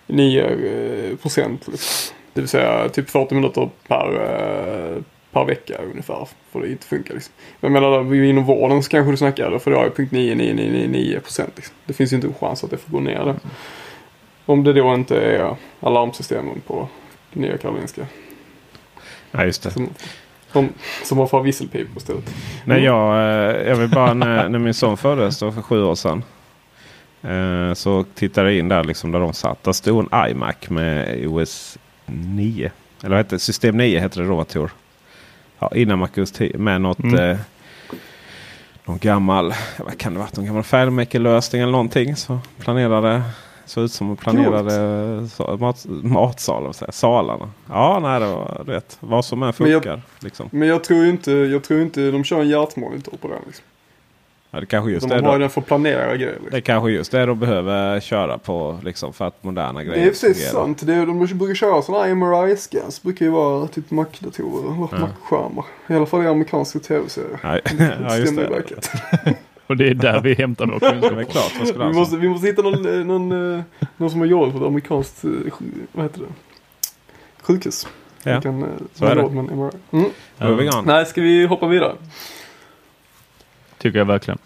99,9 0.08 1.12
eh, 1.12 1.16
procent. 1.16 1.68
Liksom. 1.68 2.16
Det 2.34 2.42
vill 2.42 2.48
säga 2.48 2.90
typ 2.90 3.10
40 3.10 3.36
minuter 3.36 3.70
per, 3.88 4.14
eh, 4.14 5.04
per 5.32 5.46
vecka 5.46 5.78
ungefär. 5.92 6.28
För 6.52 6.62
det 6.62 6.72
inte 6.72 6.88
funkar 6.88 7.14
liksom. 7.14 7.34
Men 7.60 7.74
jag 7.74 7.82
menar 7.82 8.16
inom 8.24 8.44
vården 8.44 8.84
så 8.84 8.90
kanske 8.90 9.12
du 9.12 9.18
snackar, 9.18 9.60
för 9.60 9.72
det 9.72 9.78
har 9.78 9.84
ju 9.84 9.92
punkt 9.92 10.12
9999 10.12 11.20
procent 11.20 11.52
liksom. 11.56 11.76
Det 11.86 11.94
finns 11.94 12.12
ju 12.12 12.16
inte 12.16 12.28
en 12.28 12.34
chans 12.34 12.64
att 12.64 12.70
det 12.70 12.78
får 12.78 12.92
gå 12.92 13.00
ner 13.00 13.26
det. 13.26 13.36
Om 14.46 14.64
det 14.64 14.74
då 14.74 14.94
inte 14.94 15.22
är 15.22 15.56
alarmsystemen 15.80 16.62
på 16.68 16.88
Nya 17.34 17.58
Karolinska. 17.58 18.06
Ja 19.32 19.46
just 19.46 19.64
det. 19.64 19.72
Som, 19.72 19.90
som, 20.52 20.70
som 21.04 21.18
har 21.18 21.44
visselpipor 21.44 21.98
istället. 21.98 22.34
Nej, 22.66 22.84
jag, 22.84 23.16
eh, 23.16 23.68
jag 23.68 23.76
vill 23.76 23.90
bara 23.90 24.14
när, 24.14 24.50
när 24.50 24.60
min 24.60 24.74
son 24.74 24.98
föddes 24.98 25.40
för 25.40 25.62
sju 25.62 25.84
år 25.84 25.96
sedan. 25.96 26.24
Eh, 27.22 27.74
så 27.74 28.06
tittade 28.16 28.52
jag 28.52 28.60
in 28.60 28.68
där 28.68 28.84
liksom 28.84 29.12
där 29.12 29.20
de 29.20 29.34
satt. 29.34 29.64
Där 29.64 29.72
stod 29.72 30.14
en 30.14 30.30
iMac 30.30 30.56
med 30.70 31.28
OS 31.28 31.78
9. 32.06 32.72
Eller 33.00 33.10
vad 33.10 33.18
hette 33.18 33.40
System 33.40 33.78
9 33.78 34.00
hette 34.00 34.20
det 34.20 34.28
då 34.28 34.44
Tor 34.44 34.72
ja, 35.60 35.72
innan 35.76 36.00
MacOS 36.00 36.32
10 36.32 36.58
med 36.58 36.82
något 36.82 37.00
mm. 37.00 37.20
eh, 37.20 37.38
någon 38.86 38.98
gammal, 38.98 39.54
vad 39.80 39.98
kan 39.98 40.14
det 40.14 40.20
vara, 40.20 40.30
någon 40.36 40.46
gammal 40.46 40.64
FileMaker-lösning 40.64 41.62
eller 41.62 41.72
någonting. 41.72 42.16
Så 42.16 42.40
planerade, 42.60 43.22
såg 43.66 43.84
ut 43.84 43.92
som 43.92 44.16
planerade 44.16 45.30
så, 45.30 45.58
mat, 45.60 45.86
matsal, 45.88 46.74
salarna. 46.90 47.52
Ja, 47.70 48.00
nej, 48.02 48.20
det 48.20 48.26
var, 48.26 48.64
du 48.66 48.72
vet, 48.72 48.98
vad 49.00 49.26
som 49.26 49.44
än 49.44 49.54
funkar. 49.54 49.80
Men 49.80 49.90
jag, 49.90 50.02
liksom. 50.20 50.50
men 50.52 50.68
jag 50.68 50.84
tror 50.84 51.06
inte, 51.06 51.32
jag 51.32 51.64
tror 51.64 51.82
inte 51.82 52.12
de 52.12 52.24
kör 52.24 52.42
en 52.42 52.50
hjärtmonitor 52.50 53.18
på 53.18 53.28
den. 53.28 53.42
Liksom. 53.46 53.66
Ja, 54.52 54.60
det 54.60 54.66
kanske 54.66 54.92
just 54.92 55.10
de 55.10 55.22
det. 55.22 55.28
har 55.28 55.40
den 55.40 55.50
för 55.50 55.62
att 55.62 55.68
planera 55.68 56.16
grejer. 56.16 56.32
Liksom. 56.32 56.50
Det 56.52 56.58
är 56.58 56.62
kanske 56.62 56.92
just 56.92 57.12
det 57.12 57.26
de 57.26 57.40
behöver 57.40 58.00
köra 58.00 58.38
på 58.38 58.80
liksom, 58.84 59.14
för 59.14 59.26
att 59.26 59.44
moderna 59.44 59.84
grejer 59.84 60.00
Det 60.00 60.06
är 60.06 60.10
precis 60.10 60.50
sant. 60.50 60.86
Det 60.86 60.94
är, 60.94 61.06
de 61.06 61.20
brukar 61.20 61.56
köra 61.56 61.82
sådana 61.82 62.04
här 62.04 62.16
MRI-scans. 62.16 63.04
brukar 63.04 63.26
ju 63.26 63.32
vara 63.32 63.68
typ 63.68 63.92
Mac-datorer 63.92 64.72
eller 64.72 64.88
ja. 64.92 64.98
Mac-skärmar. 65.00 65.66
I 65.88 65.94
alla 65.94 66.06
fall 66.06 66.24
i 66.24 66.28
amerikanska 66.28 66.80
tv-serier. 66.80 67.40
Ja, 67.44 67.60
ja, 68.08 68.18
just 68.18 68.36
det. 68.36 69.36
Och 69.68 69.78
det 69.78 69.90
är 69.90 69.94
där 69.94 70.22
vi 70.22 70.34
hämtar 70.34 70.66
vår 70.66 70.80
kunskap. 71.24 71.52
vi, 71.90 71.94
måste, 71.94 72.18
vi 72.18 72.30
måste 72.30 72.48
hitta 72.48 72.62
någon, 72.62 73.00
eh, 73.00 73.06
någon, 73.06 73.56
eh, 73.58 73.64
någon 73.98 74.10
som 74.10 74.20
har 74.20 74.28
jobbat 74.28 74.52
på 74.52 74.58
ett 74.58 74.66
amerikanskt, 74.68 75.24
eh, 75.24 75.32
vad 75.92 76.06
heter 76.06 76.20
det, 76.20 76.28
sjukhus. 77.42 77.88
Ja, 78.24 78.42
kan, 78.42 78.66
så 78.94 79.06
är 79.06 79.16
det. 79.16 79.30
Med 79.30 79.58
MRI. 79.58 79.72
Mm. 79.92 80.06
Mm. 80.40 80.86
Nej, 80.86 81.06
ska 81.06 81.22
vi 81.22 81.46
hoppa 81.46 81.68
vidare? 81.68 81.96
Tycker 83.78 83.98
jag 83.98 84.06
verkligen. 84.06 84.38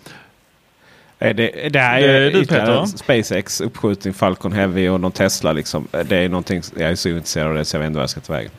Det, 1.19 1.69
det 1.73 1.79
här 1.79 2.01
är, 2.01 2.31
det 2.31 2.51
är 2.51 2.85
SpaceX 2.85 3.61
uppskjutning, 3.61 4.13
Falcon 4.13 4.51
Heavy 4.51 4.89
och 4.89 5.01
någon 5.01 5.11
Tesla. 5.11 5.53
Liksom. 5.53 5.87
Det 6.05 6.17
är 6.17 6.29
någonting 6.29 6.61
jag 6.75 6.89
är 6.89 6.95
så 6.95 7.09
intresserad 7.09 7.47
av 7.47 7.55
det 7.55 7.65
så 7.65 7.75
jag 7.75 7.79
vet 7.79 7.87
inte 7.87 7.97
vad 7.97 8.03
jag 8.03 8.09
ska 8.09 8.19
ta 8.19 8.33
vägen. 8.33 8.51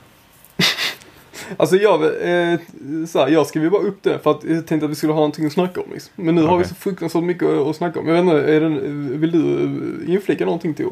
alltså 1.57 1.77
jag, 1.77 2.03
eh, 2.03 2.59
så 3.09 3.19
här, 3.19 3.29
jag 3.29 3.47
skrev 3.47 3.71
bara 3.71 3.83
upp 3.83 4.03
det 4.03 4.19
för 4.19 4.31
att 4.31 4.45
jag 4.45 4.67
tänkte 4.67 4.85
att 4.85 4.91
vi 4.91 4.95
skulle 4.95 5.13
ha 5.13 5.21
någonting 5.21 5.47
att 5.47 5.53
snacka 5.53 5.81
om. 5.81 5.93
Liksom. 5.93 6.13
Men 6.17 6.35
nu 6.35 6.43
okay. 6.43 6.51
har 6.51 6.59
vi 6.59 6.65
så 6.65 6.75
fruktansvärt 6.75 7.23
mycket 7.23 7.49
att 7.49 7.77
snacka 7.77 8.01
om. 8.01 8.09
Jag 8.09 8.15
vet 8.15 8.23
inte, 8.23 8.53
är 8.53 8.61
det, 8.61 8.69
vill 9.19 9.31
du 9.31 10.13
inflika 10.13 10.45
någonting 10.45 10.75
till? 10.75 10.87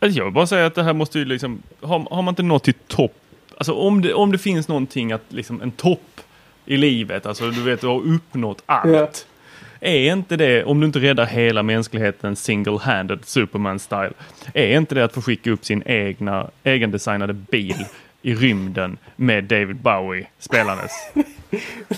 Alltså, 0.00 0.18
jag 0.18 0.24
vill 0.24 0.34
bara 0.34 0.46
säga 0.46 0.66
att 0.66 0.74
det 0.74 0.82
här 0.82 0.92
måste 0.92 1.18
ju 1.18 1.24
liksom, 1.24 1.62
har, 1.80 2.06
har 2.10 2.22
man 2.22 2.32
inte 2.32 2.42
nått 2.42 2.64
till 2.64 2.74
topp, 2.74 3.16
alltså 3.56 3.72
om 3.72 4.02
det, 4.02 4.14
om 4.14 4.32
det 4.32 4.38
finns 4.38 4.68
någonting 4.68 5.12
att 5.12 5.24
liksom 5.28 5.60
en 5.62 5.70
topp 5.70 6.20
i 6.70 6.76
livet. 6.76 7.26
Alltså 7.26 7.50
du 7.50 7.62
vet, 7.62 7.80
du 7.80 7.86
har 7.86 8.00
uppnått 8.14 8.62
allt. 8.66 8.86
Yeah. 8.90 9.08
Är 9.80 10.12
inte 10.12 10.36
det, 10.36 10.64
om 10.64 10.80
du 10.80 10.86
inte 10.86 10.98
räddar 10.98 11.26
hela 11.26 11.62
mänskligheten 11.62 12.36
single-handed 12.36 13.18
Superman-style, 13.24 14.12
är 14.54 14.76
inte 14.76 14.94
det 14.94 15.04
att 15.04 15.12
få 15.14 15.22
skicka 15.22 15.50
upp 15.50 15.64
sin 15.64 15.82
egna, 15.86 16.50
egendesignade 16.64 17.32
bil 17.32 17.84
i 18.22 18.34
rymden 18.34 18.98
med 19.16 19.44
David 19.44 19.76
Bowie 19.76 20.26
spelandes? 20.38 20.92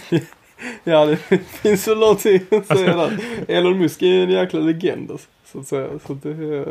ja, 0.84 1.06
det 1.06 1.16
finns 1.62 1.88
väl 1.88 1.98
någonting 1.98 2.40
att 2.50 2.66
säga 2.66 2.96
där. 2.96 3.18
Elon 3.48 3.78
Musk 3.78 4.02
är 4.02 4.22
en 4.22 4.30
jäkla 4.30 4.60
legend 4.60 5.10
alltså, 5.10 5.28
så 5.44 5.58
att 5.58 5.66
säga. 5.66 5.88
Så 6.06 6.12
att 6.12 6.22
det, 6.22 6.66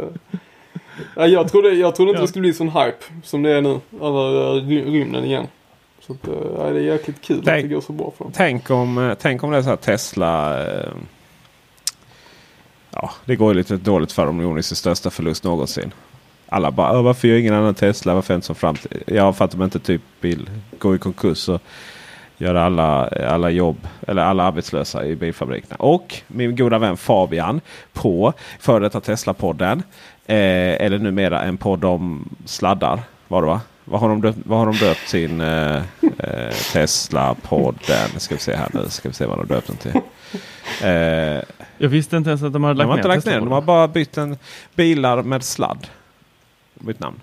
ja, 1.16 1.28
jag 1.28 1.52
trodde, 1.52 1.70
jag 1.70 1.96
trodde 1.96 2.10
inte 2.10 2.20
ja. 2.20 2.22
det 2.22 2.28
skulle 2.28 2.42
bli 2.42 2.54
sån 2.54 2.70
hype 2.70 3.04
som 3.24 3.44
det 3.44 3.52
är 3.52 3.62
nu 3.62 3.80
över 4.02 4.62
rymden 4.92 5.26
igen. 5.26 5.48
Så 6.12 6.32
att, 6.32 6.68
äh, 6.68 6.74
det 6.74 6.80
är 6.80 6.84
jäkligt 6.84 7.22
kul 7.22 7.42
tänk, 7.46 7.64
att 7.64 7.70
det 7.70 7.76
går 7.76 7.82
så 7.82 7.94
bra 7.94 8.14
för 8.18 8.24
dem. 8.24 8.34
Tänk 8.36 8.70
om, 8.70 8.98
eh, 8.98 9.14
tänk 9.22 9.44
om 9.44 9.52
det 9.52 9.58
är 9.58 9.62
så 9.62 9.70
här 9.70 9.76
Tesla. 9.76 10.64
Eh, 10.64 10.90
ja, 12.92 13.12
det 13.26 13.36
går 13.36 13.54
ju 13.54 13.58
lite 13.58 13.78
dåligt 13.78 14.12
för 14.12 14.26
dem. 14.26 14.38
De 14.38 14.44
gjorde 14.44 14.64
sin 14.64 14.76
största 14.76 15.10
förlust 15.10 15.44
någonsin. 15.44 15.94
Alla 16.50 16.72
bara 16.72 17.02
varför 17.02 17.28
gör 17.28 17.38
ingen 17.38 17.54
annan 17.54 17.76
Tesla? 17.76 18.14
Varför 18.14 18.36
inte 18.36 18.48
som 18.48 18.56
framtid? 18.56 19.04
Ja, 19.06 19.34
för 19.34 19.46
att 19.46 19.52
de 19.52 19.64
inte 19.64 19.80
typ 19.80 20.02
vill 20.20 20.50
gå 20.80 20.96
i 20.96 21.00
konkurs 21.00 21.50
och 21.50 21.62
göra 22.38 22.66
alla, 22.66 23.08
alla 23.08 23.50
jobb 23.50 23.88
eller 24.08 24.22
alla 24.22 24.44
arbetslösa 24.44 25.06
i 25.06 25.16
bilfabrikerna. 25.16 25.76
Och 25.76 26.16
min 26.28 26.56
goda 26.56 26.78
vän 26.78 26.98
Fabian 26.98 27.62
på 27.94 28.34
före 28.60 28.80
detta 28.80 29.00
Tesla-podden. 29.00 29.84
Eh, 30.26 30.86
eller 30.86 31.00
numera 31.00 31.42
en 31.42 31.58
podd 31.58 31.86
om 31.86 32.30
sladdar. 32.46 33.00
Var 33.28 33.42
det 33.42 33.48
va? 33.48 33.62
Vad 33.86 34.02
har 34.02 34.10
de 34.10 34.22
döpt, 34.22 34.38
vad 34.44 34.60
har 34.60 34.66
de 34.66 34.76
döpt 34.76 35.08
sin 35.08 35.42
eh, 35.42 35.76
eh, 36.02 36.54
Tesla-podden? 36.74 38.20
Ska 38.20 38.36
vi 38.36 38.42
se 38.42 38.56
här 38.56 38.70
nu. 38.74 38.90
Ska 38.90 39.10
vi 39.10 39.16
se 39.16 39.26
vad 39.26 39.38
de 39.38 39.48
döpt 39.48 39.68
den 39.68 39.78
till. 39.78 40.02
Eh, 40.84 41.42
jag 41.78 41.90
visste 41.90 42.18
inte 42.18 42.30
ens 42.30 42.44
att 42.44 42.54
de 42.54 42.64
hade 42.64 42.78
lagt 42.78 42.88
de 42.88 42.90
har 42.90 42.98
inte 42.98 43.08
lagt 43.08 43.26
ner 43.26 43.40
De 43.40 43.52
har 43.52 43.62
bara 43.62 43.88
bytt 43.88 44.18
en 44.18 44.38
bilar 44.76 45.24
med 45.24 45.44
sladd. 45.44 45.88
Bytt 46.74 47.00
namn. 47.00 47.20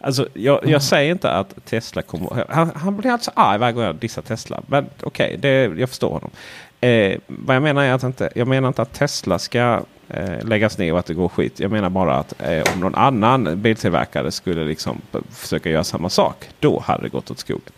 Alltså, 0.00 0.28
jag, 0.34 0.66
jag 0.66 0.82
säger 0.82 1.12
inte 1.12 1.30
att 1.30 1.64
Tesla 1.64 2.02
kommer... 2.02 2.44
Han, 2.48 2.70
han 2.74 2.96
blir 2.96 3.10
alltså 3.10 3.30
arg 3.34 3.58
varje 3.58 3.72
gång 3.72 3.84
jag 3.84 3.96
dissar 3.96 4.22
Tesla. 4.22 4.62
Men 4.66 4.86
okej, 5.02 5.36
okay, 5.38 5.80
jag 5.80 5.88
förstår 5.88 6.10
honom. 6.10 6.30
Eh, 6.80 7.18
vad 7.26 7.56
jag 7.56 7.62
menar 7.62 7.82
är 7.82 7.92
att 7.92 8.02
inte, 8.02 8.30
jag 8.34 8.48
menar 8.48 8.68
inte 8.68 8.82
att 8.82 8.92
Tesla 8.92 9.38
ska 9.38 9.82
eh, 10.08 10.44
läggas 10.44 10.78
ner 10.78 10.92
och 10.92 10.98
att 10.98 11.06
det 11.06 11.14
går 11.14 11.28
skit. 11.28 11.60
Jag 11.60 11.70
menar 11.70 11.90
bara 11.90 12.16
att 12.16 12.42
eh, 12.42 12.62
om 12.74 12.80
någon 12.80 12.94
annan 12.94 13.62
biltillverkare 13.62 14.30
skulle 14.30 14.64
liksom 14.64 15.00
försöka 15.30 15.70
göra 15.70 15.84
samma 15.84 16.08
sak. 16.08 16.48
Då 16.60 16.80
hade 16.80 17.02
det 17.02 17.08
gått 17.08 17.30
åt 17.30 17.38
skogen. 17.38 17.72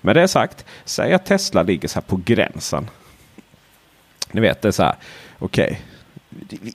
Med 0.00 0.16
det 0.16 0.28
sagt, 0.28 0.64
säg 0.84 1.12
att 1.12 1.26
Tesla 1.26 1.62
ligger 1.62 1.88
så 1.88 1.94
här 1.94 2.06
på 2.06 2.20
gränsen. 2.24 2.90
Ni 4.32 4.40
vet, 4.40 4.62
det 4.62 4.68
är 4.68 4.72
så 4.72 4.82
här. 4.82 4.94
Okej, 5.38 5.64
okay, 5.64 5.76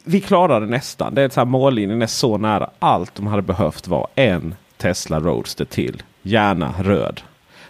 vi 0.03 0.22
klarar 0.22 0.61
det 0.61 0.68
nästan. 0.68 1.16
Det 1.16 1.22
är 1.22 1.30
så 1.30 1.39
här, 1.39 1.45
mållinjen 1.45 2.01
är 2.01 2.07
så 2.07 2.38
nära. 2.38 2.70
Allt 2.80 3.16
de 3.16 3.28
hade 3.28 3.41
behövt 3.41 3.88
var 3.88 4.07
en 4.16 4.55
Tesla 4.78 5.20
Roadster 5.20 5.66
till. 5.66 6.03
Gärna 6.22 6.74
röd. 6.80 7.22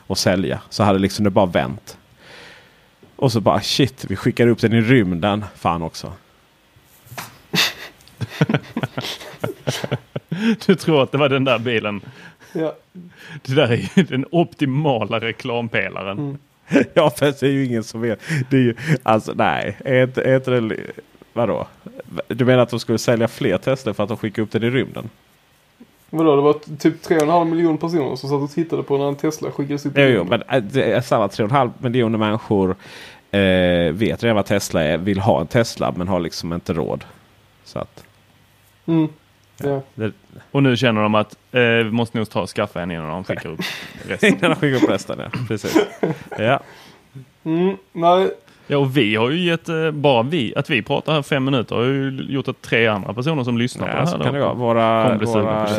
Och 0.08 0.18
sälja. 0.18 0.62
Så 0.70 0.84
hade 0.84 1.00
liksom 1.00 1.24
det 1.24 1.30
bara 1.30 1.46
vänt. 1.46 1.98
Och 3.16 3.32
så 3.32 3.42
bara 3.42 3.62
shit, 3.62 4.06
vi 4.06 4.16
skickar 4.16 4.48
upp 4.48 4.60
den 4.60 4.74
i 4.74 4.82
rymden. 4.82 5.46
Fan 5.56 5.82
också. 5.82 6.14
du 10.66 10.76
tror 10.76 11.04
att 11.04 11.12
det 11.12 11.18
var 11.18 11.30
den 11.30 11.44
där 11.44 11.60
bilen? 11.60 12.02
Ja. 12.54 12.76
Det 13.42 13.56
där 13.56 13.68
är 13.72 13.90
ju 13.96 14.04
den 14.04 14.26
optimala 14.32 15.20
reklampelaren. 15.20 16.18
Mm. 16.18 16.38
ja, 16.94 17.10
fast 17.10 17.40
det 17.40 17.48
är 17.48 17.52
ju 17.52 17.66
ingen 17.66 17.84
som 17.84 18.02
vet. 18.02 18.20
Det 18.50 18.58
är 18.58 18.62
ju, 18.62 18.76
alltså 19.04 19.34
nej, 19.36 19.78
är 19.86 20.04
inte, 20.04 20.22
är 20.22 20.36
inte 20.36 20.52
det, 20.52 20.78
vadå? 21.34 21.68
Du 22.28 22.46
menar 22.46 22.64
att 22.64 22.70
de 22.70 22.80
skulle 22.80 22.98
sälja 22.98 23.28
fler 23.28 23.58
Tesla 23.58 23.94
för 23.94 24.04
att 24.04 24.10
de 24.10 24.18
skickade 24.18 24.44
upp 24.44 24.52
den 24.52 24.64
i 24.64 24.70
rymden? 24.70 25.10
Vadå, 26.10 26.36
det 26.36 26.42
var 26.42 26.54
typ 26.78 27.06
3,5 27.08 27.46
miljoner 27.46 27.78
personer 27.78 28.16
som 28.16 28.30
satt 28.30 28.42
och 28.42 28.52
tittade 28.52 28.84
på 28.84 28.98
när 28.98 29.08
en 29.08 29.16
Tesla 29.16 29.52
skickades 29.52 29.86
i 29.86 29.90
rymden? 29.90 30.12
Jo, 30.14 30.24
men 30.24 30.42
äh, 30.42 30.64
det 30.64 30.92
är 30.92 31.02
samma 31.02 31.28
3,5 31.28 31.72
miljoner 31.78 32.18
människor 32.18 32.76
eh, 33.32 33.94
vet 33.94 34.24
redan 34.24 34.36
vad 34.36 34.46
Tesla 34.46 34.84
är, 34.84 34.98
vill 34.98 35.20
ha 35.20 35.42
en 35.42 35.48
Tesla 35.48 35.94
men 35.98 36.08
har 36.08 36.20
liksom 36.20 36.54
inte 36.54 36.74
råd. 36.74 37.06
Så 37.64 37.80
att... 37.80 38.04
Mm. 38.86 39.08
Ja. 39.58 39.82
Det, 39.96 40.12
och 40.52 40.64
nu 40.64 40.78
känner 40.78 41.02
de 41.02 41.16
att 41.16 41.36
eh, 41.52 41.62
vi 41.62 41.92
måste 41.92 42.18
nog 42.18 42.30
ta 42.30 42.42
och 42.42 42.50
skaffa 42.50 42.82
en 42.82 42.92
innan 42.92 43.10
de 43.10 43.24
skickar 43.24 43.50
upp 43.50 43.60
resten. 44.08 44.30
innan 44.30 44.52
de 44.52 44.56
skickar 44.56 44.84
upp 44.84 44.90
resten, 44.90 45.20
ja. 45.20 45.40
Precis. 45.48 45.78
Ja. 46.38 46.60
Mm, 47.44 47.78
nej. 47.92 48.32
Ja, 48.68 48.78
och 48.78 48.98
vi 48.98 49.16
har 49.16 49.30
ju 49.30 49.46
gett, 49.46 49.70
eh, 49.70 49.92
bara 49.92 50.24
vi, 50.24 50.54
att 50.56 50.70
vi 50.70 50.82
pratar 50.82 51.14
här 51.14 51.22
fem 51.22 51.46
minuter 51.46 51.76
har 51.76 51.84
ju 51.84 52.26
gjort 52.30 52.48
att 52.48 52.62
tre 52.62 52.88
andra 52.88 53.14
personer 53.14 53.44
som 53.44 53.58
lyssnar 53.58 53.88
ja, 53.88 53.94
på 53.94 53.98
det 53.98 54.06
här. 54.06 54.18
Så 54.18 54.24
kan 54.24 54.34
det 54.34 54.40
vara. 54.40 54.54
Våra, 54.54 55.18
våra, 55.18 55.70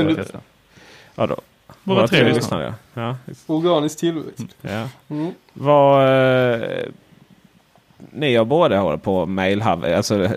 ja, 1.14 1.26
då. 1.26 1.37
Våra, 1.84 1.97
våra 1.99 2.09
tre, 2.09 2.20
tre 2.20 2.32
lyssnare. 2.32 2.74
Ja. 2.95 3.16
Organisk 3.47 3.99
tillväxt. 3.99 4.47
Ja. 4.61 4.89
Mm. 5.09 5.32
Vad... 5.53 6.09
Eh, 6.55 6.61
ni 8.11 8.37
har 8.37 8.45
båda 8.45 8.78
hållit 8.78 9.03
på 9.03 9.26
mail, 9.26 9.62
alltså 9.62 10.28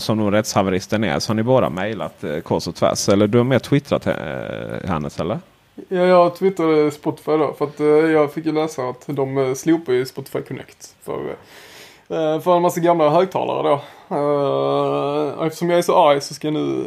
som 0.00 0.18
de 0.18 0.30
rättshaveristen 0.30 1.04
är, 1.04 1.18
så 1.18 1.30
har 1.30 1.34
ni 1.34 1.42
båda 1.42 1.70
mejlat 1.70 2.24
eh, 2.24 2.38
kors 2.38 2.68
och 2.68 2.74
tvärs. 2.74 3.08
Eller 3.08 3.26
du 3.26 3.38
har 3.38 3.44
mer 3.44 3.58
twittrat 3.58 4.06
eh, 4.06 4.88
Hannes 4.88 5.20
eller? 5.20 5.38
Ja, 5.88 6.06
jag 6.06 6.36
twittrade 6.36 6.90
Spotify 6.90 7.30
då. 7.30 7.54
För 7.58 7.64
att 7.64 7.80
eh, 7.80 7.86
jag 7.86 8.32
fick 8.32 8.46
ju 8.46 8.52
läsa 8.52 8.82
att 8.82 9.04
de 9.06 9.38
eh, 9.38 9.54
slopar 9.54 9.92
ju 9.92 10.06
Spotify 10.06 10.40
Connect. 10.40 10.94
För, 11.02 11.12
eh, 11.12 11.36
för 12.08 12.56
en 12.56 12.62
massa 12.62 12.80
gamla 12.80 13.10
högtalare 13.10 13.62
då. 13.62 13.80
Uh, 14.16 15.46
eftersom 15.46 15.70
jag 15.70 15.78
är 15.78 15.82
så 15.82 16.08
arg 16.08 16.20
så 16.20 16.34
ska 16.34 16.46
jag 16.46 16.54
nu, 16.54 16.84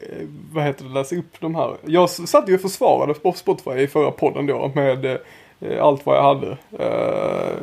eh, 0.00 0.26
vad 0.52 0.64
heter 0.64 0.84
det, 0.84 0.90
läsa 0.90 1.16
upp 1.16 1.40
de 1.40 1.54
här. 1.54 1.76
Jag 1.86 2.10
satt 2.10 2.48
ju 2.48 2.54
och 2.54 2.60
försvarade 2.60 3.14
på 3.14 3.32
Spotify 3.32 3.70
i 3.70 3.86
förra 3.86 4.10
podden 4.10 4.46
då 4.46 4.70
med 4.74 5.18
Eh, 5.62 5.84
allt 5.84 6.06
vad 6.06 6.16
jag 6.16 6.22
hade. 6.22 6.56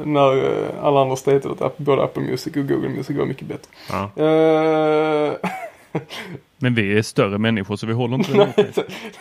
När 0.03 0.65
alla 0.81 1.01
andra 1.01 1.15
statade 1.15 1.65
att 1.65 1.77
både 1.77 2.03
Apple 2.03 2.23
Music 2.23 2.55
och 2.55 2.67
Google 2.67 2.89
Music 2.89 3.17
var 3.17 3.25
mycket 3.25 3.47
bättre. 3.47 3.71
Ja. 3.89 4.09
Men 6.57 6.75
vi 6.75 6.97
är 6.97 7.01
större 7.01 7.37
människor 7.37 7.75
så 7.75 7.87
vi 7.87 7.93
håller 7.93 8.15
inte 8.15 8.31
det 8.33 8.73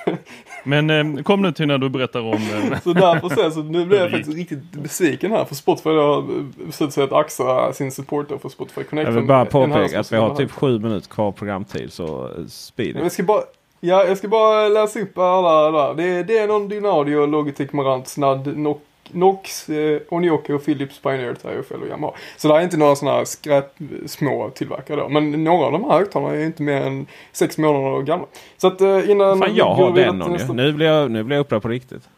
Men 0.65 1.25
kom 1.25 1.43
nu 1.43 1.53
till 1.53 1.67
när 1.67 1.79
du 1.79 1.89
berättar 1.89 2.21
om... 2.21 2.41
så 2.85 2.93
därför 2.93 3.29
så, 3.29 3.51
så 3.51 3.63
nu 3.63 3.87
blir 3.87 3.99
jag 3.99 4.11
faktiskt 4.11 4.37
riktigt 4.37 4.73
besviken 4.73 5.33
här. 5.33 5.45
För 5.45 5.55
Spotify 5.55 5.91
har 5.91 6.25
beslutat 6.67 6.95
sig 6.95 7.05
att 7.05 7.13
axa 7.13 7.73
sin 7.73 7.93
support 7.93 8.29
för 8.43 8.49
Spotify 8.49 8.83
Connect. 8.83 9.09
Jag 9.09 9.15
vill 9.15 9.27
bara 9.27 9.45
påpeka 9.45 10.01
att 10.01 10.13
vi 10.13 10.17
har 10.17 10.35
typ 10.35 10.51
sju 10.51 10.79
minuter 10.79 11.09
kvar 11.09 11.33
programtid 11.33 11.93
så 11.93 12.31
speed. 12.49 12.97
Jag 12.97 13.13
ska 13.13 13.23
bara 13.23 13.43
Ja, 13.81 14.05
jag 14.05 14.19
ska 14.19 14.29
bara 14.29 14.69
läsa 14.69 15.01
upp 15.01 15.19
alla 15.19 15.71
där. 15.71 15.95
Det, 15.95 16.23
det 16.23 16.39
är 16.39 16.49
någon 16.49 16.69
Dynadio, 16.69 17.27
Logitech, 17.27 17.73
Marant, 17.73 18.09
Snadd, 18.09 18.57
Nox, 18.59 18.81
Nox 19.13 19.69
eh, 19.69 20.01
Onioke 20.09 20.55
och 20.55 20.65
Philips 20.65 20.99
Pioneer, 20.99 21.35
TFL 21.35 21.83
och 21.83 21.89
Yamaha. 21.89 22.13
Så 22.37 22.49
det 22.49 22.55
är 22.55 22.61
inte 22.61 22.77
några 22.77 22.97
sådana 22.97 23.17
här 23.17 23.25
skräp, 23.25 23.75
små 24.07 24.51
tillverkare 24.51 25.01
då. 25.01 25.09
Men 25.09 25.45
några 25.45 25.67
av 25.67 25.73
de 25.73 25.85
här 25.85 25.93
högtalarna 25.93 26.35
är 26.35 26.45
inte 26.45 26.63
mer 26.63 26.81
än 26.81 27.07
sex 27.33 27.59
månader 27.59 28.03
gamla. 28.03 28.27
Så 28.57 28.67
att 28.67 28.81
eh, 28.81 29.11
innan... 29.11 29.39
Fan, 29.39 29.55
jag 29.55 29.75
har 29.75 29.93
den 29.93 30.19
någon 30.19 30.33
nästa... 30.33 30.53
Nu 30.53 30.73
blir 30.73 30.87
jag, 30.87 31.11
nu 31.11 31.23
blir 31.23 31.37
jag 31.37 31.41
upprörd 31.41 31.63
på 31.63 31.69
riktigt. 31.69 32.09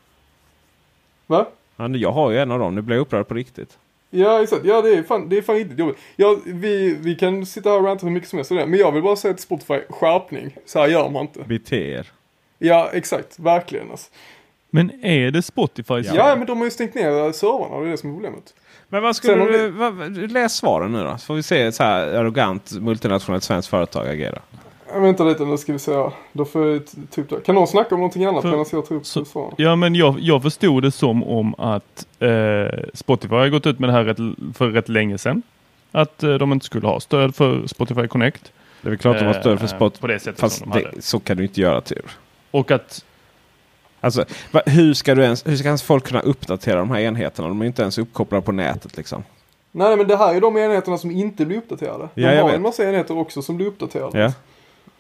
Va? 1.26 1.47
Ja, 1.76 1.89
jag 1.89 2.12
har 2.12 2.30
ju 2.30 2.39
en 2.39 2.51
av 2.51 2.59
dem. 2.59 2.74
Nu 2.74 2.82
blir 2.82 2.97
jag 2.97 3.03
upprörd 3.03 3.28
på 3.28 3.34
riktigt. 3.34 3.78
Ja 4.11 4.43
exakt, 4.43 4.64
ja 4.64 4.82
det 4.82 4.91
är 4.91 5.03
fan, 5.03 5.28
det 5.28 5.39
är 5.39 5.43
fan 5.43 5.57
riktigt 5.57 5.78
jobbigt. 5.78 5.99
Ja, 6.16 6.36
vi, 6.45 6.97
vi 7.01 7.14
kan 7.14 7.47
sitta 7.47 7.70
här 7.70 7.78
och 7.78 7.84
ranta 7.84 8.07
hur 8.07 8.12
mycket 8.12 8.28
som 8.28 8.36
helst 8.36 8.49
det. 8.49 8.66
Men 8.66 8.78
jag 8.78 8.93
vill 8.93 9.03
bara 9.03 9.16
säga 9.16 9.34
till 9.34 9.43
Spotify, 9.43 9.80
skärpning. 9.89 10.57
Så 10.66 10.78
här 10.78 10.89
gör 10.89 11.11
man 11.11 11.22
inte. 11.22 11.43
Bete 11.43 11.76
er. 11.76 12.07
Ja 12.59 12.91
exakt, 12.93 13.39
verkligen 13.39 13.91
alltså. 13.91 14.11
Men 14.71 15.05
är 15.05 15.31
det 15.31 15.43
Spotify? 15.43 15.95
Ja, 15.95 16.14
ja 16.14 16.37
men 16.37 16.47
de 16.47 16.59
har 16.59 16.64
ju 16.64 16.71
stängt 16.71 16.95
ner 16.95 17.33
servrarna 17.33 17.75
och 17.75 17.83
det 17.83 17.89
är 17.89 17.91
det 17.91 17.97
som 17.97 18.11
är 18.11 18.14
problemet. 18.14 18.55
Men 18.89 19.03
vad 19.03 19.16
skulle 19.16 19.45
du, 19.45 19.69
vad, 19.69 20.33
läs 20.33 20.57
svaren 20.57 20.93
nu 20.93 21.05
då. 21.05 21.19
Så 21.19 21.27
får 21.27 21.35
vi 21.35 21.43
se 21.43 21.62
ett 21.62 21.75
så 21.75 21.83
här 21.83 22.07
arrogant 22.07 22.73
multinationellt 22.73 23.45
svenskt 23.45 23.69
företag 23.69 24.09
agera. 24.09 24.39
Vänta 24.95 25.25
lite 25.25 25.45
nu 25.45 25.57
ska 25.57 25.73
vi 25.73 25.79
se. 25.79 26.11
Då 26.33 26.45
får 26.45 26.66
jag 26.66 26.83
typ 27.11 27.45
Kan 27.45 27.55
någon 27.55 27.66
snacka 27.66 27.95
om 27.95 28.01
någonting 28.01 28.25
annat 28.25 28.45
medan 28.45 28.64
jag 28.73 28.87
tar 28.87 28.95
upp 28.95 29.07
så, 29.07 29.25
svaren? 29.25 29.55
Ja 29.57 29.77
men 29.77 29.95
jag, 29.95 30.21
jag 30.21 30.43
förstod 30.43 30.83
det 30.83 30.91
som 30.91 31.25
om 31.25 31.55
att 31.59 32.07
eh, 32.19 32.79
Spotify 32.95 33.35
har 33.35 33.49
gått 33.49 33.66
ut 33.66 33.79
med 33.79 33.89
det 33.89 33.93
här 33.93 34.05
rätt, 34.05 34.19
för 34.57 34.69
rätt 34.69 34.89
länge 34.89 35.19
sedan. 35.19 35.43
Att 35.93 36.23
eh, 36.23 36.35
de 36.35 36.53
inte 36.53 36.66
skulle 36.66 36.87
ha 36.87 37.01
stöd 37.01 37.35
för 37.35 37.66
Spotify 37.66 38.07
Connect. 38.07 38.53
Det 38.83 38.89
är 38.89 38.91
väl 38.91 38.99
klart 38.99 39.16
att 39.16 39.21
de 39.21 39.27
har 39.27 39.41
stöd 39.41 39.59
för 39.59 39.66
eh, 39.66 39.77
Spotify. 39.77 40.01
På 40.01 40.07
det 40.07 40.21
sättet 40.21 40.41
Fast 40.41 40.59
som 40.59 40.71
de 40.71 40.83
det, 40.83 41.03
så 41.03 41.21
kan 41.21 41.37
du 41.37 41.43
inte 41.43 41.61
göra 41.61 41.81
tur. 41.81 42.05
Och 42.51 42.71
att 42.71 43.05
Alltså, 44.01 44.24
va, 44.51 44.62
hur, 44.66 44.94
ska 44.94 45.14
du 45.14 45.22
ens, 45.22 45.46
hur 45.46 45.57
ska 45.57 45.66
ens 45.66 45.82
folk 45.82 46.07
kunna 46.07 46.20
uppdatera 46.20 46.78
de 46.78 46.90
här 46.90 47.01
enheterna? 47.01 47.49
De 47.49 47.62
är 47.62 47.66
inte 47.66 47.82
ens 47.82 47.99
uppkopplade 47.99 48.42
på 48.42 48.53
nätet 48.53 48.96
liksom. 48.96 49.24
Nej 49.72 49.96
men 49.96 50.09
det 50.09 50.16
här 50.16 50.34
är 50.34 50.40
de 50.40 50.57
enheterna 50.57 50.99
som 50.99 51.11
inte 51.11 51.46
blir 51.46 51.59
uppdaterade. 51.59 52.09
De 52.14 52.22
ja, 52.22 52.40
har 52.40 52.46
vet. 52.46 52.57
en 52.57 52.62
massa 52.62 52.88
enheter 52.88 53.18
också 53.18 53.42
som 53.42 53.57
blir 53.57 53.66
uppdaterade. 53.66 54.18
Ja. 54.18 54.32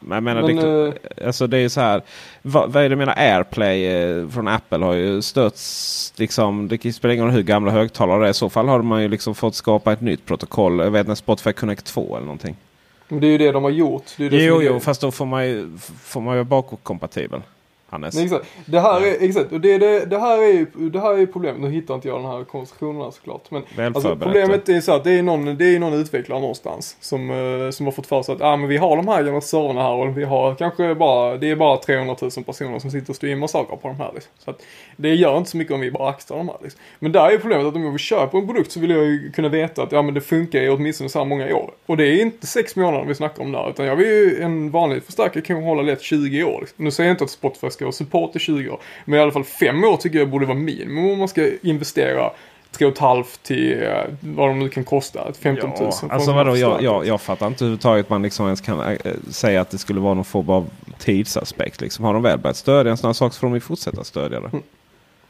Men 0.00 0.24
menar, 0.24 0.42
men, 0.42 0.56
det, 0.56 0.86
äh, 0.86 1.26
alltså 1.26 1.46
det 1.46 1.58
är 1.58 1.68
så 1.68 1.80
här. 1.80 2.02
Vad, 2.42 2.72
vad 2.72 2.84
är 2.84 2.88
det 2.88 2.92
jag 2.92 2.98
menar? 2.98 3.14
Airplay 3.16 3.86
eh, 3.86 4.28
från 4.28 4.48
Apple 4.48 4.84
har 4.84 4.92
ju 4.92 5.22
stötts. 5.22 6.12
Liksom, 6.16 6.68
det 6.68 6.92
spelar 6.92 7.14
ingen 7.14 7.26
roll 7.26 7.34
hur 7.34 7.42
gamla 7.42 7.70
högtalare 7.70 8.20
det 8.20 8.26
är. 8.26 8.30
I 8.30 8.34
så 8.34 8.48
fall 8.48 8.68
har 8.68 8.82
man 8.82 9.02
ju 9.02 9.08
liksom 9.08 9.34
fått 9.34 9.54
skapa 9.54 9.92
ett 9.92 10.00
nytt 10.00 10.26
protokoll. 10.26 10.78
Jag 10.78 10.90
vet 10.90 11.08
inte, 11.08 11.16
Spotify 11.16 11.52
Connect 11.52 11.86
2 11.86 12.16
eller 12.16 12.26
någonting. 12.26 12.56
Men 13.08 13.20
det 13.20 13.26
är 13.26 13.30
ju 13.30 13.38
det 13.38 13.52
de 13.52 13.64
har 13.64 13.70
gjort. 13.70 14.04
Det 14.16 14.28
det 14.28 14.44
jo, 14.44 14.62
jo, 14.62 14.80
fast 14.80 15.00
då 15.00 15.10
får 15.10 15.26
man 15.26 15.46
ju, 15.46 15.78
får 16.04 16.20
man 16.20 16.34
ju 16.34 16.38
vara 16.38 16.44
bakåtkompatibel. 16.44 17.40
Hannes. 17.90 18.14
Nej, 18.14 18.24
exakt. 18.24 18.46
Det 18.66 18.80
här 18.80 19.00
är, 19.00 19.24
exakt. 19.24 19.52
Och 19.52 19.60
det, 19.60 19.78
det, 19.78 20.04
det, 20.04 20.18
här 20.18 20.38
är 20.38 20.52
ju, 20.52 20.90
det 20.90 21.00
här 21.00 21.18
är 21.18 21.26
problemet. 21.26 21.60
Nu 21.60 21.70
hittar 21.70 21.94
inte 21.94 22.08
jag 22.08 22.18
den 22.18 22.30
här 22.30 22.44
konstruktionen 22.44 23.12
såklart. 23.12 23.50
Men 23.50 23.62
alltså, 23.94 24.16
problemet 24.16 24.68
är 24.68 24.80
så 24.80 24.92
att 24.92 25.04
det 25.04 25.12
är 25.12 25.22
någon, 25.22 25.58
det 25.58 25.74
är 25.74 25.78
någon 25.78 25.92
utvecklare 25.92 26.40
någonstans. 26.40 26.96
Som, 27.00 27.30
uh, 27.30 27.70
som 27.70 27.86
har 27.86 27.92
fått 27.92 28.06
för 28.06 28.22
sig 28.22 28.34
att 28.34 28.40
ah, 28.40 28.56
men 28.56 28.68
vi 28.68 28.76
har 28.76 28.96
de 28.96 29.08
här 29.08 29.22
gamla 29.22 29.40
servrarna 29.40 29.82
här 29.82 29.92
och 29.92 30.18
vi 30.18 30.24
har 30.24 30.54
kanske 30.54 30.94
bara, 30.94 31.36
det 31.36 31.50
är 31.50 31.56
bara 31.56 31.76
300 31.76 32.16
000 32.20 32.30
personer 32.30 32.78
som 32.78 32.90
sitter 32.90 33.10
och 33.10 33.16
streamar 33.16 33.46
saker 33.46 33.76
på 33.76 33.88
de 33.88 33.96
här. 33.96 34.10
Liksom. 34.14 34.32
Så 34.38 34.50
att 34.50 34.62
det 34.96 35.14
gör 35.14 35.38
inte 35.38 35.50
så 35.50 35.56
mycket 35.56 35.74
om 35.74 35.80
vi 35.80 35.90
bara 35.90 36.08
axlar 36.10 36.36
de 36.36 36.48
här. 36.48 36.56
Liksom. 36.62 36.80
Men 36.98 37.12
där 37.12 37.30
är 37.30 37.38
problemet 37.38 37.66
att 37.66 37.74
om 37.74 37.84
jag 37.84 37.90
vill 37.90 37.98
köpa 37.98 38.38
en 38.38 38.46
produkt 38.46 38.72
så 38.72 38.80
vill 38.80 38.90
jag 38.90 39.04
ju 39.04 39.32
kunna 39.32 39.48
veta 39.48 39.82
att 39.82 39.92
ja, 39.92 40.02
men 40.02 40.14
det 40.14 40.20
funkar 40.20 40.60
i 40.60 40.68
åtminstone 40.68 41.10
så 41.10 41.18
här 41.18 41.26
många 41.26 41.56
år. 41.56 41.70
Och 41.86 41.96
det 41.96 42.06
är 42.06 42.22
inte 42.22 42.46
sex 42.46 42.76
månader 42.76 43.04
vi 43.04 43.14
snackar 43.14 43.42
om 43.42 43.52
där. 43.52 43.70
Utan 43.70 43.86
jag 43.86 43.96
vill 43.96 44.06
ju, 44.06 44.42
en 44.42 44.70
vanlig 44.70 45.02
förstärkare 45.02 45.42
kan 45.42 45.62
hålla 45.62 45.82
lätt 45.82 46.02
20 46.02 46.44
år. 46.44 46.60
Liksom. 46.60 46.84
Nu 46.84 46.90
säger 46.90 47.08
jag 47.08 47.14
inte 47.14 47.24
att 47.24 47.30
Spotify 47.30 47.70
ska 47.78 47.84
ha 47.84 47.92
support 47.92 48.36
i 48.36 48.38
20 48.38 48.70
år. 48.70 48.80
Men 49.04 49.18
i 49.18 49.22
alla 49.22 49.32
fall 49.32 49.44
5 49.44 49.84
år 49.84 49.96
tycker 49.96 50.18
jag 50.18 50.30
borde 50.30 50.46
vara 50.46 50.58
minimum 50.58 51.10
om 51.10 51.18
man 51.18 51.28
ska 51.28 51.50
investera 51.62 52.30
3,5 52.78 53.24
till 53.42 53.82
eh, 53.82 53.88
vad 54.20 54.48
de 54.48 54.58
nu 54.58 54.68
kan 54.68 54.84
kosta. 54.84 55.32
15 55.40 55.70
000. 55.70 55.78
Ja, 55.80 56.08
alltså 56.10 56.32
vadå, 56.32 56.56
jag, 56.56 56.82
jag, 56.82 57.06
jag 57.06 57.20
fattar 57.20 57.46
inte 57.46 57.64
överhuvudtaget 57.64 58.10
man 58.10 58.22
liksom 58.22 58.46
ens 58.46 58.60
kan 58.60 58.80
äh, 58.80 58.96
säga 59.30 59.60
att 59.60 59.70
det 59.70 59.78
skulle 59.78 60.00
vara 60.00 60.14
någon 60.14 60.24
form 60.24 60.48
av 60.48 60.70
tidsaspekt. 60.98 61.80
Liksom. 61.80 62.04
Har 62.04 62.14
de 62.14 62.22
väl 62.22 62.38
börjat 62.38 62.56
stödja 62.56 62.90
en 62.90 62.96
sån 62.96 63.08
här 63.08 63.12
sak 63.12 63.32
så 63.32 63.40
får 63.40 63.46
de 63.46 63.54
ju 63.54 63.60
fortsätta 63.60 64.04
stödja 64.04 64.40
det. 64.40 64.48
Mm. 64.48 64.62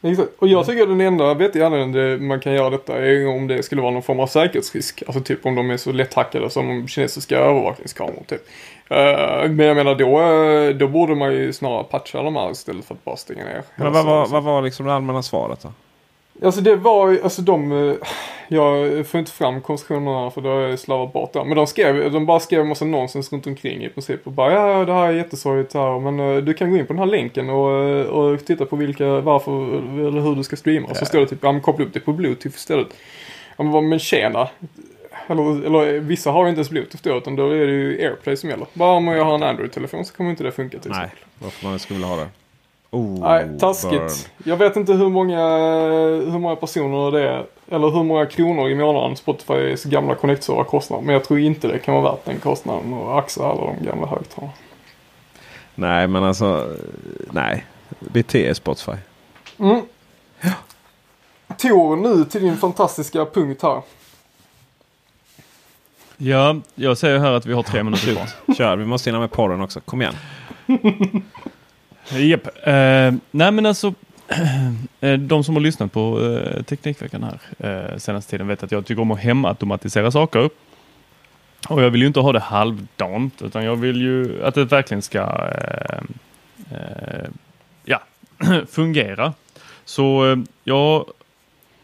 Exakt. 0.02 0.28
Och 0.38 0.48
jag 0.48 0.66
tycker 0.66 0.82
att 0.82 0.88
den 0.88 1.00
enda 1.00 1.34
vettiga 1.34 1.66
anledningen 1.66 2.26
man 2.26 2.40
kan 2.40 2.52
göra 2.52 2.70
detta 2.70 2.98
är 2.98 3.28
om 3.28 3.46
det 3.46 3.62
skulle 3.62 3.82
vara 3.82 3.92
någon 3.92 4.02
form 4.02 4.20
av 4.20 4.26
säkerhetsrisk. 4.26 5.02
Alltså 5.06 5.22
typ 5.22 5.46
om 5.46 5.54
de 5.54 5.70
är 5.70 5.76
så 5.76 5.92
lätthackade 5.92 6.50
som 6.50 6.88
kinesiska 6.88 7.38
övervakningskameror. 7.38 8.22
Typ. 8.26 8.48
Uh, 8.90 9.50
men 9.50 9.66
jag 9.66 9.76
menar 9.76 9.94
då, 9.94 10.20
eh, 10.20 10.76
då 10.76 10.88
borde 10.88 11.14
man 11.14 11.32
ju 11.32 11.52
snarare 11.52 11.84
patcha 11.84 12.22
de 12.22 12.36
här 12.36 12.50
istället 12.50 12.84
för 12.84 12.94
att 12.94 13.04
bara 13.04 13.16
stänga 13.16 13.44
ner. 13.44 13.62
Men 13.76 13.92
vad 13.92 14.06
var, 14.06 14.26
vad 14.26 14.42
var 14.42 14.62
liksom 14.62 14.86
det 14.86 14.94
allmänna 14.94 15.22
svaret 15.22 15.62
då? 15.62 15.68
Alltså 16.42 16.60
det 16.60 16.76
var 16.76 17.10
ju, 17.10 17.22
alltså 17.22 17.42
de, 17.42 17.72
eh, 17.72 17.94
jag 18.48 19.06
får 19.06 19.20
inte 19.20 19.32
fram 19.32 19.60
konstruktionerna 19.60 20.30
för 20.30 20.40
då 20.40 20.48
har 20.48 20.60
jag 20.60 20.78
slavat 20.78 21.12
bort 21.12 21.32
dem. 21.32 21.48
Men 21.48 21.56
de 21.56 21.66
skrev, 21.66 22.12
de 22.12 22.26
bara 22.26 22.40
skrev 22.40 22.60
en 22.60 22.68
massa 22.68 22.84
nonsens 22.84 23.32
runt 23.32 23.46
omkring 23.46 23.84
i 23.84 23.88
princip. 23.88 24.26
Och 24.26 24.32
bara 24.32 24.52
ja 24.52 24.84
det 24.84 24.92
här 24.92 25.08
är 25.08 25.12
jättesorgligt 25.12 25.74
här 25.74 25.98
men 26.10 26.44
du 26.44 26.54
kan 26.54 26.70
gå 26.70 26.76
in 26.76 26.86
på 26.86 26.92
den 26.92 27.00
här 27.00 27.06
länken 27.06 27.50
och, 27.50 28.06
och 28.06 28.44
titta 28.44 28.66
på 28.66 28.76
vilka, 28.76 29.20
varför 29.20 29.50
eller 30.08 30.20
hur 30.20 30.36
du 30.36 30.42
ska 30.42 30.56
streama. 30.56 30.88
Och 30.88 30.96
så 30.96 31.06
står 31.06 31.20
det 31.20 31.26
typ, 31.26 31.38
ja 31.42 31.52
men 31.52 31.60
koppla 31.60 31.84
upp 31.84 31.92
det 31.92 32.00
på 32.00 32.12
bluetooth 32.12 32.56
istället. 32.56 32.88
Ja 33.56 33.64
men, 33.64 33.88
men 33.88 33.98
tjena. 33.98 34.48
Eller, 35.26 35.66
eller 35.66 36.00
vissa 36.00 36.30
har 36.30 36.42
ju 36.44 36.48
inte 36.48 36.58
ens 36.58 36.70
bluetooth 36.70 37.02
då 37.02 37.16
utan 37.16 37.36
då 37.36 37.50
är 37.50 37.66
det 37.66 37.72
ju 37.72 38.02
airplay 38.02 38.36
som 38.36 38.50
gäller. 38.50 38.66
Bara 38.72 38.92
om 38.92 39.08
jag 39.08 39.24
har 39.24 39.34
en 39.34 39.42
Android-telefon 39.42 40.04
så 40.04 40.14
kommer 40.14 40.30
inte 40.30 40.44
det 40.44 40.52
funka 40.52 40.78
till 40.78 40.90
Nej, 40.90 41.04
exempel. 41.04 41.28
varför 41.38 41.66
man 41.66 41.78
skulle 41.78 41.98
vilja 41.98 42.08
ha 42.08 42.16
det. 42.16 42.28
Oh, 42.90 43.20
Nej, 43.20 43.58
taskigt. 43.58 43.90
Burn. 43.90 44.10
Jag 44.44 44.56
vet 44.56 44.76
inte 44.76 44.92
hur 44.92 45.08
många, 45.08 45.40
hur 46.30 46.38
många 46.38 46.56
personer 46.56 47.10
det 47.10 47.28
är. 47.28 47.46
Eller 47.70 47.90
hur 47.90 48.02
många 48.02 48.26
kronor 48.26 48.68
i 48.68 48.74
månaden 48.74 49.16
Spotifys 49.16 49.84
gamla 49.84 50.14
connect 50.14 50.46
kostar. 50.46 51.00
Men 51.00 51.12
jag 51.12 51.24
tror 51.24 51.38
inte 51.38 51.68
det 51.68 51.78
kan 51.78 51.94
vara 51.94 52.12
värt 52.12 52.24
den 52.24 52.40
kostnaden 52.40 52.92
och 52.92 53.18
axa 53.18 53.46
alla 53.46 53.60
de 53.60 53.84
gamla 53.84 54.06
högtalarna. 54.06 54.52
Nej, 55.74 56.08
men 56.08 56.24
alltså. 56.24 56.76
Nej. 57.30 57.64
BT 58.00 58.34
är 58.34 58.54
Spotify. 58.54 58.92
Mm. 59.58 59.80
Ja. 60.40 60.52
Tor, 61.56 61.96
nu 61.96 62.24
till 62.24 62.42
din 62.42 62.56
fantastiska 62.56 63.24
punkt 63.24 63.62
här. 63.62 63.82
Ja, 66.16 66.56
jag 66.74 66.98
säger 66.98 67.18
här 67.18 67.32
att 67.32 67.46
vi 67.46 67.52
har 67.52 67.62
tre 67.62 67.82
minuter 67.82 68.14
kvar. 68.14 68.54
Kör, 68.54 68.76
vi 68.76 68.84
måste 68.84 69.10
hinna 69.10 69.20
med 69.20 69.30
porren 69.30 69.60
också. 69.60 69.80
Kom 69.80 70.02
igen. 70.02 70.14
Japp. 72.12 72.48
Uh, 72.66 72.74
eh, 72.74 73.14
nej 73.30 73.52
men 73.52 73.66
alltså. 73.66 73.94
Eh, 75.00 75.18
de 75.18 75.44
som 75.44 75.54
har 75.54 75.60
lyssnat 75.60 75.92
på 75.92 76.18
uh, 76.18 76.62
Teknikveckan 76.62 77.24
här 77.24 77.38
uh, 77.92 77.98
senaste 77.98 78.30
tiden 78.30 78.48
vet 78.48 78.62
att 78.62 78.72
jag 78.72 78.86
tycker 78.86 79.02
om 79.02 79.10
att 79.10 79.18
hemautomatisera 79.18 80.10
saker. 80.10 80.50
Och 81.68 81.82
jag 81.82 81.90
vill 81.90 82.00
ju 82.00 82.06
inte 82.06 82.20
ha 82.20 82.32
det 82.32 82.40
halvdant 82.40 83.42
utan 83.42 83.64
jag 83.64 83.76
vill 83.76 84.02
ju 84.02 84.44
att 84.44 84.54
det 84.54 84.64
verkligen 84.64 85.02
ska 85.02 85.20
uh, 85.20 86.00
ja, 87.84 88.00
fungera. 88.68 89.32
Så 89.84 90.36
jag, 90.64 91.04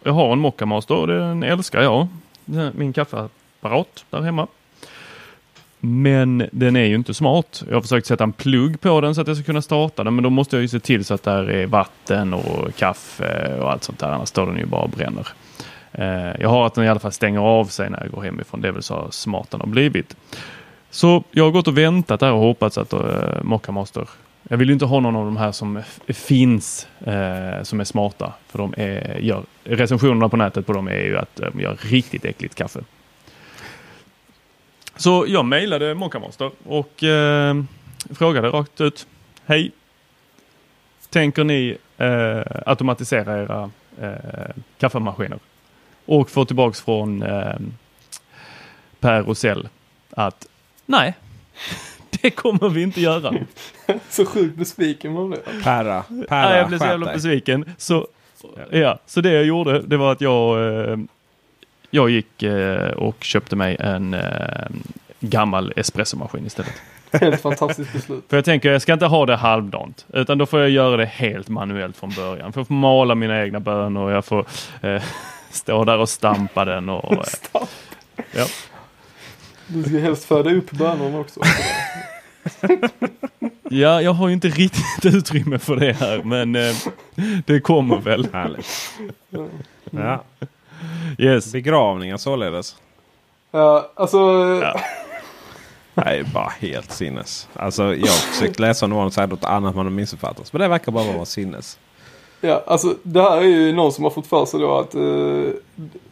jag 0.03 0.13
har 0.13 0.33
en 0.33 0.39
Mocca 0.39 0.67
Master 0.67 0.95
och 0.95 1.07
den 1.07 1.43
älskar 1.43 1.83
jag. 1.83 2.09
Min 2.75 2.93
kaffeapparat 2.93 4.05
där 4.11 4.21
hemma. 4.21 4.47
Men 5.87 6.49
den 6.53 6.77
är 6.77 6.85
ju 6.85 6.95
inte 6.95 7.15
smart. 7.15 7.63
Jag 7.69 7.75
har 7.75 7.83
försökt 7.83 8.07
sätta 8.07 8.25
en 8.25 8.33
plugg 8.33 8.81
på 8.81 9.01
den 9.01 9.15
så 9.15 9.21
att 9.21 9.29
jag 9.29 9.37
ska 9.37 9.47
kunna 9.47 9.63
starta 9.63 10.05
den 10.05 10.15
men 10.15 10.25
då 10.25 10.31
måste 10.31 10.57
jag 10.57 10.63
ju 10.63 10.69
se 10.69 10.81
till 10.81 11.05
så 11.05 11.15
att 11.15 11.23
där 11.23 11.51
är 11.51 11.67
vatten 11.67 12.35
och 12.35 12.77
kaffe 12.77 13.59
och 13.61 13.73
allt 13.73 13.85
sånt 13.85 13.99
där 13.99 14.09
annars 14.09 14.29
står 14.29 14.47
den 14.47 14.57
ju 14.57 14.67
bara 14.67 14.83
och 14.83 14.91
bränner. 14.91 15.29
Eh, 15.93 16.41
jag 16.41 16.49
har 16.49 16.67
att 16.67 16.75
den 16.75 16.85
i 16.85 16.89
alla 16.89 17.01
fall 17.01 17.13
stänger 17.13 17.41
av 17.41 17.65
sig 17.65 17.91
när 17.91 18.01
jag 18.01 18.11
går 18.11 18.23
hemifrån. 18.23 18.61
Det 18.61 18.69
är 18.69 18.73
väl 18.73 18.83
så 18.83 19.11
smart 19.11 19.51
den 19.51 19.61
har 19.61 19.67
blivit. 19.67 20.17
Så 20.91 21.25
jag 21.31 21.45
har 21.45 21.51
gått 21.51 21.69
och 21.69 21.79
väntat 21.79 22.21
där 22.21 22.33
och 22.33 22.41
hoppats 22.41 22.79
att 22.79 22.93
eh, 22.93 22.99
uh, 22.99 23.43
Mocca 23.43 23.73
Master 23.73 24.09
jag 24.49 24.57
vill 24.57 24.71
inte 24.71 24.85
ha 24.85 25.01
någon 25.01 25.17
av 25.17 25.25
de 25.25 25.37
här 25.37 25.53
som 25.53 25.83
finns 26.09 26.89
eh, 27.01 27.63
som 27.63 27.81
är 27.81 27.85
smarta. 27.85 28.33
För 28.49 28.59
de 28.59 28.75
är, 28.77 29.19
gör, 29.19 29.43
recensionerna 29.65 30.29
på 30.29 30.37
nätet 30.37 30.67
på 30.67 30.73
dem 30.73 30.89
är 30.89 31.03
ju 31.03 31.19
att 31.19 31.41
de 31.53 31.61
gör 31.61 31.77
riktigt 31.81 32.25
äckligt 32.25 32.55
kaffe. 32.55 32.81
Så 34.97 35.25
jag 35.29 35.45
mejlade 35.45 35.95
Mocca 35.95 36.19
Master 36.19 36.51
och 36.65 37.03
eh, 37.03 37.63
frågade 38.11 38.49
rakt 38.49 38.81
ut. 38.81 39.07
Hej! 39.47 39.73
Tänker 41.11 41.45
ni 41.45 41.77
eh, 41.97 42.43
automatisera 42.67 43.43
era 43.43 43.71
eh, 44.01 44.55
kaffemaskiner? 44.79 45.39
Och 46.07 46.31
få 46.31 46.45
tillbaks 46.45 46.81
från 46.81 47.23
eh, 47.23 47.57
Per 49.01 49.23
Rosell 49.23 49.69
att 50.11 50.47
nej, 50.87 51.15
det 52.11 52.31
kommer 52.31 52.69
vi 52.69 52.83
inte 52.83 53.01
göra. 53.01 53.35
så 54.09 54.27
sjukt 54.27 54.57
besviken 54.57 55.13
man 55.13 55.29
blev. 55.29 55.63
Perra, 55.63 56.03
perra 56.29 56.51
ja, 56.51 56.57
jag 56.57 56.69
blev 56.69 56.79
så 56.79 56.85
jävla 56.85 57.13
besviken. 57.13 57.73
Så, 57.79 58.07
ja, 58.71 58.99
så 59.07 59.21
det 59.21 59.33
jag 59.33 59.45
gjorde 59.45 59.83
det 59.83 59.97
var 59.97 60.13
att 60.13 60.21
jag, 60.21 60.75
eh, 60.91 60.99
jag 61.95 62.11
gick 62.11 62.43
eh, 62.43 62.91
och 62.91 63.25
köpte 63.25 63.57
mig 63.57 63.77
en 63.81 64.15
eh, 64.15 64.67
gammal 65.21 65.73
espressomaskin 65.77 66.47
istället. 66.47 66.73
Helt 67.13 67.41
fantastiskt 67.41 67.93
beslut. 67.93 68.25
För 68.29 68.37
jag 68.37 68.45
tänker 68.45 68.73
jag 68.73 68.83
ska 68.83 68.93
inte 68.93 69.07
ha 69.07 69.27
det 69.27 69.37
halvdant 69.37 70.07
utan 70.13 70.39
då 70.39 70.47
får 70.47 70.61
jag 70.61 70.71
göra 70.71 70.97
det 70.97 71.07
helt 71.07 71.49
manuellt 71.49 71.97
från 71.97 72.11
början. 72.11 72.53
För 72.53 72.61
jag 72.61 72.67
får 72.67 72.75
mala 72.75 73.15
mina 73.15 73.43
egna 73.43 73.61
bönor 73.61 74.05
och 74.05 74.13
jag 74.13 74.25
får 74.25 74.47
eh, 74.83 75.03
stå 75.51 75.85
där 75.85 75.99
och 75.99 76.09
stampa 76.09 76.65
den. 76.65 76.89
Och, 76.89 77.13
eh, 77.13 77.63
ja. 78.33 78.47
Du 79.67 79.83
ska 79.83 79.99
helst 79.99 80.25
föda 80.25 80.51
upp 80.51 80.71
bönorna 80.71 81.19
också. 81.19 81.41
ja, 83.71 84.03
jag 84.03 84.13
har 84.13 84.29
ju 84.29 84.35
inte 84.35 84.49
riktigt 84.49 85.05
utrymme 85.05 85.59
för 85.59 85.77
det 85.77 85.93
här 85.93 86.23
men 86.25 86.57
eh, 86.57 86.75
det 87.47 87.61
kommer 87.61 87.97
väl. 87.99 88.29
Härligt. 88.33 88.67
Ja. 89.91 90.25
Yes. 91.19 91.53
Begravningar 91.53 92.17
således. 92.17 92.77
Ja, 93.51 93.91
alltså... 93.95 94.19
Ja. 94.63 94.81
Nej, 95.95 96.25
bara 96.35 96.49
helt 96.61 96.93
sinnes. 96.93 97.49
Alltså 97.53 97.83
jag 97.83 98.07
har 98.07 98.33
försökt 98.33 98.61
läsa 98.61 98.87
om 98.87 98.91
något 98.91 99.45
annat 99.45 99.77
man 99.77 99.87
har 99.87 99.91
missuppfattat. 99.91 100.53
Men 100.53 100.61
det 100.61 100.69
verkar 100.69 100.93
bara 100.93 101.13
vara 101.13 101.25
sinnes. 101.25 101.79
Ja, 102.41 102.63
alltså 102.67 102.95
det 103.03 103.23
här 103.23 103.37
är 103.37 103.43
ju 103.43 103.73
någon 103.73 103.93
som 103.93 104.05
har 104.05 104.11
fått 104.11 104.27
för 104.27 104.45
sig 104.45 104.61
då 104.61 104.79
att, 104.79 104.95
eh, 104.95 105.03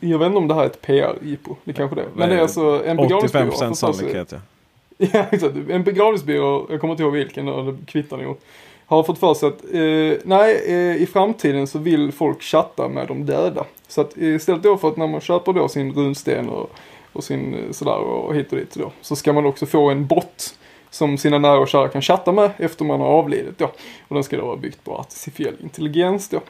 jag 0.00 0.18
vet 0.18 0.26
inte 0.26 0.38
om 0.38 0.48
det 0.48 0.54
här 0.54 0.62
är 0.62 0.66
ett 0.66 0.82
PR-jippo, 0.82 1.56
det 1.64 1.72
kanske 1.72 1.96
det 1.96 2.06
Men 2.14 2.28
det 2.28 2.34
är 2.34 2.40
alltså 2.40 2.84
en 2.86 2.96
begravningsbyrå. 2.96 3.50
85% 3.50 3.74
sannolikhet 3.74 4.32
ja. 4.32 4.38
Ja, 5.12 5.26
exakt. 5.30 5.54
En 5.68 5.84
begravningsbyrå, 5.84 6.66
jag 6.70 6.80
kommer 6.80 6.92
inte 6.92 7.02
ihåg 7.02 7.12
vilken, 7.12 7.46
det 7.46 7.76
kvittar 7.86 8.16
nog. 8.16 8.36
Har 8.92 9.02
fått 9.02 9.18
för 9.18 9.34
sig 9.34 9.48
att, 9.48 9.64
eh, 9.64 10.20
nej, 10.24 10.62
eh, 10.66 11.02
i 11.02 11.08
framtiden 11.12 11.66
så 11.66 11.78
vill 11.78 12.12
folk 12.12 12.42
chatta 12.42 12.88
med 12.88 13.08
de 13.08 13.26
döda. 13.26 13.64
Så 13.88 14.00
att 14.00 14.16
istället 14.16 14.62
då 14.62 14.76
för 14.76 14.88
att 14.88 14.96
när 14.96 15.06
man 15.06 15.20
köper 15.20 15.52
då 15.52 15.68
sin 15.68 15.92
runsten 15.92 16.48
och, 16.48 16.70
och 17.12 17.24
sin 17.24 17.54
eh, 17.54 17.70
sådär 17.70 17.96
och 17.96 18.34
hit 18.34 18.52
och 18.52 18.58
dit 18.58 18.74
då. 18.74 18.92
Så 19.00 19.16
ska 19.16 19.32
man 19.32 19.46
också 19.46 19.66
få 19.66 19.90
en 19.90 20.06
bot 20.06 20.58
som 20.90 21.18
sina 21.18 21.38
nära 21.38 21.58
och 21.58 21.68
kära 21.68 21.88
kan 21.88 22.02
chatta 22.02 22.32
med 22.32 22.50
efter 22.56 22.84
man 22.84 23.00
har 23.00 23.06
avlidit 23.06 23.58
då. 23.58 23.64
Och 24.08 24.14
den 24.14 24.24
ska 24.24 24.36
då 24.36 24.46
vara 24.46 24.56
byggt 24.56 24.84
på 24.84 24.96
artificiell 24.96 25.54
intelligens 25.62 26.28
då. 26.28 26.40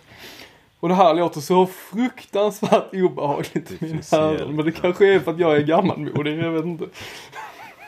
Och 0.80 0.88
det 0.88 0.94
här 0.94 1.14
låter 1.14 1.40
så 1.40 1.66
fruktansvärt 1.66 2.94
obehagligt 2.94 3.70
i 3.70 3.76
min 3.80 4.00
öron. 4.12 4.56
Men 4.56 4.64
det 4.64 4.72
kanske 4.72 5.14
är 5.14 5.18
för 5.20 5.30
att 5.30 5.38
jag 5.38 5.56
är 5.56 5.60
gammalmodig, 5.60 6.38
jag 6.38 6.50
vet 6.50 6.64
inte. 6.64 6.84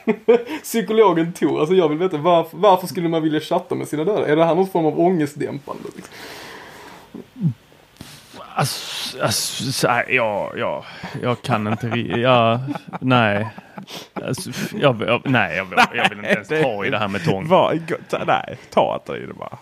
Psykologen 0.63 1.33
Tor, 1.33 1.61
alltså 1.61 1.75
jag 1.75 1.89
vill 1.89 1.99
veta 1.99 2.17
varför, 2.17 2.57
varför 2.57 2.87
skulle 2.87 3.09
man 3.09 3.23
vilja 3.23 3.41
chatta 3.41 3.75
med 3.75 3.89
sina 3.89 4.05
döda? 4.05 4.27
Är 4.27 4.37
det 4.37 4.45
här 4.45 4.55
någon 4.55 4.69
form 4.69 4.87
av 4.87 5.01
ångestdämpande? 5.01 5.89
Liksom? 5.97 6.15
Alltså, 8.57 9.23
alltså, 9.23 9.87
ja, 10.09 10.53
ja, 10.57 10.85
jag 11.23 11.43
kan 11.43 11.67
inte, 11.67 11.87
ja, 12.21 12.61
nej. 13.01 13.49
Alltså, 14.13 14.51
jag, 14.79 15.03
jag, 15.03 15.21
nej, 15.25 15.57
jag, 15.57 15.67
jag 15.95 16.09
vill 16.09 16.19
inte 16.19 16.31
ens 16.31 16.49
ta 16.49 16.85
i 16.85 16.91
det 16.91 16.99
här 16.99 17.09
med 17.09 17.25
tång. 17.25 17.49
nej, 18.27 18.59
ta 18.71 19.01
inte 19.01 19.23
i 19.23 19.27
det 19.27 19.35
bara. 19.35 19.59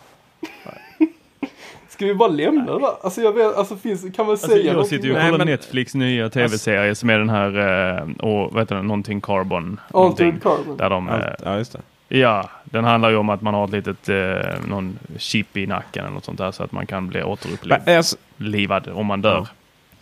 Ska 2.03 2.07
vi 2.07 2.14
bara 2.14 2.28
lämna 2.28 2.78
det 2.78 2.86
Alltså 3.03 3.20
jag 3.20 3.32
vet, 3.32 3.57
alltså 3.57 3.76
finns, 3.76 4.00
kan 4.00 4.26
man 4.26 4.30
alltså, 4.30 4.46
säga 4.46 4.72
Jag 4.72 4.86
sitter 4.86 5.05
ju 5.05 5.14
och 5.14 5.20
kollar 5.20 5.38
men... 5.38 5.46
Netflix 5.46 5.94
nya 5.94 6.30
tv-serie 6.30 6.88
alltså... 6.88 7.00
som 7.00 7.11
är 7.11 7.18
den 7.18 7.28
här, 7.28 7.59
eh, 7.98 8.26
och 8.26 8.53
vad 8.53 8.62
heter 8.62 8.74
den, 8.74 8.86
någonting 8.86 9.20
Carbon. 9.20 9.80
Altered 9.90 10.42
Carbon. 10.42 10.76
Där 10.76 10.90
de, 10.90 11.09
Alt, 11.09 11.24
ja, 11.44 11.59
just 11.59 11.72
det. 11.72 12.18
Ja, 12.18 12.50
den 12.64 12.84
handlar 12.84 13.11
ju 13.11 13.16
om 13.16 13.28
att 13.28 13.42
man 13.42 13.55
har 13.55 13.64
ett 13.64 13.70
litet, 13.70 14.09
eh, 14.09 14.66
någon 14.68 14.98
chip 15.18 15.57
i 15.57 15.66
nacken 15.66 16.05
eller 16.05 16.14
något 16.14 16.24
sånt 16.24 16.38
där 16.38 16.50
så 16.50 16.62
att 16.62 16.72
man 16.72 16.86
kan 16.86 17.09
bli 17.09 17.22
återupplivad 17.22 18.88
om 18.88 19.07
man 19.07 19.22
dör. 19.22 19.46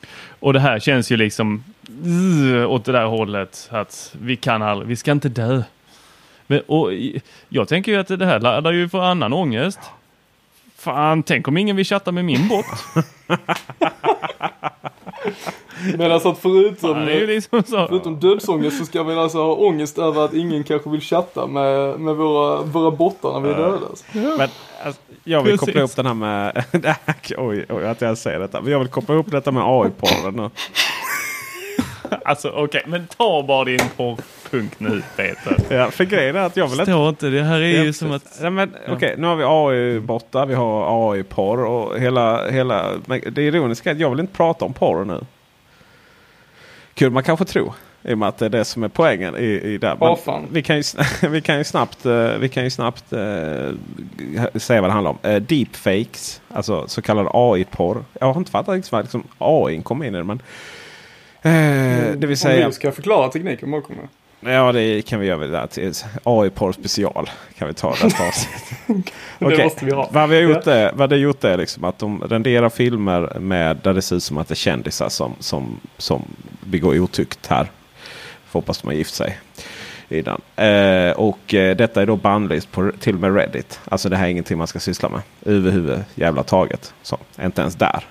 Ja. 0.01 0.09
Och 0.41 0.53
det 0.53 0.61
här 0.61 0.79
känns 0.79 1.13
ju 1.13 1.17
liksom 1.17 1.65
åt 2.69 2.85
det 2.85 2.93
där 2.93 3.05
hållet 3.05 3.69
att 3.71 4.15
vi 4.21 4.37
kan 4.37 4.63
aldrig, 4.63 4.89
vi 4.89 4.97
ska 4.97 5.13
inte 5.13 5.29
dö. 5.29 5.63
Men, 6.47 6.61
och 6.61 6.91
jag 7.49 7.69
tänker 7.69 7.93
ju 7.93 7.99
att 7.99 8.09
det 8.09 8.27
här 8.27 8.41
laddar 8.41 8.73
ju 8.73 8.89
för 8.89 9.03
annan 9.03 9.33
ångest. 9.33 9.81
Fan, 10.81 11.23
tänk 11.23 11.49
om 11.49 11.57
ingen 11.57 11.77
vill 11.77 11.85
chatta 11.85 12.13
med 12.13 12.25
min 12.25 12.49
bot. 12.49 12.65
Men 15.99 16.13
alltså 16.13 16.29
att 16.31 16.39
förutom, 16.39 16.99
ja, 16.99 17.05
liksom 17.05 17.63
förutom 17.63 18.21
dödsångest 18.21 18.79
så 18.79 18.85
ska 18.85 19.03
vi 19.03 19.15
alltså 19.15 19.39
ha 19.39 19.55
ångest 19.55 19.99
över 19.99 20.25
att 20.25 20.35
ingen 20.35 20.65
kanske 20.65 20.91
vill 20.91 21.01
chatta 21.01 21.47
med, 21.47 22.01
med 22.01 22.17
våra, 22.17 22.63
våra 22.63 22.91
bottar 22.91 23.33
när 23.33 23.41
vi 23.41 23.49
är 23.49 23.57
döda. 23.57 23.87
Alltså. 23.91 24.05
Men, 24.13 24.49
alltså, 24.85 25.01
jag 25.25 25.43
vill 25.43 25.53
Precis. 25.53 25.67
koppla 25.67 25.81
ihop 25.81 25.97
den 25.97 26.07
här 26.07 26.15
med, 26.15 26.65
oj, 27.39 27.67
oj 27.69 27.87
att 27.87 28.01
jag 28.01 28.19
säger 28.19 28.39
detta, 28.41 28.61
men 28.61 28.73
jag 28.73 28.79
vill 28.79 28.89
koppla 28.89 29.15
ihop 29.15 29.31
detta 29.31 29.51
med 29.51 29.63
AI-porren 29.63 30.37
nu. 30.37 30.51
alltså 32.25 32.49
okej, 32.49 32.65
okay, 32.65 32.83
men 32.87 33.07
ta 33.07 33.43
bara 33.43 33.65
din 33.65 33.81
porrpunkt 34.51 34.81
nu 34.81 35.03
Peter. 35.17 35.57
Ja, 35.77 35.91
för 35.91 36.05
grejen 36.05 36.37
är 36.37 36.41
att 36.41 36.57
jag 36.57 36.69
vill 36.69 36.81
inte... 36.81 36.93
inte, 36.93 37.27
det 37.27 37.43
här 37.43 37.61
är 37.61 37.85
ju 37.85 37.93
som 37.93 38.13
att... 38.13 38.39
Ja, 38.43 38.51
men 38.51 38.71
okej, 38.83 38.95
okay, 38.95 39.17
nu 39.17 39.27
har 39.27 39.37
vi 39.37 39.45
AI-bottar, 39.45 40.47
vi 40.47 40.55
har 40.55 41.13
AI-porr 41.13 41.65
och 41.65 42.01
hela, 42.01 42.51
hela... 42.51 42.93
Det 43.33 43.43
ironiska 43.43 43.91
är 43.91 43.95
att 43.95 44.01
jag 44.01 44.11
vill 44.11 44.21
inte 44.21 44.37
prata 44.37 44.65
om 44.65 44.73
porr 44.73 45.05
nu. 45.05 45.21
Kul 46.95 47.11
man 47.11 47.23
kanske 47.23 47.45
tror. 47.45 47.73
I 48.03 48.15
och 48.15 48.19
med 48.19 48.29
att 48.29 48.39
det 48.39 48.45
är 48.45 48.51
det 48.51 48.65
som 48.65 48.83
är 48.83 48.89
poängen 48.89 49.37
i, 49.37 49.45
i 49.45 49.79
det. 49.79 49.97
Men 50.01 50.09
oh, 50.09 50.41
vi, 50.51 50.63
kan 50.63 50.77
ju, 50.77 50.83
vi 51.29 51.41
kan 51.41 51.59
ju 51.59 51.65
snabbt, 51.65 52.07
eh, 52.07 52.29
vi 52.41 52.49
kan 52.49 52.65
ju 52.65 52.71
snabbt 52.71 53.13
uh, 53.13 53.19
säga 54.55 54.81
vad 54.81 54.91
det 54.91 54.95
handlar 54.95 55.11
om. 55.11 55.31
Uh, 55.31 55.37
deepfakes, 55.37 56.41
alltså 56.49 56.89
så 56.89 57.03
kallad 57.03 57.29
AI-porr. 57.33 58.05
Jag 58.21 58.27
har 58.27 58.41
inte 58.41 58.51
fattat 58.51 58.93
vad 58.93 59.03
liksom, 59.03 59.23
AI 59.39 59.83
kom 59.83 60.03
in 60.03 60.15
i 60.15 60.19
det. 60.19 60.25
Men 60.25 60.43
Eh, 61.43 62.13
det 62.17 62.27
vill 62.27 62.39
säga... 62.39 62.65
Om 62.65 62.71
du 62.71 62.75
ska 62.75 62.93
förklara 62.93 63.29
tekniken 63.29 63.71
bakom 63.71 63.97
det. 63.97 64.09
Ja, 64.41 64.73
det 64.73 65.03
kan 65.03 65.21
vi 65.21 65.27
göra. 65.27 65.69
AI-porr 66.25 66.73
special 66.73 67.31
kan 67.59 67.69
vi 67.69 67.75
ta 67.75 67.95
det 69.39 69.65
måste 69.65 69.85
vi 69.85 69.93
ha. 69.93 70.09
Vad 70.13 70.29
vi 70.29 70.37
har 70.37 70.43
gjort 70.43 70.67
är, 70.67 70.93
vad 70.93 71.11
det 71.11 71.17
gjort 71.17 71.45
är 71.45 71.57
liksom 71.57 71.85
att 71.85 71.99
de 71.99 72.23
renderar 72.23 72.69
filmer 72.69 73.39
med 73.39 73.77
där 73.77 73.95
det 73.95 74.03
ser 74.03 74.17
ut 74.17 74.23
som 74.23 74.39
att 74.39 74.49
det 74.49 74.53
är 74.53 74.57
kändisar 74.57 75.09
som, 75.09 75.35
som, 75.39 75.81
som 75.99 76.23
begår 76.61 77.01
otukt 77.01 77.47
här. 77.47 77.71
Får 78.47 78.61
hoppas 78.61 78.81
de 78.81 78.87
har 78.87 78.95
gift 78.95 79.15
sig. 79.15 79.39
i 80.09 80.23
den. 80.23 80.41
Eh, 80.57 81.13
och 81.13 81.55
eh, 81.55 81.77
detta 81.77 82.03
är 82.03 82.07
då 82.07 82.17
bannlyst 82.17 82.73
på 82.73 82.93
till 83.01 83.15
och 83.15 83.21
med 83.21 83.35
Reddit. 83.35 83.81
Alltså 83.85 84.09
det 84.09 84.17
här 84.17 84.27
är 84.27 84.31
ingenting 84.31 84.59
man 84.59 84.67
ska 84.67 84.79
syssla 84.79 85.09
med 85.09 85.21
överhuvud 85.45 86.05
jävla 86.15 86.43
taget. 86.43 86.95
Så, 87.03 87.19
inte 87.43 87.61
ens 87.61 87.75
där. 87.75 88.05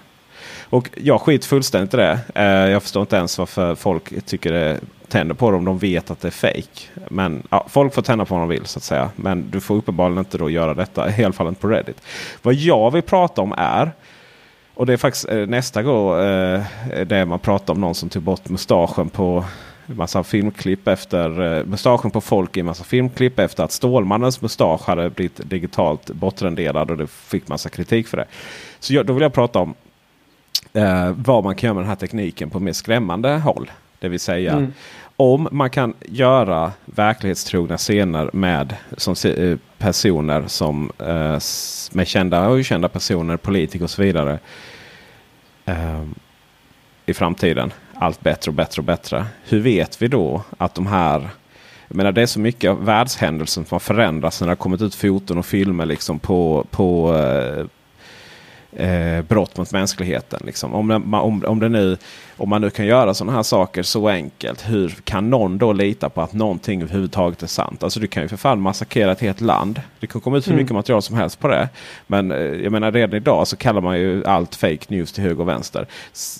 Och 0.69 0.89
jag 0.95 1.21
skit 1.21 1.45
fullständigt 1.45 1.93
i 1.93 1.97
det. 1.97 2.19
Eh, 2.35 2.43
jag 2.45 2.83
förstår 2.83 3.01
inte 3.01 3.15
ens 3.15 3.37
varför 3.37 3.75
folk 3.75 4.25
tycker 4.25 4.51
det 4.51 4.79
tänder 5.09 5.35
på 5.35 5.51
dem 5.51 5.65
de 5.65 5.77
vet 5.77 6.11
att 6.11 6.21
det 6.21 6.27
är 6.27 6.31
fake. 6.31 7.01
Men 7.09 7.43
ja, 7.49 7.65
folk 7.69 7.93
får 7.93 8.01
tända 8.01 8.25
på 8.25 8.35
vad 8.35 8.41
de 8.41 8.49
vill 8.49 8.65
så 8.65 8.79
att 8.79 8.83
säga. 8.83 9.09
Men 9.15 9.49
du 9.51 9.59
får 9.59 9.75
uppenbarligen 9.75 10.19
inte 10.19 10.37
då 10.37 10.49
göra 10.49 10.73
detta. 10.73 11.17
I 11.17 11.23
alla 11.23 11.33
fall 11.33 11.47
inte 11.47 11.61
på 11.61 11.67
Reddit. 11.67 12.01
Vad 12.41 12.53
jag 12.53 12.91
vill 12.91 13.01
prata 13.01 13.41
om 13.41 13.53
är 13.57 13.91
och 14.73 14.85
det 14.85 14.93
är 14.93 14.97
faktiskt 14.97 15.29
eh, 15.29 15.37
nästa 15.37 15.83
gång 15.83 16.19
eh, 16.19 16.61
det 17.05 17.25
man 17.25 17.39
pratar 17.39 17.73
om 17.73 17.81
någon 17.81 17.95
som 17.95 18.09
tog 18.09 18.23
bort 18.23 18.49
mustaschen 18.49 19.09
på 19.09 19.45
massa 19.85 20.23
filmklipp 20.23 20.87
efter 20.87 21.57
eh, 21.57 21.65
mustaschen 21.65 22.11
på 22.11 22.21
folk 22.21 22.57
i 22.57 22.63
massa 22.63 22.83
filmklipp 22.83 23.39
efter 23.39 23.63
att 23.63 23.71
Stålmannens 23.71 24.41
mustasch 24.41 24.87
hade 24.87 25.09
blivit 25.09 25.49
digitalt 25.49 26.11
bortrenderad 26.11 26.91
och 26.91 26.97
det 26.97 27.07
fick 27.07 27.47
massa 27.47 27.69
kritik 27.69 28.07
för 28.07 28.17
det. 28.17 28.25
Så 28.79 28.93
jag, 28.93 29.05
då 29.05 29.13
vill 29.13 29.21
jag 29.21 29.33
prata 29.33 29.59
om 29.59 29.73
eh, 30.73 31.11
vad 31.15 31.43
man 31.43 31.55
kan 31.55 31.67
göra 31.67 31.73
med 31.73 31.83
den 31.83 31.89
här 31.89 31.95
tekniken 31.95 32.49
på 32.49 32.59
mer 32.59 32.73
skrämmande 32.73 33.37
håll. 33.37 33.71
Det 33.99 34.09
vill 34.09 34.19
säga 34.19 34.51
mm 34.51 34.73
om 35.19 35.47
man 35.51 35.69
kan 35.69 35.93
göra 36.05 36.71
verklighetstrogna 36.85 37.77
scener 37.77 38.29
med 38.33 38.75
som, 38.97 39.15
eh, 39.29 39.57
personer 39.77 40.43
som 40.47 40.91
eh, 40.99 41.39
med 41.91 42.07
kända 42.07 42.47
och 42.47 42.55
okända 42.55 42.89
personer, 42.89 43.37
politiker 43.37 43.83
och 43.83 43.89
så 43.89 44.01
vidare. 44.01 44.39
Eh, 45.65 46.03
I 47.05 47.13
framtiden. 47.13 47.73
Allt 47.93 48.21
bättre 48.21 48.51
och 48.51 48.55
bättre 48.55 48.79
och 48.79 48.85
bättre. 48.85 49.25
Hur 49.43 49.59
vet 49.59 50.01
vi 50.01 50.07
då 50.07 50.41
att 50.57 50.75
de 50.75 50.87
här 50.87 51.29
jag 51.87 51.95
menar 51.95 52.11
det 52.11 52.21
är 52.21 52.25
så 52.25 52.39
mycket 52.39 52.69
av 52.69 52.85
världshändelsen 52.85 53.65
som 53.65 53.75
har 53.75 53.79
förändrats 53.79 54.41
när 54.41 54.47
det 54.47 54.51
har 54.51 54.55
kommit 54.55 54.81
ut 54.81 54.95
foton 54.95 55.37
och 55.37 55.45
filmer 55.45 55.85
liksom 55.85 56.19
på, 56.19 56.65
på, 56.71 57.17
eh, 57.17 57.65
eh, 58.75 59.21
brott 59.21 59.57
mot 59.57 59.71
mänskligheten. 59.71 60.39
Liksom. 60.45 60.73
Om, 60.75 61.13
om, 61.13 61.43
om, 61.45 61.59
det 61.59 61.69
nu, 61.69 61.97
om 62.37 62.49
man 62.49 62.61
nu 62.61 62.69
kan 62.69 62.85
göra 62.85 63.13
sådana 63.13 63.35
här 63.35 63.43
saker 63.43 63.83
så 63.83 64.09
enkelt. 64.09 64.69
Hur 64.69 64.89
kan 65.03 65.29
någon 65.29 65.57
då 65.57 65.73
lita 65.73 66.09
på 66.09 66.21
att 66.21 66.33
någonting 66.33 66.81
överhuvudtaget 66.81 67.43
är 67.43 67.47
sant? 67.47 67.83
Alltså 67.83 67.99
du 67.99 68.07
kan 68.07 68.23
ju 68.23 68.29
för 68.29 68.37
fan 68.37 68.61
massakrera 68.61 69.11
ett 69.11 69.21
helt 69.21 69.41
land. 69.41 69.81
Det 69.99 70.07
kan 70.07 70.21
komma 70.21 70.37
ut 70.37 70.47
hur 70.47 70.51
mm. 70.51 70.63
mycket 70.63 70.75
material 70.75 71.01
som 71.01 71.15
helst 71.15 71.39
på 71.39 71.47
det. 71.47 71.69
Men 72.07 72.31
eh, 72.31 72.37
jag 72.37 72.71
menar 72.71 72.91
redan 72.91 73.17
idag 73.17 73.47
så 73.47 73.55
kallar 73.55 73.81
man 73.81 73.99
ju 73.99 74.25
allt 74.25 74.55
fake 74.55 74.85
news 74.87 75.11
till 75.11 75.23
höger 75.23 75.41
och 75.41 75.47
vänster. 75.47 75.87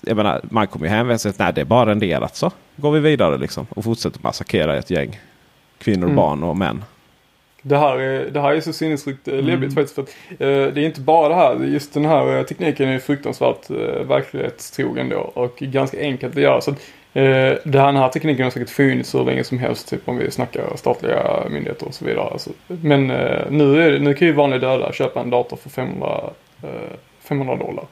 Jag 0.05 0.17
menar, 0.17 0.41
man 0.43 0.67
kommer 0.67 0.85
ju 0.85 0.91
hänvisa 0.91 1.31
till 1.31 1.41
att 1.41 1.55
det 1.55 1.61
är 1.61 1.65
bara 1.65 1.89
renderat 1.89 2.35
så. 2.35 2.51
Går 2.75 2.91
vi 2.91 2.99
vidare 2.99 3.37
liksom 3.37 3.67
och 3.69 3.83
fortsätter 3.83 4.19
massakrera 4.23 4.77
ett 4.77 4.89
gäng 4.89 5.19
kvinnor, 5.79 6.05
mm. 6.05 6.15
barn 6.15 6.43
och 6.43 6.57
män. 6.57 6.83
Det 7.61 7.77
här, 7.77 7.99
är, 7.99 8.29
det 8.29 8.41
här 8.41 8.53
är 8.53 8.61
så 8.61 8.73
sinnessjukt 8.73 9.27
eh, 9.27 9.33
mm. 9.33 9.45
läbbigt 9.45 9.73
faktiskt. 9.73 9.95
För 9.95 10.01
att, 10.01 10.09
eh, 10.29 10.73
det 10.73 10.81
är 10.81 10.85
inte 10.85 11.01
bara 11.01 11.29
det 11.29 11.35
här. 11.35 11.65
Just 11.65 11.93
den 11.93 12.05
här 12.05 12.37
eh, 12.37 12.43
tekniken 12.43 12.89
är 12.89 12.99
fruktansvärt 12.99 13.69
eh, 13.69 14.03
verklighetstrogen 14.07 15.09
då 15.09 15.17
och 15.17 15.57
ganska 15.57 15.99
enkelt 15.99 16.35
att 16.35 16.41
göra. 16.41 16.61
Så 16.61 16.71
att, 16.71 16.77
eh, 17.13 17.53
den 17.63 17.95
här 17.95 18.09
tekniken 18.09 18.43
har 18.43 18.51
säkert 18.51 18.69
funnits 18.69 19.15
hur 19.15 19.25
länge 19.25 19.43
som 19.43 19.59
helst. 19.59 19.89
Typ 19.89 20.09
om 20.09 20.17
vi 20.17 20.31
snackar 20.31 20.75
statliga 20.75 21.43
myndigheter 21.49 21.87
och 21.87 21.93
så 21.93 22.05
vidare. 22.05 22.29
Alltså, 22.29 22.49
men 22.67 23.11
eh, 23.11 23.41
nu, 23.49 23.81
är, 23.81 23.99
nu 23.99 24.13
kan 24.13 24.27
ju 24.27 24.33
vanliga 24.33 24.59
döda 24.59 24.93
köpa 24.93 25.21
en 25.21 25.29
dator 25.29 25.57
för 25.57 25.69
500, 25.69 26.29
500 27.21 27.53
eh, 27.53 27.59
dollar. 27.59 27.85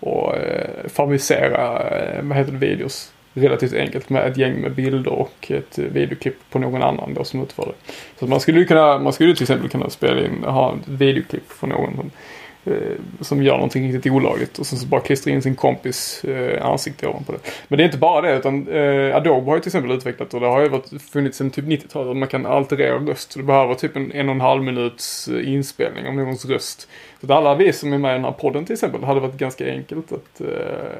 Och 0.00 0.36
eh, 0.36 0.88
fabricera, 0.88 1.82
vad 2.22 2.38
heter 2.38 2.52
det, 2.52 2.58
videos 2.58 3.12
relativt 3.34 3.72
enkelt 3.72 4.10
med 4.10 4.26
ett 4.26 4.36
gäng 4.36 4.60
med 4.60 4.74
bilder 4.74 5.12
och 5.12 5.50
ett 5.50 5.78
videoklipp 5.78 6.36
på 6.50 6.58
någon 6.58 6.82
annan 6.82 7.14
då 7.14 7.24
som 7.24 7.42
utför 7.42 7.66
det. 7.66 7.92
Så 8.18 8.26
man 8.26 8.40
skulle 8.40 8.64
kunna, 8.64 8.98
man 8.98 9.12
skulle 9.12 9.34
till 9.34 9.42
exempel 9.42 9.68
kunna 9.68 9.90
spela 9.90 10.24
in, 10.26 10.44
ha 10.44 10.74
ett 10.74 10.88
videoklipp 10.88 11.58
på 11.60 11.66
någon 11.66 11.96
som, 11.96 12.10
eh, 12.72 12.80
som 13.20 13.42
gör 13.42 13.54
någonting 13.54 13.92
riktigt 13.92 14.12
olagligt 14.12 14.58
och 14.58 14.66
sen 14.66 14.78
så 14.78 14.86
bara 14.86 15.00
klistra 15.00 15.30
in 15.30 15.42
sin 15.42 15.54
kompis 15.54 16.24
eh, 16.24 16.66
ansikte 16.66 17.06
ovanpå 17.06 17.32
det. 17.32 17.38
Men 17.68 17.76
det 17.76 17.82
är 17.82 17.86
inte 17.86 17.98
bara 17.98 18.20
det 18.20 18.36
utan 18.36 18.68
eh, 18.68 19.16
Adobe 19.16 19.50
har 19.50 19.56
ju 19.56 19.60
till 19.60 19.68
exempel 19.68 19.90
utvecklat 19.90 20.34
och 20.34 20.40
det 20.40 20.46
har 20.46 20.62
ju 20.62 20.68
varit, 20.68 21.02
funnits 21.02 21.38
sedan 21.38 21.50
typ 21.50 21.64
90-talet 21.64 22.10
att 22.10 22.16
man 22.16 22.28
kan 22.28 22.46
alterera 22.46 22.98
röst. 22.98 23.34
Du 23.36 23.42
behöver 23.42 23.74
typ 23.74 23.96
en 23.96 24.12
en 24.12 24.28
och 24.28 24.34
en 24.34 24.40
halv 24.40 24.62
minuts 24.62 25.28
eh, 25.28 25.52
inspelning 25.52 26.06
av 26.06 26.14
någons 26.14 26.44
röst 26.44 26.88
så 27.20 27.26
att 27.26 27.30
alla 27.30 27.54
vi 27.54 27.72
som 27.72 27.92
är 27.92 27.98
med 27.98 28.10
i 28.10 28.14
den 28.14 28.24
här 28.24 28.32
podden 28.32 28.64
till 28.64 28.72
exempel 28.72 29.04
hade 29.04 29.20
varit 29.20 29.36
ganska 29.36 29.66
enkelt 29.66 30.12
att, 30.12 30.40
uh, 30.40 30.48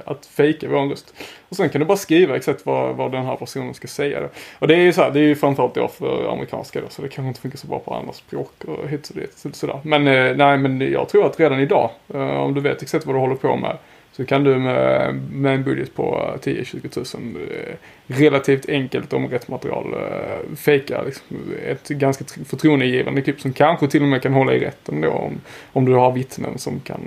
att 0.05 0.27
fejka 0.27 0.69
vår 0.69 0.89
röst. 0.89 1.15
Och 1.49 1.57
sen 1.57 1.69
kan 1.69 1.81
du 1.81 1.87
bara 1.87 1.99
skriva 1.99 2.37
exakt 2.37 2.67
vad, 2.67 2.97
vad 2.97 3.13
den 3.13 3.27
här 3.27 3.37
personen 3.37 3.75
ska 3.75 3.89
säga. 3.89 4.21
Då. 4.21 4.29
Och 4.59 4.69
det 4.69 4.75
är 4.75 4.81
ju 4.81 4.93
så 4.93 5.03
här, 5.03 5.11
det 5.11 5.21
är 5.21 5.25
ju 5.25 5.35
framförallt 5.35 5.75
då 5.75 5.89
för 5.89 6.33
amerikanska 6.33 6.81
då, 6.81 6.87
så 6.89 7.03
det 7.03 7.09
kanske 7.09 7.29
inte 7.29 7.41
funkar 7.41 7.59
så 7.59 7.67
bra 7.67 7.79
på 7.79 7.95
andra 7.95 8.13
språk 8.13 8.65
och 8.65 8.89
hit 8.89 9.09
och 9.09 9.17
dit. 9.17 9.47
Sådär. 9.53 9.81
Men 9.83 10.09
uh, 10.09 10.37
nej, 10.37 10.59
men 10.59 10.81
jag 10.81 11.09
tror 11.09 11.27
att 11.27 11.41
redan 11.41 11.61
idag, 11.61 11.91
uh, 12.15 12.21
om 12.21 12.55
du 12.55 12.61
vet 12.61 12.83
exakt 12.83 13.07
vad 13.07 13.15
du 13.15 13.19
håller 13.19 13.35
på 13.35 13.57
med, 13.57 13.77
så 14.21 14.27
kan 14.27 14.45
du 14.45 14.59
med, 14.59 15.15
med 15.15 15.55
en 15.55 15.63
budget 15.63 15.95
på 15.95 16.35
10-20 16.43 16.89
tusen 16.89 17.37
eh, 17.51 17.75
relativt 18.07 18.69
enkelt 18.69 19.13
om 19.13 19.29
rätt 19.29 19.49
material 19.49 19.95
eh, 19.95 20.57
fejka 20.57 21.03
liksom, 21.03 21.37
ett 21.67 21.89
ganska 21.89 22.25
förtroendegivande 22.45 23.23
klipp 23.23 23.41
som 23.41 23.53
kanske 23.53 23.89
till 23.89 24.03
och 24.03 24.09
med 24.09 24.23
kan 24.23 24.33
hålla 24.33 24.53
i 24.53 24.59
rätten 24.59 25.01
då 25.01 25.11
om, 25.11 25.41
om 25.73 25.85
du 25.85 25.95
har 25.95 26.13
vittnen 26.13 26.59
som 26.59 26.81
kan 26.81 27.01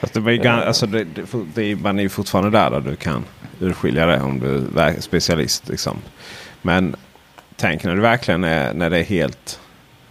Fast 0.00 0.14
det 0.14 0.32
ju 0.32 0.42
äh, 0.42 0.66
alltså 0.66 0.86
det, 0.86 1.04
det, 1.04 1.26
det, 1.54 1.76
man 1.76 1.98
är 1.98 2.02
ju 2.02 2.08
fortfarande 2.08 2.58
där, 2.58 2.70
där 2.70 2.80
du 2.80 2.96
kan 2.96 3.24
urskilja 3.60 4.06
det 4.06 4.20
om 4.20 4.40
du 4.40 4.80
är 4.80 5.00
specialist. 5.00 5.68
Liksom. 5.68 5.96
Men 6.62 6.96
tänk 7.56 7.84
när 7.84 7.94
det 7.94 8.02
verkligen 8.02 8.44
är 8.44 8.74
när 8.74 8.90
det 8.90 8.98
är 8.98 9.04
helt... 9.04 9.60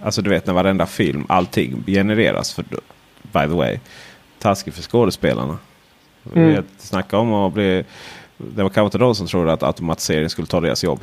Alltså 0.02 0.22
du 0.22 0.30
vet 0.30 0.48
när 0.48 0.54
varenda 0.54 0.86
film, 0.86 1.26
allting 1.30 1.84
genereras. 1.88 2.54
För, 2.54 2.64
by 3.22 3.40
the 3.40 3.48
way, 3.48 3.80
taskigt 4.40 4.76
för 4.76 4.84
skådespelarna. 4.84 5.58
Mm. 6.36 6.64
Snacka 6.78 7.18
om 7.18 7.34
att 7.34 7.54
bli... 7.54 7.84
Det 8.38 8.64
var 8.64 8.70
kanske 8.70 8.86
inte 8.86 8.98
de 8.98 9.16
som 9.16 9.28
trodde 9.28 9.54
att 9.54 9.64
automatisering 9.64 10.30
skulle 10.30 10.48
ta 10.48 10.62
deras 10.62 10.84
jobb. 10.84 11.00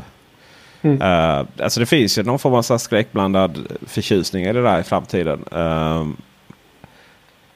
Mm. 0.83 1.03
Uh, 1.03 1.47
alltså 1.63 1.81
det 1.81 1.87
finns 1.87 2.19
ju 2.19 2.23
någon 2.23 2.39
form 2.39 2.55
av 2.55 2.79
skräckblandad 2.79 3.59
förtjusning 3.87 4.45
i 4.45 4.53
det 4.53 4.63
där 4.63 4.81
i 4.81 4.83
framtiden. 4.83 5.45
Uh, 5.53 6.09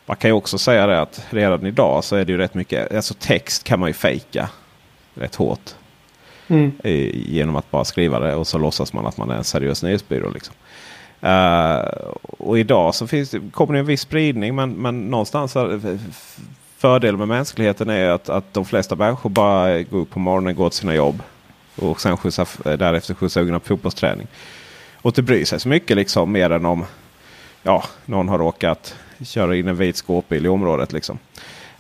man 0.07 0.17
kan 0.17 0.31
ju 0.31 0.33
också 0.33 0.59
säga 0.59 0.87
det 0.87 1.01
att 1.01 1.27
redan 1.31 1.67
idag 1.67 2.05
så 2.05 2.17
är 2.17 2.25
det 2.25 2.33
ju 2.33 2.39
rätt 2.39 2.55
mycket. 2.55 2.95
Alltså 2.95 3.15
text 3.19 3.65
kan 3.65 3.81
man 3.81 3.89
ju 3.89 3.95
fejka 3.95 4.49
rätt 5.15 5.35
hårt. 5.35 5.75
Mm. 6.49 6.73
genom 7.13 7.57
att 7.57 7.71
bara 7.71 7.85
skriva 7.85 8.19
det 8.19 8.35
och 8.35 8.47
så 8.47 8.59
låtsas 8.59 8.93
man 8.93 9.07
att 9.07 9.17
man 9.17 9.31
är 9.31 9.35
en 9.35 9.45
seriös 9.45 9.83
nyhetsbyrå. 9.83 10.31
Liksom. 10.31 10.55
Uh, 11.23 11.85
och 12.23 12.59
idag 12.59 12.95
så 12.95 13.07
finns 13.07 13.35
kommer 13.53 13.73
det 13.73 13.79
en 13.79 13.87
viss 13.87 14.01
spridning 14.01 14.55
men, 14.55 14.71
men 14.71 15.01
någonstans 15.01 15.57
fördelen 16.85 17.19
med 17.19 17.29
mänskligheten 17.29 17.91
är 17.91 18.09
att, 18.09 18.29
att 18.29 18.55
de 18.55 18.65
flesta 18.65 18.97
människor 18.97 19.31
bara 19.31 19.83
går 19.83 19.99
upp 19.99 20.11
på 20.11 20.19
morgonen, 20.19 20.55
går 20.55 20.71
till 20.71 20.79
sina 20.79 20.95
jobb. 20.95 21.23
Och 21.77 22.01
sen 22.01 22.17
skjutsar, 22.17 22.77
därefter 22.77 23.15
skjutsar 23.15 23.41
ungarna 23.41 23.59
på 23.59 23.67
fotbollsträning. 23.67 24.27
Och 24.97 25.11
inte 25.11 25.23
bryr 25.23 25.45
sig 25.45 25.61
så 25.61 25.69
mycket 25.69 25.97
liksom 25.97 26.33
mer 26.33 26.51
än 26.51 26.67
om 26.67 26.85
ja, 27.63 27.85
någon 28.05 28.29
har 28.29 28.39
råkat 28.39 28.97
köra 29.23 29.57
in 29.57 29.69
en 29.69 29.77
vit 29.77 29.97
skåpbil 29.97 30.47
i 30.47 30.49
området. 30.49 30.93
Liksom. 30.93 31.19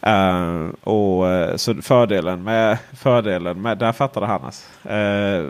Uh, 0.06 0.68
och, 0.80 1.28
eh, 1.28 1.56
så 1.56 1.74
fördelen 1.74 2.42
med, 2.42 2.78
fördelen 2.92 3.62
med, 3.62 3.78
där 3.78 3.92
fattade 3.92 4.26
Hannas. 4.26 4.68
Uh, 4.86 4.92
eh, 4.92 5.44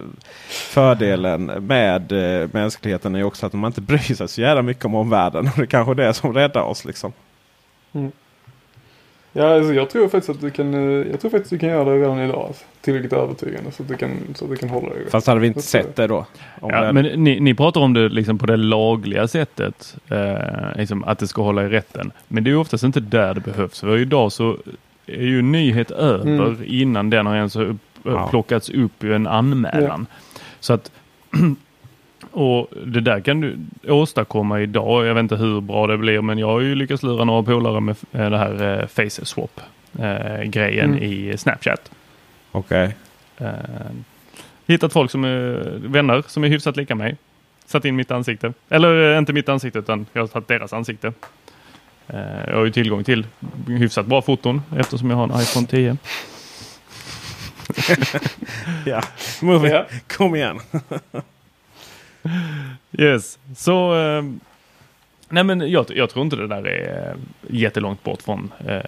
fördelen 0.49 1.45
med 1.45 2.13
uh, 2.13 2.49
mänskligheten 2.53 3.15
är 3.15 3.25
också 3.25 3.47
att 3.47 3.53
man 3.53 3.69
inte 3.69 3.81
bryr 3.81 4.15
sig 4.15 4.29
så 4.29 4.41
jävla 4.41 4.63
mycket 4.63 4.85
om 4.85 4.95
omvärlden. 4.95 5.47
Och 5.53 5.57
det 5.57 5.63
är 5.63 5.67
kanske 5.67 5.95
det 5.95 6.15
som 6.15 6.35
räddar 6.35 6.63
oss. 6.63 6.85
Liksom. 6.85 7.13
Mm. 7.93 8.13
Ja, 9.37 9.55
alltså, 9.55 9.75
jag 9.75 9.91
tror 9.91 10.09
faktiskt 10.09 10.31
att 10.31 10.41
du 10.41 10.51
kan, 10.51 10.75
eh, 10.75 11.11
jag 11.11 11.21
tror 11.21 11.31
faktiskt 11.31 11.51
du 11.51 11.59
kan 11.59 11.69
göra 11.69 11.85
det 11.85 11.99
redan 11.99 12.19
idag. 12.19 12.45
Alltså, 12.47 12.65
tillräckligt 12.81 13.13
övertygande 13.13 13.71
så 13.73 13.83
att 13.83 13.89
du 13.89 13.97
kan, 13.97 14.11
så 14.35 14.45
att 14.45 14.51
du 14.51 14.57
kan 14.57 14.69
hålla 14.69 14.89
dig. 14.89 15.11
Fast 15.11 15.27
hade 15.27 15.41
vi 15.41 15.47
inte 15.47 15.63
sett 15.63 15.97
det 15.97 16.07
då? 16.07 16.27
Ja, 16.61 16.81
det... 16.81 16.93
Men 16.93 17.05
ni, 17.05 17.41
ni 17.41 17.55
pratar 17.55 17.81
om 17.81 17.93
det 17.93 18.09
liksom 18.09 18.39
på 18.39 18.47
det 18.47 18.57
lagliga 18.57 19.29
sättet. 19.29 19.97
Eh, 20.09 20.77
liksom 20.77 21.05
att 21.05 21.19
det 21.19 21.27
ska 21.27 21.43
hålla 21.43 21.65
i 21.65 21.69
rätten. 21.69 22.13
Men 22.29 22.45
det 22.45 22.51
är 22.51 22.57
oftast 22.57 22.85
inte 22.85 23.01
där 23.01 23.35
det 23.35 23.41
behövs. 23.41 23.81
För 23.81 23.99
idag 23.99 24.33
så 24.33 24.57
är 25.07 25.23
ju 25.23 25.43
nyhet 25.43 25.91
över 25.91 26.47
mm. 26.47 26.65
innan 26.67 27.11
den 27.11 27.27
har 27.27 27.37
ens 27.37 27.57
upp, 27.57 27.77
ja. 28.03 28.29
plockats 28.31 28.71
upp 28.71 29.05
i 29.05 29.13
en 29.13 29.27
anmälan. 29.27 30.07
Ja. 30.11 30.41
Så 30.61 30.73
att 30.73 30.91
Och 32.35 32.69
det 32.87 33.01
där 33.01 33.21
kan 33.21 33.41
du 33.41 33.57
åstadkomma 33.89 34.61
idag. 34.61 35.07
Jag 35.07 35.15
vet 35.15 35.21
inte 35.21 35.37
hur 35.37 35.61
bra 35.61 35.87
det 35.87 35.99
blir 35.99 36.21
men 36.21 36.39
jag 36.39 36.47
har 36.47 36.61
ju 36.61 36.75
lyckats 36.75 37.03
lura 37.03 37.25
några 37.25 37.43
polare 37.43 37.81
med 37.81 37.97
eh, 38.13 38.31
det 38.31 38.39
här 38.39 38.81
eh, 38.81 38.87
face 38.87 39.25
swap 39.25 39.61
eh, 39.99 40.43
grejen 40.43 40.91
mm. 40.91 41.03
i 41.03 41.39
Snapchat. 41.39 41.91
Okej. 42.53 42.95
Okay. 43.39 43.55
hittat 44.67 44.93
folk 44.93 45.11
som 45.11 45.25
är 45.25 45.79
vänner 45.89 46.25
som 46.27 46.45
är 46.45 46.49
hyfsat 46.49 46.77
lika 46.77 46.95
mig. 46.95 47.17
Satt 47.67 47.85
in 47.85 47.97
mitt 47.97 48.11
ansikte. 48.11 48.53
Eller 48.69 49.19
inte 49.19 49.33
mitt 49.33 49.49
ansikte 49.49 49.79
utan 49.79 50.07
jag 50.13 50.23
har 50.23 50.27
tagit 50.27 50.49
deras 50.49 50.73
ansikte. 50.73 51.13
jag 52.47 52.57
har 52.57 52.65
ju 52.65 52.71
tillgång 52.71 53.05
till 53.05 53.27
hyfsat 53.67 54.07
bra 54.07 54.23
foton 54.23 54.63
eftersom 54.77 55.11
jag 55.11 55.17
har 55.17 55.25
en 55.25 55.41
iPhone 55.41 55.67
10. 55.67 55.97
ja, 58.87 59.03
Movie. 59.43 59.73
Ja. 59.73 59.87
kom 60.17 60.35
igen. 60.35 60.61
Yes, 62.99 63.39
så 63.57 63.95
eh, 63.95 64.23
nej 65.29 65.45
men 65.45 65.71
jag, 65.71 65.87
jag, 65.89 66.11
tror 66.11 66.25
inte 66.25 66.37
det 66.37 66.47
där 66.47 66.67
är 66.67 67.17
jättelångt 67.49 68.03
bort 68.03 68.23
från 68.23 68.53
eh, 68.67 68.81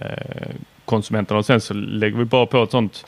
konsumenterna 0.84 1.38
och 1.38 1.46
sen 1.46 1.60
så 1.60 1.74
lägger 1.74 2.18
vi 2.18 2.24
bara 2.24 2.46
på 2.46 2.62
ett 2.62 2.70
sånt 2.70 3.06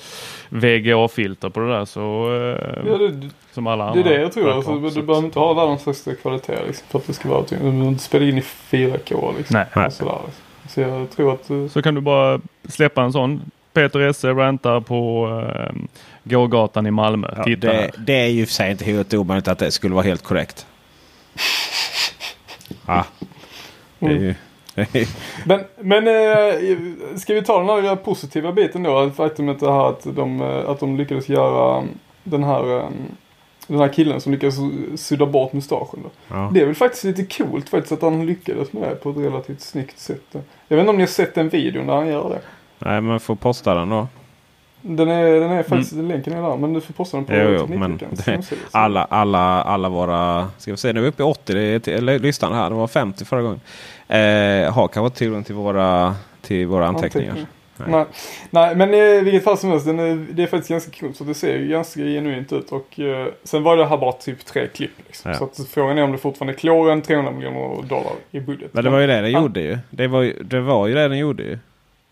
VGA-filter 0.48 1.48
på 1.48 1.60
det 1.60 1.68
där 1.68 1.84
så 1.84 2.34
eh, 2.34 2.90
ja, 2.90 2.98
det, 2.98 3.28
som 3.52 3.66
alla 3.66 3.88
andra. 3.88 4.02
Det 4.02 4.10
är 4.10 4.14
det 4.14 4.22
jag 4.22 4.32
tror. 4.32 4.50
Alltså, 4.50 4.74
du 4.74 5.02
behöver 5.02 5.26
inte 5.26 5.38
ha 5.38 5.54
världens 5.54 5.86
högsta 5.86 6.14
kvalitet 6.14 6.58
liksom, 6.66 6.86
för 6.88 6.98
att 6.98 7.06
det 7.06 7.12
ska 7.12 7.28
vara 7.28 7.44
Du 7.48 7.56
behöver 7.56 7.88
inte 7.88 8.04
spela 8.04 8.24
in 8.24 8.38
i 8.38 8.40
4K 8.40 9.36
liksom. 9.38 9.64
Nej. 9.74 9.86
Och 9.86 9.92
sådär, 9.92 10.18
liksom. 10.26 10.44
Så 10.68 10.80
jag 10.80 11.10
tror 11.10 11.34
att... 11.34 11.50
Uh... 11.50 11.68
Så 11.68 11.82
kan 11.82 11.94
du 11.94 12.00
bara 12.00 12.40
släppa 12.68 13.02
en 13.02 13.12
sån. 13.12 13.50
Peter 13.72 14.00
Esse 14.00 14.28
rantar 14.28 14.80
på 14.80 15.26
uh, 15.26 15.82
gågatan 16.24 16.86
i 16.86 16.90
Malmö. 16.90 17.34
Ja, 17.36 17.56
det, 17.56 17.90
det, 17.98 18.12
är 18.12 18.28
ju 18.28 18.46
för 18.46 18.52
sig 18.52 18.70
inte 18.70 18.84
helt 18.84 19.14
omöjligt 19.14 19.48
att 19.48 19.58
det 19.58 19.70
skulle 19.70 19.94
vara 19.94 20.04
helt 20.04 20.22
korrekt. 20.22 20.66
ah, 22.86 23.04
är 23.98 24.10
ju... 24.10 24.34
men 25.44 25.60
men 25.80 26.06
äh, 26.06 27.16
ska 27.16 27.34
vi 27.34 27.42
ta 27.42 27.58
den 27.58 27.84
här 27.84 27.96
positiva 27.96 28.52
biten 28.52 28.82
då? 28.82 29.10
Faktumet 29.10 29.60
det 29.60 29.72
här 29.72 29.88
att 29.88 30.16
de, 30.16 30.40
eh, 30.40 30.68
att 30.68 30.80
de 30.80 30.96
lyckades 30.96 31.28
göra 31.28 31.84
den 32.24 32.44
här 32.44 32.88
den 33.68 33.78
här 33.78 33.88
killen 33.88 34.20
som 34.20 34.32
lyckades 34.32 34.56
sudda 34.96 35.26
bort 35.26 35.52
mustaschen. 35.52 36.00
Då. 36.02 36.10
Ja. 36.28 36.50
Det 36.54 36.60
är 36.60 36.66
väl 36.66 36.74
faktiskt 36.74 37.04
lite 37.04 37.24
coolt 37.24 37.68
faktiskt 37.68 37.92
att 37.92 38.02
han 38.02 38.26
lyckades 38.26 38.72
med 38.72 38.82
det 38.82 38.94
på 38.94 39.10
ett 39.10 39.16
relativt 39.16 39.60
snyggt 39.60 39.98
sätt. 39.98 40.24
Jag 40.68 40.76
vet 40.76 40.80
inte 40.80 40.90
om 40.90 40.96
ni 40.96 41.02
har 41.02 41.08
sett 41.08 41.34
den 41.34 41.48
videon 41.48 41.86
där 41.86 41.94
han 41.94 42.08
gör 42.08 42.30
det. 42.30 42.40
Nej 42.78 43.00
men 43.00 43.20
får 43.20 43.34
posta 43.34 43.74
den 43.74 43.90
då. 43.90 44.06
Den 44.80 45.08
är, 45.08 45.40
den 45.40 45.50
är 45.50 45.62
faktiskt, 45.62 45.92
mm. 45.92 46.08
länken 46.08 46.32
är 46.32 46.42
där 46.42 46.56
men 46.56 46.72
du 46.72 46.80
får 46.80 46.94
posta 46.94 47.16
den 47.16 47.26
på 47.26 47.34
jo, 47.34 47.66
jo, 47.70 47.78
men 47.78 47.96
det, 47.96 48.52
alla, 48.70 49.04
alla, 49.04 49.62
alla 49.62 49.88
våra, 49.88 50.48
ska 50.58 50.70
vi 50.70 50.76
se 50.76 50.92
nu 50.92 51.00
är 51.00 51.02
vi 51.02 51.08
uppe 51.08 51.22
i 51.22 51.26
80 51.26 51.52
det 51.54 51.88
är 51.88 52.18
listan 52.18 52.52
här. 52.52 52.70
Det 52.70 52.76
var 52.76 52.86
50 52.86 53.24
förra 53.24 53.42
gången. 53.42 53.60
Eh, 54.08 54.72
har 54.72 54.88
kanske 54.88 55.18
tillgång 55.18 55.44
till 55.44 55.54
våra, 55.54 56.14
till 56.42 56.66
våra 56.66 56.86
anteckningar. 56.86 57.30
Anteckning. 57.30 57.46
Nej. 57.86 58.04
Nej. 58.50 58.74
men 58.76 58.94
i 58.94 59.20
vilket 59.20 59.44
fall 59.44 59.58
som 59.58 59.70
helst, 59.70 59.86
den 59.86 59.98
är, 59.98 60.26
det 60.30 60.42
är 60.42 60.46
faktiskt 60.46 60.70
ganska 60.70 61.00
coolt. 61.00 61.16
Så 61.16 61.24
det 61.24 61.34
ser 61.34 61.58
ju 61.58 61.68
ganska 61.68 62.00
genuint 62.00 62.52
ut. 62.52 62.72
Och 62.72 62.98
uh, 62.98 63.26
sen 63.44 63.62
var 63.62 63.76
det 63.76 63.86
här 63.86 63.96
bara 63.96 64.12
typ 64.12 64.44
tre 64.44 64.66
klipp. 64.66 64.90
Liksom. 65.06 65.30
Ja. 65.30 65.38
Så 65.38 65.44
att 65.44 65.68
frågan 65.68 65.98
är 65.98 66.02
om 66.02 66.12
det 66.12 66.18
fortfarande 66.18 66.54
klår 66.54 66.90
än 66.90 67.02
300 67.02 67.32
miljoner 67.32 67.82
dollar 67.82 68.12
i 68.30 68.40
budget. 68.40 68.74
Men 68.74 68.84
det 68.84 68.90
var 68.90 69.00
ju 69.00 69.06
det 69.06 69.20
den 69.20 69.32
gjorde 69.32 69.60
ju. 69.60 69.78
Det 69.90 70.06
var, 70.06 70.32
det 70.44 70.60
var 70.60 70.86
ju 70.86 70.94
det 70.94 71.08
den 71.08 71.18
gjorde 71.18 71.42
ju. 71.42 71.58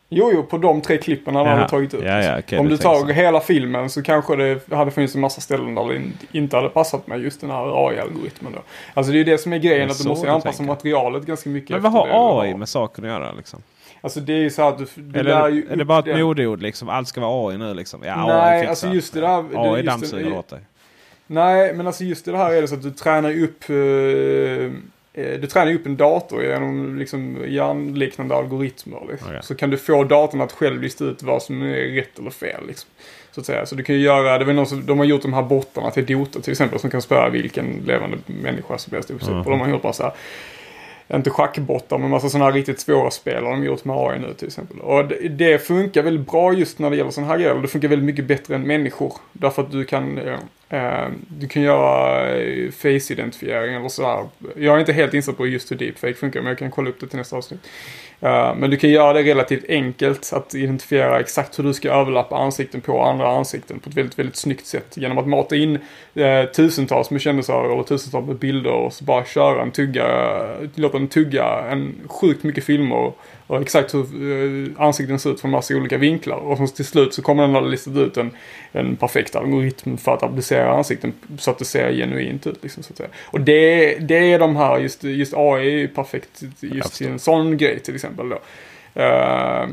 Jo, 0.09 0.31
jo, 0.35 0.43
på 0.43 0.59
de 0.59 0.81
tre 0.81 0.99
klippen 0.99 1.37
han 1.37 1.47
hade 1.47 1.69
tagit 1.69 1.95
ut. 1.95 2.05
Ja, 2.05 2.23
ja, 2.23 2.39
okay, 2.39 2.59
om 2.59 2.69
du 2.69 2.77
tar 2.77 2.95
så. 2.95 3.07
hela 3.07 3.41
filmen 3.41 3.91
så 3.91 4.03
kanske 4.03 4.37
det 4.37 4.73
hade 4.77 4.91
funnits 4.91 5.15
en 5.15 5.21
massa 5.21 5.41
ställen 5.41 5.75
där 5.75 5.89
det 5.89 6.39
inte 6.39 6.57
hade 6.57 6.69
passat 6.69 7.07
med 7.07 7.21
just 7.21 7.41
den 7.41 7.51
här 7.51 7.89
AI-algoritmen 7.89 8.53
då. 8.53 8.63
Alltså 8.95 9.13
det 9.13 9.17
är 9.17 9.19
ju 9.19 9.25
det 9.25 9.39
som 9.39 9.53
är 9.53 9.59
grejen, 9.59 9.91
att 9.91 10.03
du 10.03 10.09
måste 10.09 10.33
anpassa 10.33 10.63
materialet 10.63 11.27
ganska 11.27 11.51
mycket. 11.51 11.71
Men 11.71 11.83
vad 11.83 11.93
har 11.93 12.43
AI 12.43 12.55
med 12.55 12.69
saken 12.69 13.05
att 13.05 13.11
göra 13.11 13.33
liksom? 13.33 13.63
Alltså 14.01 14.21
det 14.21 14.33
är 14.33 14.39
ju 14.39 14.51
så 14.51 14.63
att 14.63 14.79
du, 14.79 14.87
du 14.95 15.21
eller, 15.21 15.31
lär 15.31 15.49
ju 15.49 15.67
Är 15.71 15.77
det 15.77 15.85
bara 15.85 15.99
ett 15.99 16.19
modeord 16.19 16.63
liksom? 16.63 16.89
Allt 16.89 17.09
ska 17.09 17.21
vara 17.21 17.49
AI 17.49 17.59
nu 17.59 17.75
liksom? 17.75 18.03
Ja, 18.05 18.27
Nej, 18.27 18.61
AI 18.61 18.67
alltså 18.67 18.89
just 18.89 19.15
det 19.15 19.21
där. 19.21 19.45
AI 19.55 19.83
dammsuger 19.83 20.39
åt 20.39 20.49
dig. 20.49 20.61
Nej, 21.27 21.75
men 21.75 21.87
alltså 21.87 22.05
just 22.05 22.25
det 22.25 22.37
här 22.37 22.53
är 22.53 22.63
det 22.63 22.69
så 22.69 22.75
att 22.75 22.83
du 22.83 22.91
tränar 22.91 23.43
upp 23.43 23.71
uh, 23.71 24.73
du 25.17 25.47
tränar 25.47 25.75
upp 25.75 25.87
en 25.87 25.97
dator 25.97 26.45
genom 26.45 26.99
liksom 26.99 27.45
hjärnliknande 27.49 28.35
algoritmer. 28.35 29.01
Liksom. 29.11 29.29
Okay. 29.29 29.43
Så 29.43 29.55
kan 29.55 29.71
du 29.71 29.77
få 29.77 30.05
datorn 30.05 30.41
att 30.41 30.53
själv 30.53 30.83
lista 30.83 31.05
ut 31.05 31.23
vad 31.23 31.43
som 31.43 31.63
är 31.63 31.95
rätt 31.95 32.19
eller 32.19 32.31
fel. 32.31 32.67
Liksom. 32.67 32.91
Så 33.33 33.41
att 33.41 33.47
säga. 33.47 33.67
Så 33.67 33.75
du 33.75 33.83
kan 33.83 33.95
ju 33.95 34.01
göra, 34.01 34.39
det 34.39 34.45
var 34.45 34.53
någon 34.53 34.67
som, 34.67 34.87
de 34.87 34.99
har 34.99 35.07
gjort 35.07 35.23
de 35.23 35.33
här 35.33 35.43
bottarna 35.43 35.91
till 35.91 36.07
Dota 36.07 36.41
till 36.41 36.53
exempel 36.53 36.79
som 36.79 36.91
kan 36.91 37.03
spöa 37.03 37.29
vilken 37.29 37.83
levande 37.87 38.19
människa 38.27 38.79
som 38.79 38.93
helst. 38.93 39.11
Mm. 39.11 39.39
Och 39.39 39.51
de 39.51 39.61
har 39.61 39.69
gjort 39.69 39.83
bara 39.83 39.93
så 39.93 40.03
här 40.03 40.13
inte 41.15 41.31
schackbottar 41.31 41.99
men 41.99 42.11
massa 42.11 42.29
sådana 42.29 42.45
här 42.45 42.53
riktigt 42.53 42.81
svåra 42.81 43.11
spel 43.11 43.45
har 43.45 43.51
de 43.51 43.65
gjort 43.65 43.85
med 43.85 43.97
AI 43.97 44.19
nu 44.19 44.35
till 44.35 44.47
exempel. 44.47 44.81
Och 44.81 45.05
det, 45.05 45.29
det 45.29 45.59
funkar 45.59 46.03
väldigt 46.03 46.31
bra 46.31 46.53
just 46.53 46.79
när 46.79 46.91
det 46.91 46.97
gäller 46.97 47.11
sådana 47.11 47.33
här 47.33 47.39
grejer. 47.39 47.55
Det 47.55 47.69
funkar 47.69 47.89
väldigt 47.89 48.07
mycket 48.07 48.25
bättre 48.25 48.55
än 48.55 48.63
människor. 48.63 49.13
Därför 49.33 49.63
att 49.63 49.73
du 49.73 49.85
kan, 49.85 50.19
eh, 50.19 50.33
eh 50.33 50.39
Eh, 50.69 51.09
du 51.29 51.49
kan 51.49 51.63
göra 51.63 52.29
eh, 52.37 52.71
face-identifiering 52.71 53.75
eller 53.75 53.89
sådär. 53.89 54.29
Jag 54.57 54.75
är 54.75 54.81
inte 54.81 54.93
helt 54.93 55.15
insatt 55.15 55.37
på 55.37 55.47
just 55.47 55.71
hur 55.71 55.77
deepfake 55.77 56.15
funkar 56.15 56.41
men 56.41 56.49
jag 56.49 56.59
kan 56.59 56.71
kolla 56.71 56.91
upp 56.91 57.01
det 57.01 57.07
till 57.07 57.19
nästa 57.19 57.37
avsnitt. 57.37 57.61
Eh, 58.21 58.55
men 58.55 58.71
du 58.71 58.77
kan 58.77 58.91
göra 58.91 59.13
det 59.13 59.23
relativt 59.23 59.65
enkelt 59.69 60.33
att 60.33 60.55
identifiera 60.55 61.21
exakt 61.21 61.59
hur 61.59 61.65
du 61.65 61.75
ska 61.75 61.91
överlappa 61.91 62.37
ansikten 62.37 62.81
på 62.81 63.03
andra 63.03 63.29
ansikten 63.29 63.79
på 63.79 63.91
ett 63.91 63.97
väldigt, 63.97 64.19
väldigt 64.19 64.37
snyggt 64.37 64.67
sätt. 64.67 64.97
Genom 64.97 65.19
att 65.19 65.29
mata 65.29 65.57
in 65.57 65.79
tusentals 66.57 67.11
med 67.11 67.21
kändisar 67.21 67.73
eller 67.73 67.83
tusentals 67.83 68.27
med 68.27 68.37
bilder 68.37 68.73
och 68.73 68.93
så 68.93 69.05
bara 69.05 69.25
köra 69.25 69.63
en 69.63 69.71
tugga, 69.71 70.07
låta 70.75 70.99
den 70.99 71.09
tugga 71.09 71.45
en 71.71 71.95
sjukt 72.07 72.43
mycket 72.43 72.65
filmer 72.65 73.13
och 73.47 73.63
exakt 73.63 73.95
hur 73.95 74.23
uh, 74.23 74.69
ansikten 74.79 75.19
ser 75.19 75.31
ut 75.31 75.41
från 75.41 75.51
massa 75.51 75.75
olika 75.75 75.99
vinklar. 75.99 76.37
Och 76.37 76.75
till 76.75 76.85
slut 76.85 77.15
så 77.15 77.23
kommer 77.23 77.47
den 77.47 77.57
att 77.57 77.71
lista 77.71 77.91
ut 77.91 78.17
en, 78.17 78.31
en 78.73 78.97
perfekt 78.97 79.37
algoritm 79.37 79.97
för 79.97 80.15
att 80.15 80.23
applicera 80.23 80.77
ansikten 80.77 81.13
så 81.39 81.51
att 81.51 81.59
det 81.59 81.65
ser 81.65 81.93
genuint 81.93 82.47
ut. 82.47 82.63
Liksom, 82.63 82.83
så 82.83 82.93
att 82.93 82.97
säga. 82.97 83.09
Och 83.25 83.41
det, 83.41 83.95
det 83.99 84.33
är 84.33 84.39
de 84.39 84.57
här, 84.57 84.79
just, 84.79 85.05
just 85.05 85.35
AI 85.37 85.83
är 85.83 85.89
perfekt 85.89 86.43
just 86.61 87.03
i 87.03 87.07
en 87.07 87.19
sån 87.19 87.57
grej 87.57 87.81
till 87.81 87.95
exempel. 87.95 88.29
Då. 88.29 88.39
Uh, 89.03 89.69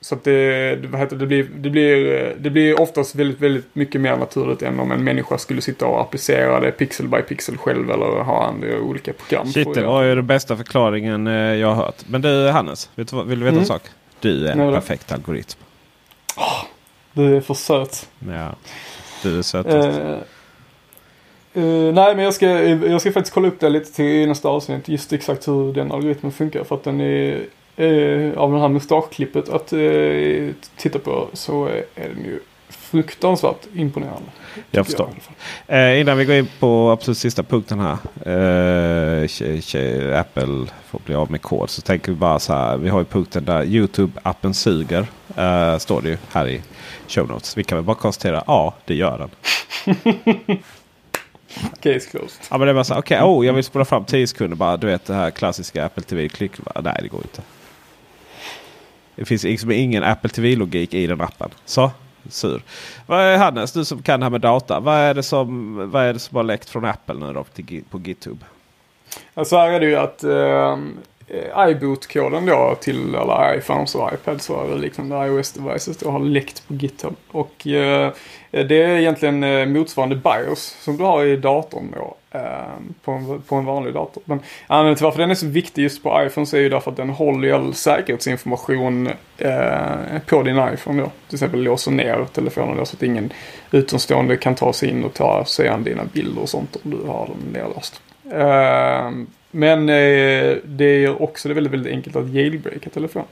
så 0.00 0.14
att 0.14 0.24
det, 0.24 0.76
vad 0.90 1.00
heter 1.00 1.16
det, 1.16 1.26
blir, 1.26 1.44
det, 1.54 1.70
blir, 1.70 2.34
det 2.38 2.50
blir 2.50 2.80
oftast 2.80 3.14
väldigt, 3.14 3.40
väldigt 3.40 3.74
mycket 3.74 4.00
mer 4.00 4.16
naturligt 4.16 4.62
än 4.62 4.80
om 4.80 4.92
en 4.92 5.04
människa 5.04 5.38
skulle 5.38 5.60
sitta 5.62 5.86
och 5.86 6.00
applicera 6.00 6.60
det 6.60 6.70
pixel 6.70 7.08
by 7.08 7.22
pixel 7.22 7.56
själv 7.56 7.90
eller 7.90 8.06
ha 8.06 8.44
andra 8.44 8.80
olika 8.80 9.12
program. 9.12 9.46
Shit, 9.46 9.74
det 9.74 9.86
var 9.86 10.02
ju 10.02 10.14
den 10.14 10.26
bästa 10.26 10.56
förklaringen 10.56 11.26
eh, 11.26 11.34
jag 11.34 11.68
har 11.68 11.74
hört. 11.74 12.04
Men 12.06 12.22
du 12.22 12.48
Hannes, 12.48 12.90
vill 12.94 13.06
du 13.06 13.34
veta 13.34 13.48
mm. 13.48 13.58
en 13.58 13.66
sak? 13.66 13.82
Du 14.20 14.46
är 14.46 14.52
en 14.52 14.58
Nej, 14.58 14.72
perfekt 14.72 15.12
algoritm. 15.12 15.58
Oh, 16.36 16.64
du 17.12 17.36
är 17.36 17.40
för 17.40 17.54
söt. 17.54 18.08
Ja, 18.18 18.54
du 19.22 19.38
är 19.38 19.42
sötast. 19.42 19.98
Uh, 19.98 21.62
uh, 21.62 21.94
nej, 21.94 22.16
men 22.16 22.24
jag 22.24 22.34
ska, 22.34 22.46
jag 22.64 23.00
ska 23.00 23.12
faktiskt 23.12 23.34
kolla 23.34 23.48
upp 23.48 23.60
det 23.60 23.68
lite 23.68 23.92
till 23.92 24.28
nästa 24.28 24.48
avsnitt. 24.48 24.88
Just 24.88 25.12
exakt 25.12 25.48
hur 25.48 25.72
den 25.72 25.92
algoritmen 25.92 26.32
funkar. 26.32 26.64
För 26.64 26.74
att 26.74 26.84
den 26.84 27.00
är 27.00 27.40
uh, 27.78 28.38
av 28.38 28.52
det 28.52 28.60
här 28.60 28.68
mustaschklippet 28.68 29.48
att 29.48 29.72
uh, 29.72 30.52
titta 30.76 30.98
på 30.98 31.28
så 31.32 31.66
är 31.66 32.08
den 32.08 32.24
ju 32.24 32.40
fruktansvärt 32.90 33.66
imponerande. 33.74 34.30
Jag 34.70 34.86
förstår. 34.86 35.10
Jag 35.66 35.92
eh, 35.92 36.00
innan 36.00 36.18
vi 36.18 36.24
går 36.24 36.34
in 36.34 36.48
på 36.58 36.90
absolut 36.90 37.18
sista 37.18 37.42
punkten 37.42 37.80
här. 37.80 37.98
Eh, 39.22 40.20
Apple 40.20 40.66
får 40.86 41.00
bli 41.04 41.14
av 41.14 41.30
med 41.30 41.42
kod. 41.42 41.70
Så 41.70 41.82
tänker 41.82 42.12
vi 42.12 42.18
bara 42.18 42.38
så 42.38 42.52
här. 42.52 42.76
Vi 42.76 42.88
har 42.88 42.98
ju 42.98 43.04
punkten 43.04 43.44
där 43.44 43.64
Youtube-appen 43.64 44.52
suger. 44.52 45.06
Eh, 45.36 45.78
står 45.78 46.02
det 46.02 46.08
ju 46.08 46.18
här 46.32 46.48
i 46.48 46.62
show 47.08 47.28
notes. 47.28 47.58
Vi 47.58 47.64
kan 47.64 47.78
väl 47.78 47.84
bara 47.84 47.96
konstatera. 47.96 48.44
Ja, 48.46 48.74
det 48.84 48.94
gör 48.94 49.18
den. 49.18 49.30
Case 51.80 52.10
closed. 52.10 52.40
Ja 52.50 52.58
men 52.58 52.66
det 52.66 52.72
var 52.72 52.84
så 52.84 52.98
okej, 52.98 53.18
okay, 53.18 53.28
oh, 53.28 53.46
jag 53.46 53.52
vill 53.52 53.64
spola 53.64 53.84
fram 53.84 54.04
10 54.04 54.26
sekunder 54.26 54.56
bara. 54.56 54.76
Du 54.76 54.86
vet 54.86 55.04
det 55.04 55.14
här 55.14 55.30
klassiska 55.30 55.84
Apple 55.84 56.02
TV-klick. 56.02 56.52
Nej 56.82 56.98
det 57.02 57.08
går 57.08 57.20
inte. 57.20 57.42
Det 59.20 59.26
finns 59.26 59.44
liksom 59.44 59.70
ingen 59.70 60.02
Apple 60.02 60.30
TV-logik 60.30 60.94
i 60.94 61.06
den 61.06 61.20
appen. 61.20 61.50
Så, 61.64 61.90
sur. 62.28 62.62
Vad 63.06 63.20
är 63.20 63.38
Hannes, 63.38 63.72
du 63.72 63.84
som 63.84 64.02
kan 64.02 64.20
det 64.20 64.26
här 64.26 64.30
med 64.30 64.40
data. 64.40 64.80
Vad 64.80 64.94
är 64.94 65.14
det 65.14 65.22
som, 65.22 65.76
vad 65.90 66.04
är 66.04 66.12
det 66.12 66.18
som 66.18 66.36
har 66.36 66.42
läckt 66.42 66.70
från 66.70 66.84
Apple 66.84 67.14
nu 67.14 67.32
då 67.32 67.44
till, 67.44 67.84
på 67.90 67.98
GitHub? 67.98 68.44
Ja, 69.34 69.44
så 69.44 69.56
här 69.56 69.70
är 69.70 69.80
det 69.80 69.86
ju 69.86 69.96
att 69.96 70.24
eh, 70.24 70.78
Eh, 71.30 71.68
iBoot-koden 71.68 72.46
då 72.46 72.76
till 72.80 73.16
alla 73.16 73.56
iPhones 73.56 73.94
och 73.94 74.10
iPads 74.14 74.50
och 74.50 74.78
liknande 74.78 75.16
iOS-devices 75.16 75.98
då 76.04 76.10
har 76.10 76.20
läckt 76.20 76.68
på 76.68 76.74
GitHub. 76.74 77.16
Och 77.30 77.66
eh, 77.66 78.12
det 78.50 78.82
är 78.82 78.98
egentligen 78.98 79.44
eh, 79.44 79.66
motsvarande 79.66 80.16
BIOS 80.16 80.76
som 80.80 80.96
du 80.96 81.04
har 81.04 81.24
i 81.24 81.36
datorn 81.36 81.94
då. 81.96 82.16
Eh, 82.32 82.40
på 83.04 83.12
en, 83.12 83.42
på 83.42 83.54
en 83.54 83.64
vanlig 83.64 83.94
dator. 83.94 84.22
Men 84.26 84.40
anledningen 84.66 84.96
till 84.96 85.04
varför 85.04 85.18
den 85.18 85.30
är 85.30 85.34
så 85.34 85.46
viktig 85.46 85.82
just 85.82 86.02
på 86.02 86.22
iPhones 86.26 86.54
är 86.54 86.58
ju 86.58 86.68
därför 86.68 86.90
att 86.90 86.96
den 86.96 87.10
håller 87.10 87.52
all 87.52 87.74
säkerhetsinformation 87.74 89.08
eh, 89.38 90.18
på 90.26 90.42
din 90.42 90.68
iPhone 90.74 91.02
då. 91.02 91.10
Till 91.28 91.36
exempel 91.36 91.62
låser 91.62 91.90
ner 91.90 92.26
telefonen 92.32 92.76
då 92.76 92.84
så 92.84 92.96
att 92.96 93.02
ingen 93.02 93.32
utomstående 93.70 94.36
kan 94.36 94.54
ta 94.54 94.72
sig 94.72 94.88
in 94.90 95.04
och 95.04 95.14
ta 95.14 95.44
sig 95.44 95.68
an 95.68 95.84
dina 95.84 96.04
bilder 96.04 96.42
och 96.42 96.48
sånt 96.48 96.76
om 96.84 96.90
du 96.90 97.06
har 97.06 97.26
den 97.26 97.52
nedlåst. 97.52 98.02
Ehm, 98.32 99.26
men 99.50 99.88
eh, 99.88 100.56
det 100.64 101.04
är 101.04 101.22
också 101.22 101.48
det 101.48 101.54
väldigt, 101.54 101.72
väldigt 101.72 101.92
enkelt 101.92 102.16
att 102.16 102.34
jailbreaka 102.34 102.90
telefonen. 102.90 103.28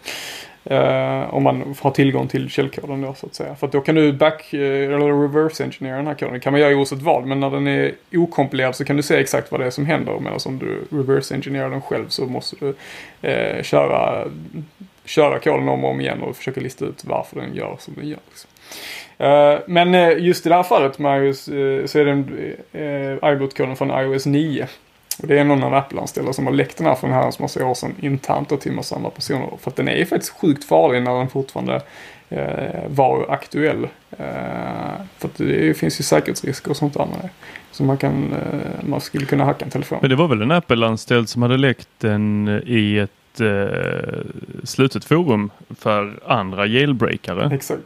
Eh, 0.70 1.34
om 1.34 1.42
man 1.42 1.74
har 1.80 1.90
tillgång 1.90 2.28
till 2.28 2.50
källkoden 2.50 3.02
då 3.02 3.14
så 3.14 3.26
att 3.26 3.34
säga. 3.34 3.54
För 3.54 3.66
att 3.66 3.72
då 3.72 3.80
kan 3.80 3.94
du 3.94 4.12
back 4.12 4.52
eh, 4.52 4.60
eller 4.60 5.22
reverse 5.22 5.64
engineera 5.64 5.96
den 5.96 6.06
här 6.06 6.14
koden. 6.14 6.34
Det 6.34 6.40
kan 6.40 6.52
man 6.52 6.60
göra 6.60 6.76
oavsett 6.76 7.02
vad. 7.02 7.26
Men 7.26 7.40
när 7.40 7.50
den 7.50 7.66
är 7.66 7.92
okompilerad 8.12 8.76
så 8.76 8.84
kan 8.84 8.96
du 8.96 9.02
se 9.02 9.16
exakt 9.16 9.50
vad 9.50 9.60
det 9.60 9.66
är 9.66 9.70
som 9.70 9.86
händer. 9.86 10.18
Medan 10.20 10.38
om 10.46 10.58
du 10.58 10.96
reverse 10.96 11.34
engineerar 11.34 11.70
den 11.70 11.82
själv 11.82 12.08
så 12.08 12.26
måste 12.26 12.56
du 12.60 12.74
eh, 13.28 13.62
köra, 13.62 14.24
köra 15.04 15.38
koden 15.38 15.68
om 15.68 15.84
och 15.84 15.90
om 15.90 16.00
igen 16.00 16.22
och 16.22 16.36
försöka 16.36 16.60
lista 16.60 16.84
ut 16.84 17.04
varför 17.04 17.40
den 17.40 17.54
gör 17.54 17.76
som 17.78 17.94
den 17.94 18.08
gör. 18.08 18.20
Liksom. 18.28 18.50
Eh, 19.18 19.58
men 19.66 19.94
eh, 19.94 20.18
just 20.18 20.46
i 20.46 20.48
det 20.48 20.54
här 20.54 20.62
fallet 20.62 20.98
med 20.98 21.24
iOS 21.24 21.44
så 21.90 21.98
är 21.98 22.04
det 22.04 23.32
iBoot-koden 23.32 23.76
från 23.76 23.90
iOS 23.90 24.26
9. 24.26 24.68
Och 25.22 25.28
det 25.28 25.38
är 25.38 25.44
någon 25.44 25.62
av 25.62 25.74
Apple-anställda 25.74 26.32
som 26.32 26.46
har 26.46 26.52
läckt 26.52 26.76
den 26.76 26.86
här 26.86 26.94
för 26.94 27.06
en 27.06 27.12
herrans 27.12 27.38
massa 27.38 27.66
år 27.66 27.74
sedan 27.74 27.94
internt 28.00 28.52
och 28.52 28.60
till 28.60 28.72
massa 28.72 28.96
andra 28.96 29.10
personer. 29.10 29.50
För 29.60 29.70
att 29.70 29.76
den 29.76 29.88
är 29.88 30.04
faktiskt 30.04 30.32
sjukt 30.32 30.64
farlig 30.64 31.02
när 31.02 31.18
den 31.18 31.28
fortfarande 31.28 31.82
var 32.86 33.26
aktuell. 33.28 33.88
för 35.18 35.28
att 35.28 35.36
det 35.36 35.78
finns 35.78 36.00
ju 36.00 36.04
säkerhetsrisker 36.04 36.70
och 36.70 36.76
sånt 36.76 36.94
där 36.94 37.06
med 37.06 37.18
det. 37.22 37.30
Så 37.70 37.82
man, 37.82 37.96
kan, 37.96 38.34
man 38.80 39.00
skulle 39.00 39.26
kunna 39.26 39.44
hacka 39.44 39.64
en 39.64 39.70
telefon. 39.70 39.98
Men 40.00 40.10
det 40.10 40.16
var 40.16 40.28
väl 40.28 40.42
en 40.42 40.50
Apple-anställd 40.50 41.28
som 41.28 41.42
hade 41.42 41.56
läckt 41.56 41.88
den 41.98 42.48
i 42.66 42.98
ett 42.98 43.40
eh, 43.40 44.18
slutet 44.64 45.04
forum 45.04 45.50
för 45.78 46.20
andra 46.26 46.66
jailbreakare. 46.66 47.54
Exakt. 47.54 47.82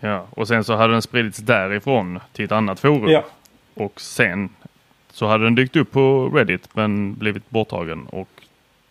Ja, 0.00 0.26
och 0.30 0.48
sen 0.48 0.64
så 0.64 0.76
hade 0.76 0.92
den 0.92 1.02
spridits 1.02 1.38
därifrån 1.38 2.20
till 2.32 2.44
ett 2.44 2.52
annat 2.52 2.80
forum. 2.80 3.08
Ja. 3.08 3.24
Och 3.74 4.00
sen 4.00 4.48
så 5.14 5.26
hade 5.26 5.44
den 5.44 5.54
dykt 5.54 5.76
upp 5.76 5.90
på 5.90 6.28
Reddit 6.34 6.68
men 6.72 7.14
blivit 7.14 7.50
borttagen 7.50 8.06
och 8.06 8.28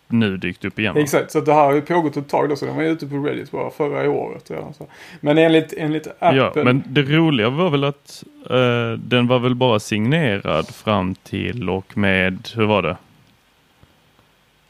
nu 0.08 0.38
dykt 0.38 0.66
upp 0.66 0.80
igen. 0.80 0.98
Exakt, 0.98 1.32
så 1.32 1.42
det 1.42 1.54
här 1.54 1.66
har 1.66 1.74
ju 1.74 1.82
pågått 1.82 2.18
ett 2.18 2.30
tag 2.30 2.50
då 2.50 2.56
så 2.56 2.66
den 2.66 2.76
var 2.76 2.84
ute 2.84 3.08
på 3.08 3.16
Reddit 3.16 3.52
bara 3.52 3.70
förra 3.70 4.10
året 4.10 4.52
redan. 4.52 4.74
Så. 4.74 4.88
Men 5.20 5.38
enligt, 5.38 5.74
enligt 5.78 6.08
Apple. 6.20 6.38
Ja, 6.38 6.64
men 6.64 6.84
det 6.86 7.02
roliga 7.02 7.50
var 7.50 7.70
väl 7.70 7.84
att 7.84 8.24
uh, 8.52 8.92
den 8.92 9.28
var 9.28 9.40
väl 9.40 9.56
bara 9.56 9.80
signerad 9.80 10.68
fram 10.68 11.16
till 11.16 11.70
och 11.70 11.98
med, 11.98 12.50
hur 12.56 12.66
var 12.66 12.82
det? 12.82 12.98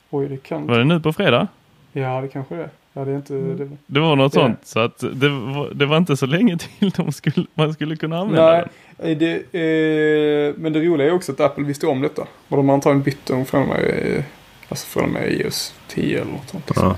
Oj, 0.10 0.28
det 0.28 0.38
kan... 0.38 0.68
Var 0.68 0.78
det 0.78 0.86
nu 0.86 0.99
på 0.99 1.14
fredag? 1.14 1.47
Ja, 1.91 2.22
det 2.22 2.28
kanske 2.28 2.56
det 2.56 2.70
Ja, 2.94 3.06
det, 3.06 3.12
är 3.12 3.16
inte, 3.16 3.36
mm. 3.36 3.58
det, 3.58 3.70
det 3.86 4.00
var 4.00 4.16
något 4.16 4.34
det. 4.34 4.39
sånt. 4.39 4.60
Så 4.64 4.80
att 4.80 5.00
det 5.00 5.30
var, 5.30 5.74
det 5.74 5.86
var 5.86 5.98
inte 5.98 6.18
så 6.18 6.26
länge 6.26 6.58
till 6.58 6.89
de 6.89 7.12
skulle, 7.12 7.46
man 7.54 7.74
skulle 7.74 7.96
kunna 7.96 8.18
använda 8.18 8.52
Nej, 8.52 8.66
den. 8.98 9.18
Det, 9.20 9.34
eh, 9.36 10.54
men 10.58 10.74
det 10.74 10.80
roliga 10.80 11.08
är 11.08 11.14
också 11.14 11.32
att 11.32 11.39
Apple 11.39 11.64
visste 11.64 11.88
om 11.88 12.02
detta. 12.02 12.22
Och 12.48 12.58
de 12.58 12.70
har 12.70 12.76
antagligen 12.76 13.04
bytt 13.04 13.26
dem 13.26 13.46
från 13.46 13.62
och 13.62 13.68
med, 13.68 14.24
alltså 14.70 14.88
från 14.88 15.04
och 15.04 15.10
med 15.10 15.34
iOS 15.34 15.76
10 15.88 16.22
eller 16.22 16.32
något 16.32 16.50
sånt. 16.50 16.72
Ja. 16.76 16.98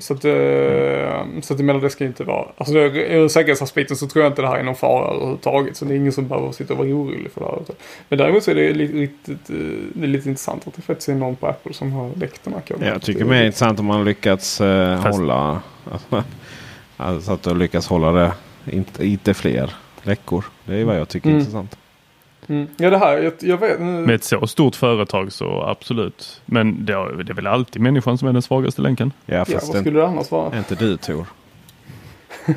Så 0.00 0.14
att, 0.14 0.24
mm. 0.24 1.42
så 1.42 1.54
att 1.54 1.60
menar 1.60 1.80
det 1.80 1.90
ska 1.90 2.04
inte 2.04 2.24
vara, 2.24 2.48
alltså 2.56 2.74
ur 2.74 3.28
säkerhetsaspekten 3.28 3.96
så 3.96 4.06
tror 4.06 4.24
jag 4.24 4.32
inte 4.32 4.42
det 4.42 4.48
här 4.48 4.58
är 4.58 4.62
någon 4.62 4.74
fara 4.74 5.14
överhuvudtaget. 5.14 5.76
Så 5.76 5.84
det 5.84 5.94
är 5.94 5.96
ingen 5.96 6.12
som 6.12 6.28
behöver 6.28 6.52
sitta 6.52 6.72
och 6.72 6.78
vara 6.78 6.88
orolig 6.88 7.32
för 7.32 7.40
det 7.40 7.46
här. 7.46 7.58
Men 8.08 8.18
däremot 8.18 8.42
så 8.42 8.50
är 8.50 8.54
det 8.54 8.72
lite, 8.72 8.94
riktigt, 8.94 9.46
det 9.94 10.02
är 10.02 10.06
lite 10.06 10.28
intressant 10.28 10.66
att 10.66 10.74
det 10.74 10.82
faktiskt 10.82 11.08
är 11.08 11.14
någon 11.14 11.36
på 11.36 11.46
Apple 11.46 11.72
som 11.72 11.92
har 11.92 12.10
läckt 12.16 12.44
den 12.44 12.54
här 12.54 12.60
koden. 12.60 12.88
Jag 12.88 13.02
tycker 13.02 13.24
det 13.24 13.36
är 13.36 13.44
intressant 13.44 13.80
om 13.80 13.86
man 13.86 14.04
lyckats 14.04 14.60
eh, 14.60 15.00
hålla, 15.00 15.62
alltså 16.96 17.32
att 17.32 17.42
du 17.42 17.54
lyckas 17.54 17.88
hålla 17.88 18.12
det, 18.12 18.32
inte, 18.70 19.06
inte 19.06 19.34
fler 19.34 19.74
läckor. 20.02 20.44
Det 20.64 20.76
är 20.76 20.84
vad 20.84 20.98
jag 20.98 21.08
tycker 21.08 21.28
är 21.28 21.30
mm. 21.30 21.40
intressant. 21.40 21.76
Mm. 22.48 22.68
Ja 22.76 22.90
det 22.90 22.98
här, 22.98 23.18
jag, 23.18 23.32
jag 23.40 23.58
vet. 23.58 23.80
Med 23.80 24.14
ett 24.14 24.24
så 24.24 24.46
stort 24.46 24.76
företag 24.76 25.32
så 25.32 25.62
absolut. 25.62 26.40
Men 26.46 26.84
det, 26.84 27.22
det 27.22 27.32
är 27.32 27.34
väl 27.34 27.46
alltid 27.46 27.82
människan 27.82 28.18
som 28.18 28.28
är 28.28 28.32
den 28.32 28.42
svagaste 28.42 28.82
länken. 28.82 29.12
Ja, 29.26 29.44
ja 29.48 29.58
vad 29.66 29.76
skulle 29.76 30.00
det 30.00 30.06
annars 30.06 30.30
vara? 30.30 30.58
Inte 30.58 30.74
du 30.74 30.96
Tor. 30.96 31.26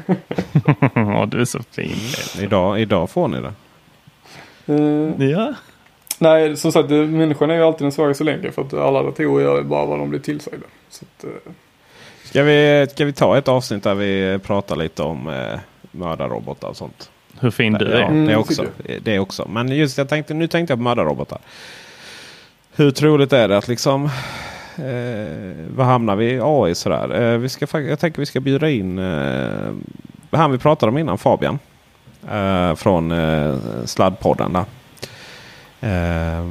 ja, 0.96 1.28
du 1.32 1.42
är 1.42 1.46
så 1.46 1.60
fin. 1.72 1.96
Idag, 2.40 2.82
idag 2.82 3.10
får 3.10 3.28
ni 3.28 3.38
det. 3.42 3.54
Uh, 4.74 5.30
ja. 5.30 5.54
Nej, 6.20 6.58
som 6.58 6.72
sagt, 6.72 6.90
människan 6.90 7.52
är 7.52 7.56
ju 7.56 7.64
alltid 7.64 7.86
den 7.86 7.92
svagaste 7.92 8.24
länken 8.24 8.52
för 8.52 8.62
att 8.62 8.74
alla 8.74 9.04
datorer 9.04 9.44
gör 9.44 9.64
bara 9.64 9.86
vad 9.86 10.00
de 10.00 10.10
blir 10.10 10.20
tillsagda. 10.20 10.66
Så 10.90 11.06
att, 11.06 11.26
uh... 11.26 11.32
ska, 12.24 12.44
vi, 12.44 12.88
ska 12.92 13.06
vi 13.06 13.14
ta 13.14 13.38
ett 13.38 13.48
avsnitt 13.48 13.84
där 13.84 13.96
vi 13.96 14.40
pratar 14.44 14.76
lite 14.76 15.04
om 15.04 15.28
uh, 15.28 15.60
mördarrobotar 15.92 16.68
och 16.68 16.78
sånt? 16.78 17.11
Hur 17.42 17.52
fin 17.52 17.74
du 17.74 17.86
är. 17.86 18.00
Ja, 18.00 18.10
det, 18.10 18.36
också, 18.36 18.66
det 19.02 19.20
också. 19.20 19.48
Men 19.50 19.68
just 19.68 19.98
jag 19.98 20.10
tänkte, 20.10 20.34
nu 20.34 20.48
tänkte 20.48 20.72
jag 20.72 20.80
på 20.80 20.84
mördarrobotar. 20.84 21.40
Hur 22.76 22.92
troligt 22.92 23.34
är 23.34 23.48
det 23.48 23.58
att 23.58 23.68
liksom... 23.68 24.06
Eh, 24.76 25.72
vad 25.76 25.86
hamnar 25.86 26.16
vi 26.16 26.26
i 26.26 26.40
AI 26.44 26.76
sådär? 26.76 27.22
Eh, 27.22 27.38
vi 27.38 27.50
ska, 27.50 27.68
jag 27.80 28.00
tänker 28.00 28.20
vi 28.20 28.26
ska 28.26 28.40
bjuda 28.40 28.70
in 28.70 29.00
eh, 29.00 29.74
han 30.32 30.52
vi 30.52 30.58
pratade 30.58 30.90
om 30.90 30.98
innan, 30.98 31.18
Fabian. 31.18 31.60
Eh, 32.32 32.76
från 32.76 33.12
eh, 33.12 33.56
Sladdpodden. 33.86 34.54
Där. 34.54 34.66
Eh, 35.82 36.46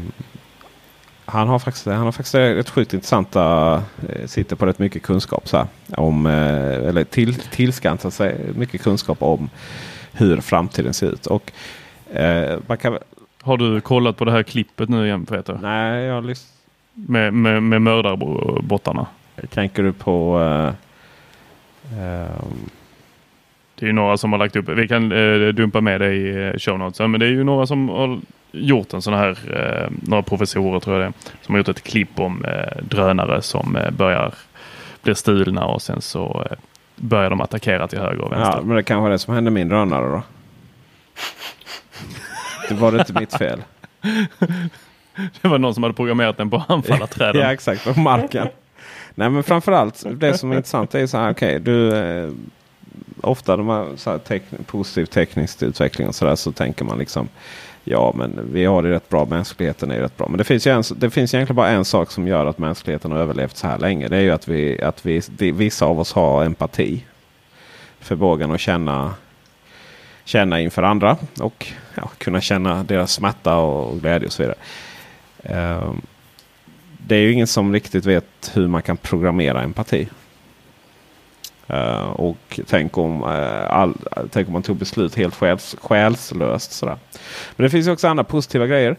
han 1.25 1.49
har 1.49 1.59
faktiskt, 1.59 1.87
han 1.87 2.05
har 2.05 2.13
faktiskt 2.13 2.35
ett 2.35 2.71
sjukt 2.71 2.95
intressanta, 2.95 3.75
eh, 4.09 4.27
sitter 4.27 4.57
på 4.57 4.67
rätt 4.67 4.79
mycket 4.79 5.03
kunskap 5.03 5.49
så 5.49 5.57
här, 5.57 5.67
om, 5.97 6.27
eh, 6.27 6.89
eller 6.89 7.05
till, 7.05 7.35
tillskansat 7.35 8.15
sig 8.15 8.37
mycket 8.55 8.83
kunskap 8.83 9.23
om 9.23 9.51
hur 10.13 10.41
framtiden 10.41 10.95
ser 10.95 11.13
ut. 11.13 11.27
Och, 11.27 11.53
eh, 12.13 12.59
man 12.67 12.79
kan... 12.79 12.99
Har 13.43 13.57
du 13.57 13.81
kollat 13.81 14.17
på 14.17 14.25
det 14.25 14.33
här 14.33 14.43
klippet 14.43 14.89
nu 14.89 15.07
igen 15.07 15.27
Peter? 15.27 15.59
Nej, 15.63 16.05
jag 16.05 16.15
har 16.15 16.23
lyssnat. 16.23 16.57
Med, 16.95 17.35
med, 17.35 17.63
med 17.63 17.83
mördarbottarna? 17.83 19.07
Tänker 19.51 19.83
du 19.83 19.93
på... 19.93 20.41
Eh, 20.41 20.69
eh, 22.01 22.45
det 23.75 23.87
är 23.87 23.89
ju 23.89 23.93
några 23.93 24.17
som 24.17 24.33
har 24.33 24.39
lagt 24.39 24.57
upp, 24.57 24.69
vi 24.69 24.89
kan 24.89 25.13
eh, 25.13 25.49
dumpa 25.49 25.81
med 25.81 26.01
det 26.01 26.15
i 26.15 26.49
eh, 26.49 26.59
show 26.59 26.79
notes, 26.79 27.01
men 27.01 27.21
det 27.21 27.27
är 27.27 27.31
ju 27.31 27.45
några 27.45 27.67
som 27.67 27.89
har 27.89 28.21
gjort 28.53 28.93
en 28.93 29.03
sån 29.03 29.15
här, 29.15 29.39
eh, 29.53 29.91
några 30.03 30.23
professorer 30.23 30.81
tror 30.81 31.01
jag 31.01 31.11
det 31.11 31.13
som 31.43 31.55
har 31.55 31.59
gjort 31.59 31.69
ett 31.69 31.83
klipp 31.83 32.21
om 32.21 32.45
eh, 32.45 32.83
drönare 32.83 33.43
som 33.43 33.77
eh, 33.77 33.91
börjar 33.91 34.35
bli 35.03 35.15
stulna 35.15 35.65
och 35.65 35.83
sen 35.83 36.01
så 36.01 36.47
eh, 36.51 36.57
börjar 37.01 37.31
de 37.31 37.41
attackera 37.41 37.89
till 37.89 37.99
höger 37.99 38.21
och 38.21 38.33
vänster. 38.33 38.59
Ja, 38.59 38.63
men 38.65 38.77
det 38.77 38.83
kanske 38.83 39.09
är 39.09 39.11
det 39.11 39.19
som 39.19 39.35
hände 39.35 39.51
min 39.51 39.69
drönare 39.69 40.09
då. 40.09 40.23
det 42.69 42.75
var 42.75 42.93
det 42.93 42.99
inte 42.99 43.13
mitt 43.13 43.35
fel. 43.35 43.63
det 45.43 45.49
var 45.49 45.59
någon 45.59 45.75
som 45.75 45.83
hade 45.83 45.95
programmerat 45.95 46.37
den 46.37 46.51
på 46.51 46.57
att 46.57 46.71
anfalla 46.71 47.07
träden. 47.07 47.43
ja, 47.43 47.53
exakt. 47.53 47.85
På 47.95 48.01
marken. 48.01 48.49
Nej, 49.15 49.31
men 49.31 49.43
framförallt 49.43 50.05
det 50.11 50.39
som 50.39 50.53
är 50.53 50.57
intressant 50.57 50.95
är 50.95 51.07
så 51.07 51.19
här. 51.19 51.31
Okej, 51.31 51.49
okay, 51.49 51.59
du. 51.59 51.97
Eh, 51.97 52.31
ofta 53.21 53.57
de 53.57 53.69
här 53.69 53.97
så 53.97 54.11
här 54.11 54.19
tek 54.19 54.43
positiv 54.67 55.05
teknisk 55.05 55.63
utveckling 55.63 56.09
och 56.09 56.15
så 56.15 56.25
där 56.25 56.37
så 56.37 56.53
tänker 56.53 56.85
man 56.85 56.99
liksom. 56.99 57.29
Ja, 57.85 58.13
men 58.17 58.53
vi 58.53 58.65
har 58.65 58.83
det 58.83 58.91
rätt 58.91 59.09
bra. 59.09 59.25
Mänskligheten 59.25 59.91
är 59.91 60.01
rätt 60.01 60.17
bra. 60.17 60.29
Men 60.29 60.39
det 60.39 60.45
finns, 60.45 60.67
ju 60.67 60.71
en, 60.71 60.83
det 60.97 61.11
finns 61.11 61.35
egentligen 61.35 61.57
bara 61.57 61.69
en 61.69 61.85
sak 61.85 62.11
som 62.11 62.29
gör 62.29 62.47
att 62.47 62.59
mänskligheten 62.59 63.13
har 63.13 63.19
överlevt 63.19 63.57
så 63.57 63.67
här 63.67 63.79
länge. 63.79 64.09
Det 64.09 64.17
är 64.17 64.21
ju 64.21 64.31
att, 64.31 64.49
vi, 64.49 64.83
att 64.83 65.07
vi, 65.07 65.23
det, 65.29 65.53
vissa 65.53 65.87
av 65.87 66.01
oss 66.01 66.13
har 66.13 66.45
empati. 66.45 67.05
Förmågan 68.01 68.51
att 68.51 68.61
känna, 68.61 69.15
känna 70.25 70.61
inför 70.61 70.83
andra 70.83 71.17
och 71.41 71.67
ja, 71.95 72.11
kunna 72.19 72.41
känna 72.41 72.83
deras 72.83 73.13
smärta 73.13 73.57
och 73.57 74.01
glädje 74.01 74.27
och 74.27 74.33
så 74.33 74.43
vidare. 74.43 74.59
Um, 75.79 76.03
det 77.07 77.17
är 77.17 77.21
ju 77.21 77.33
ingen 77.33 77.47
som 77.47 77.73
riktigt 77.73 78.07
vet 78.07 78.51
hur 78.55 78.69
man 78.69 78.83
kan 78.83 78.97
programmera 78.97 79.63
empati. 79.63 80.09
Uh, 81.73 82.11
och 82.11 82.61
tänk 82.67 82.99
om, 82.99 83.23
uh, 83.23 83.71
all, 83.71 83.95
tänk 84.31 84.47
om 84.47 84.53
man 84.53 84.63
tog 84.63 84.77
beslut 84.77 85.15
helt 85.15 85.35
själs, 85.35 85.77
själslöst. 85.81 86.73
Sådär. 86.73 86.97
Men 87.57 87.65
det 87.65 87.71
finns 87.71 87.89
också 87.89 88.09
andra 88.09 88.25
positiva 88.25 88.67
grejer. 88.67 88.97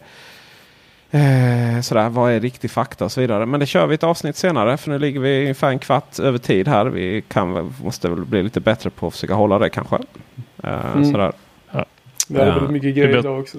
Uh, 1.13 1.81
sådär, 1.81 2.09
vad 2.09 2.31
är 2.31 2.39
riktig 2.39 2.71
fakta 2.71 3.05
och 3.05 3.11
så 3.11 3.21
vidare. 3.21 3.45
Men 3.45 3.59
det 3.59 3.65
kör 3.65 3.87
vi 3.87 3.95
ett 3.95 4.03
avsnitt 4.03 4.35
senare. 4.35 4.77
För 4.77 4.91
nu 4.91 4.99
ligger 4.99 5.19
vi 5.19 5.41
ungefär 5.41 5.69
en 5.69 5.79
kvart 5.79 6.19
över 6.19 6.37
tid 6.37 6.67
här. 6.67 6.85
Vi 6.85 7.23
kan, 7.27 7.73
måste 7.83 8.09
väl 8.09 8.25
bli 8.25 8.43
lite 8.43 8.59
bättre 8.59 8.89
på 8.89 9.07
att 9.07 9.13
försöka 9.13 9.33
hålla 9.33 9.59
det 9.59 9.69
kanske. 9.69 9.97
Mm. 10.63 11.11
Sådär. 11.11 11.31
Ja. 11.71 11.85
Vi 12.29 12.39
hade 12.39 12.51
väldigt 12.51 12.71
mycket 12.71 12.95
grejer 12.95 13.17
idag 13.17 13.39
också. 13.39 13.57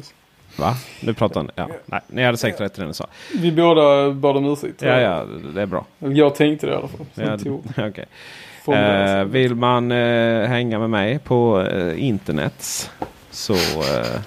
Va? 0.56 0.74
Nu 1.00 1.14
pratar 1.14 1.42
ni? 1.42 1.48
Ja. 1.54 1.68
Nej, 1.86 2.00
ni 2.06 2.24
hade 2.24 2.36
säkert 2.36 2.60
rätt 2.60 2.78
i 2.78 2.80
det 2.80 2.86
ni 2.86 2.94
sa. 2.94 3.06
Vi 3.34 3.52
båda 3.52 4.10
bad 4.10 4.36
om 4.36 4.52
ursäkt. 4.52 4.82
Ja, 4.82 5.00
ja, 5.00 5.24
det 5.54 5.62
är 5.62 5.66
bra. 5.66 5.86
Jag 5.98 6.34
tänkte 6.34 6.66
det 6.66 6.72
i 6.72 6.76
alla 6.76 6.88
fall. 6.88 7.06
Ja, 7.14 7.34
okay. 7.88 8.04
Eh, 8.68 9.24
vill 9.24 9.54
man 9.54 9.92
eh, 9.92 10.48
hänga 10.48 10.78
med 10.78 10.90
mig 10.90 11.18
på 11.18 11.60
eh, 11.60 12.04
internet 12.04 12.90
så 13.30 13.54
eh, 13.54 14.20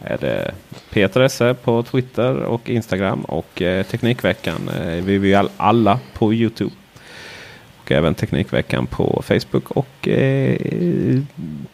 är 0.00 0.18
det 0.18 0.54
Peter 0.90 1.20
Esse 1.20 1.54
på 1.54 1.82
Twitter 1.82 2.42
och 2.42 2.70
Instagram 2.70 3.20
och 3.20 3.62
eh, 3.62 3.86
Teknikveckan. 3.86 4.68
Eh, 4.68 5.04
vi 5.04 5.32
är 5.32 5.48
alla 5.56 5.98
på 6.14 6.34
Youtube. 6.34 6.72
Och 7.80 7.92
även 7.92 8.14
Teknikveckan 8.14 8.86
på 8.86 9.22
Facebook 9.24 9.70
och 9.70 10.08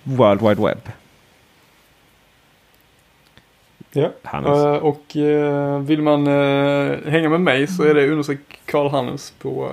World 0.03 0.43
Wide 0.43 0.62
Web. 0.62 0.79
Ja, 3.97 4.11
uh, 4.35 4.75
och 4.75 5.17
uh, 5.17 5.79
vill 5.79 6.03
man 6.03 6.27
uh, 6.27 7.09
hänga 7.09 7.29
med 7.29 7.41
mig 7.41 7.67
så 7.67 7.83
är 7.83 7.95
det 7.95 8.11
undersök 8.11 8.39
Karl 8.64 8.89
Hannes 8.89 9.31
på 9.31 9.71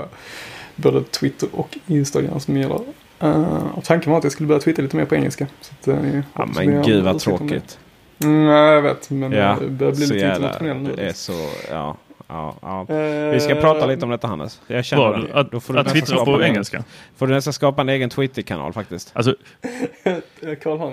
både 0.76 1.04
Twitter 1.04 1.50
och 1.52 1.78
Instagram 1.88 2.40
som 2.40 2.58
gäller. 2.58 2.80
Uh, 3.24 3.78
och 3.78 3.84
tanken 3.84 4.12
var 4.12 4.18
att 4.18 4.24
jag 4.24 4.34
skulle 4.34 4.48
börja 4.48 4.62
twittra 4.62 4.84
lite 4.84 4.98
mer 4.98 5.06
på 5.06 5.16
engelska. 5.16 5.48
Så 5.62 5.74
att, 5.80 5.88
uh, 5.88 6.20
ja 6.34 6.48
men 6.56 6.82
gud 6.82 7.04
vad 7.04 7.20
tråkigt. 7.20 7.80
Mm, 8.24 8.46
nej 8.46 8.74
jag 8.74 8.82
vet 8.82 9.10
men 9.10 9.32
ja, 9.32 9.58
det 9.62 9.68
börjar 9.68 9.94
bli 9.94 10.06
lite 10.06 10.28
internationell 10.28 10.78
nu. 10.78 10.94
Det 10.96 11.06
är 11.06 11.14
så, 11.14 11.34
ja. 11.70 11.98
ja, 12.28 12.56
ja. 12.62 12.86
Vi 13.32 13.40
ska 13.40 13.56
prata 13.56 13.86
lite 13.86 14.06
om 14.06 14.12
detta 14.12 14.28
Hannes. 14.28 14.62
Jag 14.68 14.86
känner 14.86 15.10
Bra, 15.10 15.18
det. 15.18 15.40
Att, 15.40 15.52
Då 15.52 15.60
får 15.60 15.74
du 15.74 15.80
att 15.80 15.90
twittra 15.90 16.26
på 16.26 16.44
engelska? 16.44 16.84
Får 17.18 17.28
du 17.28 17.34
nästan 17.34 17.54
skapa 17.54 17.82
en 17.82 17.90
egen 17.90 18.10
Twitter-kanal 18.10 18.74
faktiskt. 18.74 19.12
Alltså, 19.16 19.36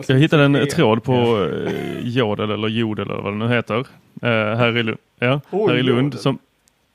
jag 0.07 0.17
hittade 0.17 0.45
en 0.45 0.69
tråd 0.69 1.05
på 1.05 1.49
Jodel 2.03 2.51
eller 2.51 2.69
Jodel 2.69 3.11
eller 3.11 3.23
vad 3.23 3.33
det 3.33 3.39
nu 3.39 3.49
heter. 3.49 3.79
Uh, 3.79 4.57
här 4.57 4.89
i, 4.91 4.95
ja, 5.19 5.41
oh, 5.51 5.69
här 5.69 5.77
i 5.77 5.83
Lund. 5.83 6.21
Som, 6.21 6.39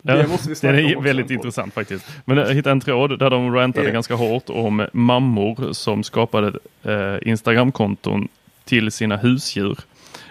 Ja, 0.08 0.16
det 0.16 0.28
måste 0.28 0.49
vi 0.49 0.56
det 0.56 0.91
är 0.91 1.01
väldigt 1.01 1.32
intressant 1.32 1.74
faktiskt. 1.74 2.06
Men 2.26 2.38
jag 2.38 2.53
hittade 2.53 2.72
en 2.72 2.80
tråd 2.80 3.20
där 3.20 3.30
de 3.30 3.56
rantade 3.56 3.91
ganska 3.91 4.16
hårt 4.16 4.49
om 4.49 4.88
mammor 4.93 5.74
som 5.74 6.03
skapade 6.03 6.60
eh, 6.84 7.30
Instagramkonton 7.30 8.28
till 8.64 8.91
sina 8.91 9.18
husdjur. 9.18 9.80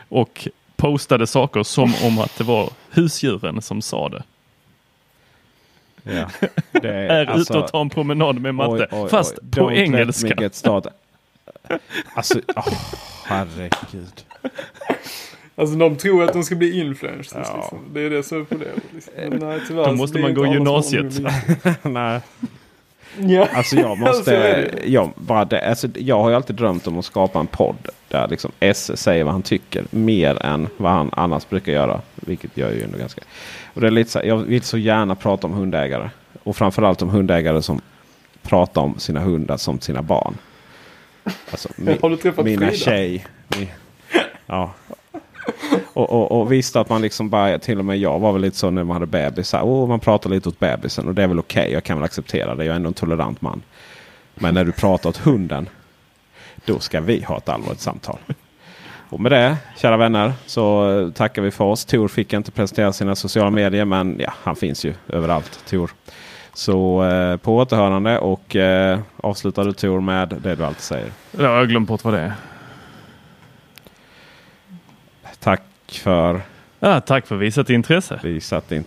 Och 0.09 0.49
postade 0.77 1.27
saker 1.27 1.62
som 1.62 1.95
om 2.05 2.18
att 2.18 2.39
det 2.39 2.45
var 2.45 2.70
husdjuren 2.91 3.62
som 3.62 3.83
sa 3.83 4.09
det. 4.09 4.22
Ja, 6.03 6.31
det 6.72 6.89
är, 6.89 7.09
är 7.09 7.27
alltså, 7.27 7.53
ute 7.53 7.62
och 7.62 7.68
tar 7.68 7.81
en 7.81 7.91
promenad 7.91 8.41
med 8.41 8.55
matte. 8.55 8.89
Oj, 8.93 8.99
oj, 9.01 9.09
fast 9.09 9.39
oj. 9.43 9.51
på 9.51 9.70
Don't 9.70 9.75
engelska. 9.75 10.51
Alltså, 12.14 12.39
oh, 12.39 12.68
herregud. 13.25 14.25
Alltså 15.57 15.77
de 15.77 15.97
tror 15.97 16.25
att 16.25 16.33
de 16.33 16.43
ska 16.45 16.55
bli 16.55 16.81
influencers. 16.81 17.47
Ja. 17.49 17.57
Liksom. 17.57 17.79
Det 17.95 18.01
är 18.01 18.11
det 18.11 18.23
som 18.23 18.41
är 18.41 18.45
problemet. 18.45 18.83
Liksom. 18.95 19.13
Men 19.17 19.39
nej, 19.39 19.61
tyvärr, 19.69 19.87
Då 19.87 19.93
måste 19.93 20.19
man 20.19 20.35
gå 20.35 20.47
gymnasiet. 20.47 21.13
nej. 21.83 22.21
Ja. 23.19 23.49
Alltså 23.53 23.77
jag 23.77 23.99
måste, 23.99 24.71
jag, 24.85 25.11
bara 25.17 25.45
det, 25.45 25.69
alltså 25.69 25.89
jag 25.95 26.23
har 26.23 26.31
ju 26.31 26.37
alltid 26.37 26.57
drömt 26.57 26.87
om 26.87 26.99
att 26.99 27.05
skapa 27.05 27.41
en 27.41 27.47
podd 27.47 27.89
där 28.09 28.29
liksom 28.29 28.53
S 28.61 28.99
säger 28.99 29.25
vad 29.25 29.33
han 29.33 29.43
tycker 29.43 29.85
mer 29.91 30.43
än 30.43 30.69
vad 30.77 30.93
han 30.93 31.11
annars 31.13 31.49
brukar 31.49 31.73
göra. 31.73 32.01
Vilket 32.15 32.57
gör 32.57 32.73
ju 32.73 32.83
ändå 32.83 32.99
ganska. 32.99 33.21
Och 33.75 33.81
det 33.81 33.87
är 33.87 33.91
lite 33.91 34.11
så 34.11 34.21
jag 34.25 34.37
vill 34.37 34.63
så 34.63 34.79
gärna 34.79 35.15
prata 35.15 35.47
om 35.47 35.53
hundägare. 35.53 36.11
Och 36.43 36.57
framförallt 36.57 37.03
om 37.03 37.09
hundägare 37.09 37.63
som 37.63 37.81
pratar 38.43 38.83
om 38.83 38.99
sina 38.99 39.21
hundar 39.21 39.57
som 39.57 39.81
sina 39.81 40.03
barn. 40.03 40.35
Alltså, 41.51 41.69
mi, 41.77 41.99
mina 42.45 42.67
Frida? 42.67 42.73
tjej. 42.73 43.27
Mi, 43.59 43.69
ja, 44.47 44.75
och, 45.92 46.11
och, 46.11 46.40
och 46.40 46.53
visste 46.53 46.80
att 46.80 46.88
man 46.88 47.03
liksom 47.03 47.30
bara, 47.30 47.59
till 47.59 47.78
och 47.78 47.84
med 47.84 47.99
jag 47.99 48.18
var 48.18 48.32
väl 48.32 48.42
lite 48.42 48.57
så 48.57 48.70
när 48.70 48.84
man 48.84 48.95
hade 48.95 49.07
bebisar. 49.07 49.62
Oh, 49.62 49.88
man 49.88 50.01
pratar 50.01 50.30
lite 50.30 50.49
åt 50.49 50.59
bebisen 50.59 51.09
och 51.09 51.14
det 51.14 51.22
är 51.22 51.26
väl 51.26 51.38
okej. 51.38 51.62
Okay. 51.62 51.72
Jag 51.72 51.84
kan 51.84 51.97
väl 51.97 52.05
acceptera 52.05 52.55
det. 52.55 52.64
Jag 52.64 52.72
är 52.72 52.76
ändå 52.76 52.88
en 52.88 52.95
tolerant 52.95 53.40
man. 53.40 53.62
Men 54.34 54.55
när 54.55 54.64
du 54.64 54.72
pratar 54.72 55.11
åt 55.11 55.16
hunden. 55.16 55.68
Då 56.64 56.78
ska 56.78 57.01
vi 57.01 57.22
ha 57.22 57.36
ett 57.36 57.49
allvarligt 57.49 57.80
samtal. 57.80 58.18
Och 59.09 59.20
med 59.20 59.32
det, 59.32 59.57
kära 59.76 59.97
vänner, 59.97 60.32
så 60.47 61.12
tackar 61.14 61.42
vi 61.42 61.51
för 61.51 61.64
oss. 61.64 61.84
Tor 61.84 62.09
fick 62.09 62.32
inte 62.32 62.51
presentera 62.51 62.92
sina 62.92 63.16
sociala 63.16 63.51
medier, 63.51 63.84
men 63.84 64.16
ja, 64.18 64.32
han 64.42 64.57
finns 64.57 64.84
ju 64.84 64.95
överallt, 65.09 65.61
Tor. 65.68 65.90
Så 66.53 67.05
eh, 67.05 67.36
på 67.36 67.57
återhörande 67.57 68.18
och 68.18 68.57
eh, 68.57 68.99
avslutar 69.16 69.64
du 69.64 69.72
Tor 69.72 70.01
med 70.01 70.28
det 70.28 70.55
du 70.55 70.64
alltid 70.64 70.82
säger. 70.82 71.12
Jag 71.38 71.49
har 71.49 71.66
glömt 71.66 71.88
bort 71.88 72.05
vad 72.05 72.14
det 72.14 72.20
är. 72.20 72.32
Tack 75.40 75.62
för... 76.01 76.40
Ja, 76.80 77.01
tack 77.01 77.26
för 77.26 77.36
visat 77.36 77.70
intresse. 77.70 78.20
Visat 78.22 78.72
in... 78.72 78.84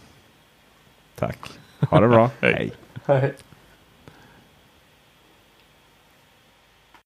Tack. 1.15 1.37
Ha 1.89 1.99
det 1.99 2.07
bra. 2.07 2.29
Hej. 2.41 2.71
Hej. 3.05 3.33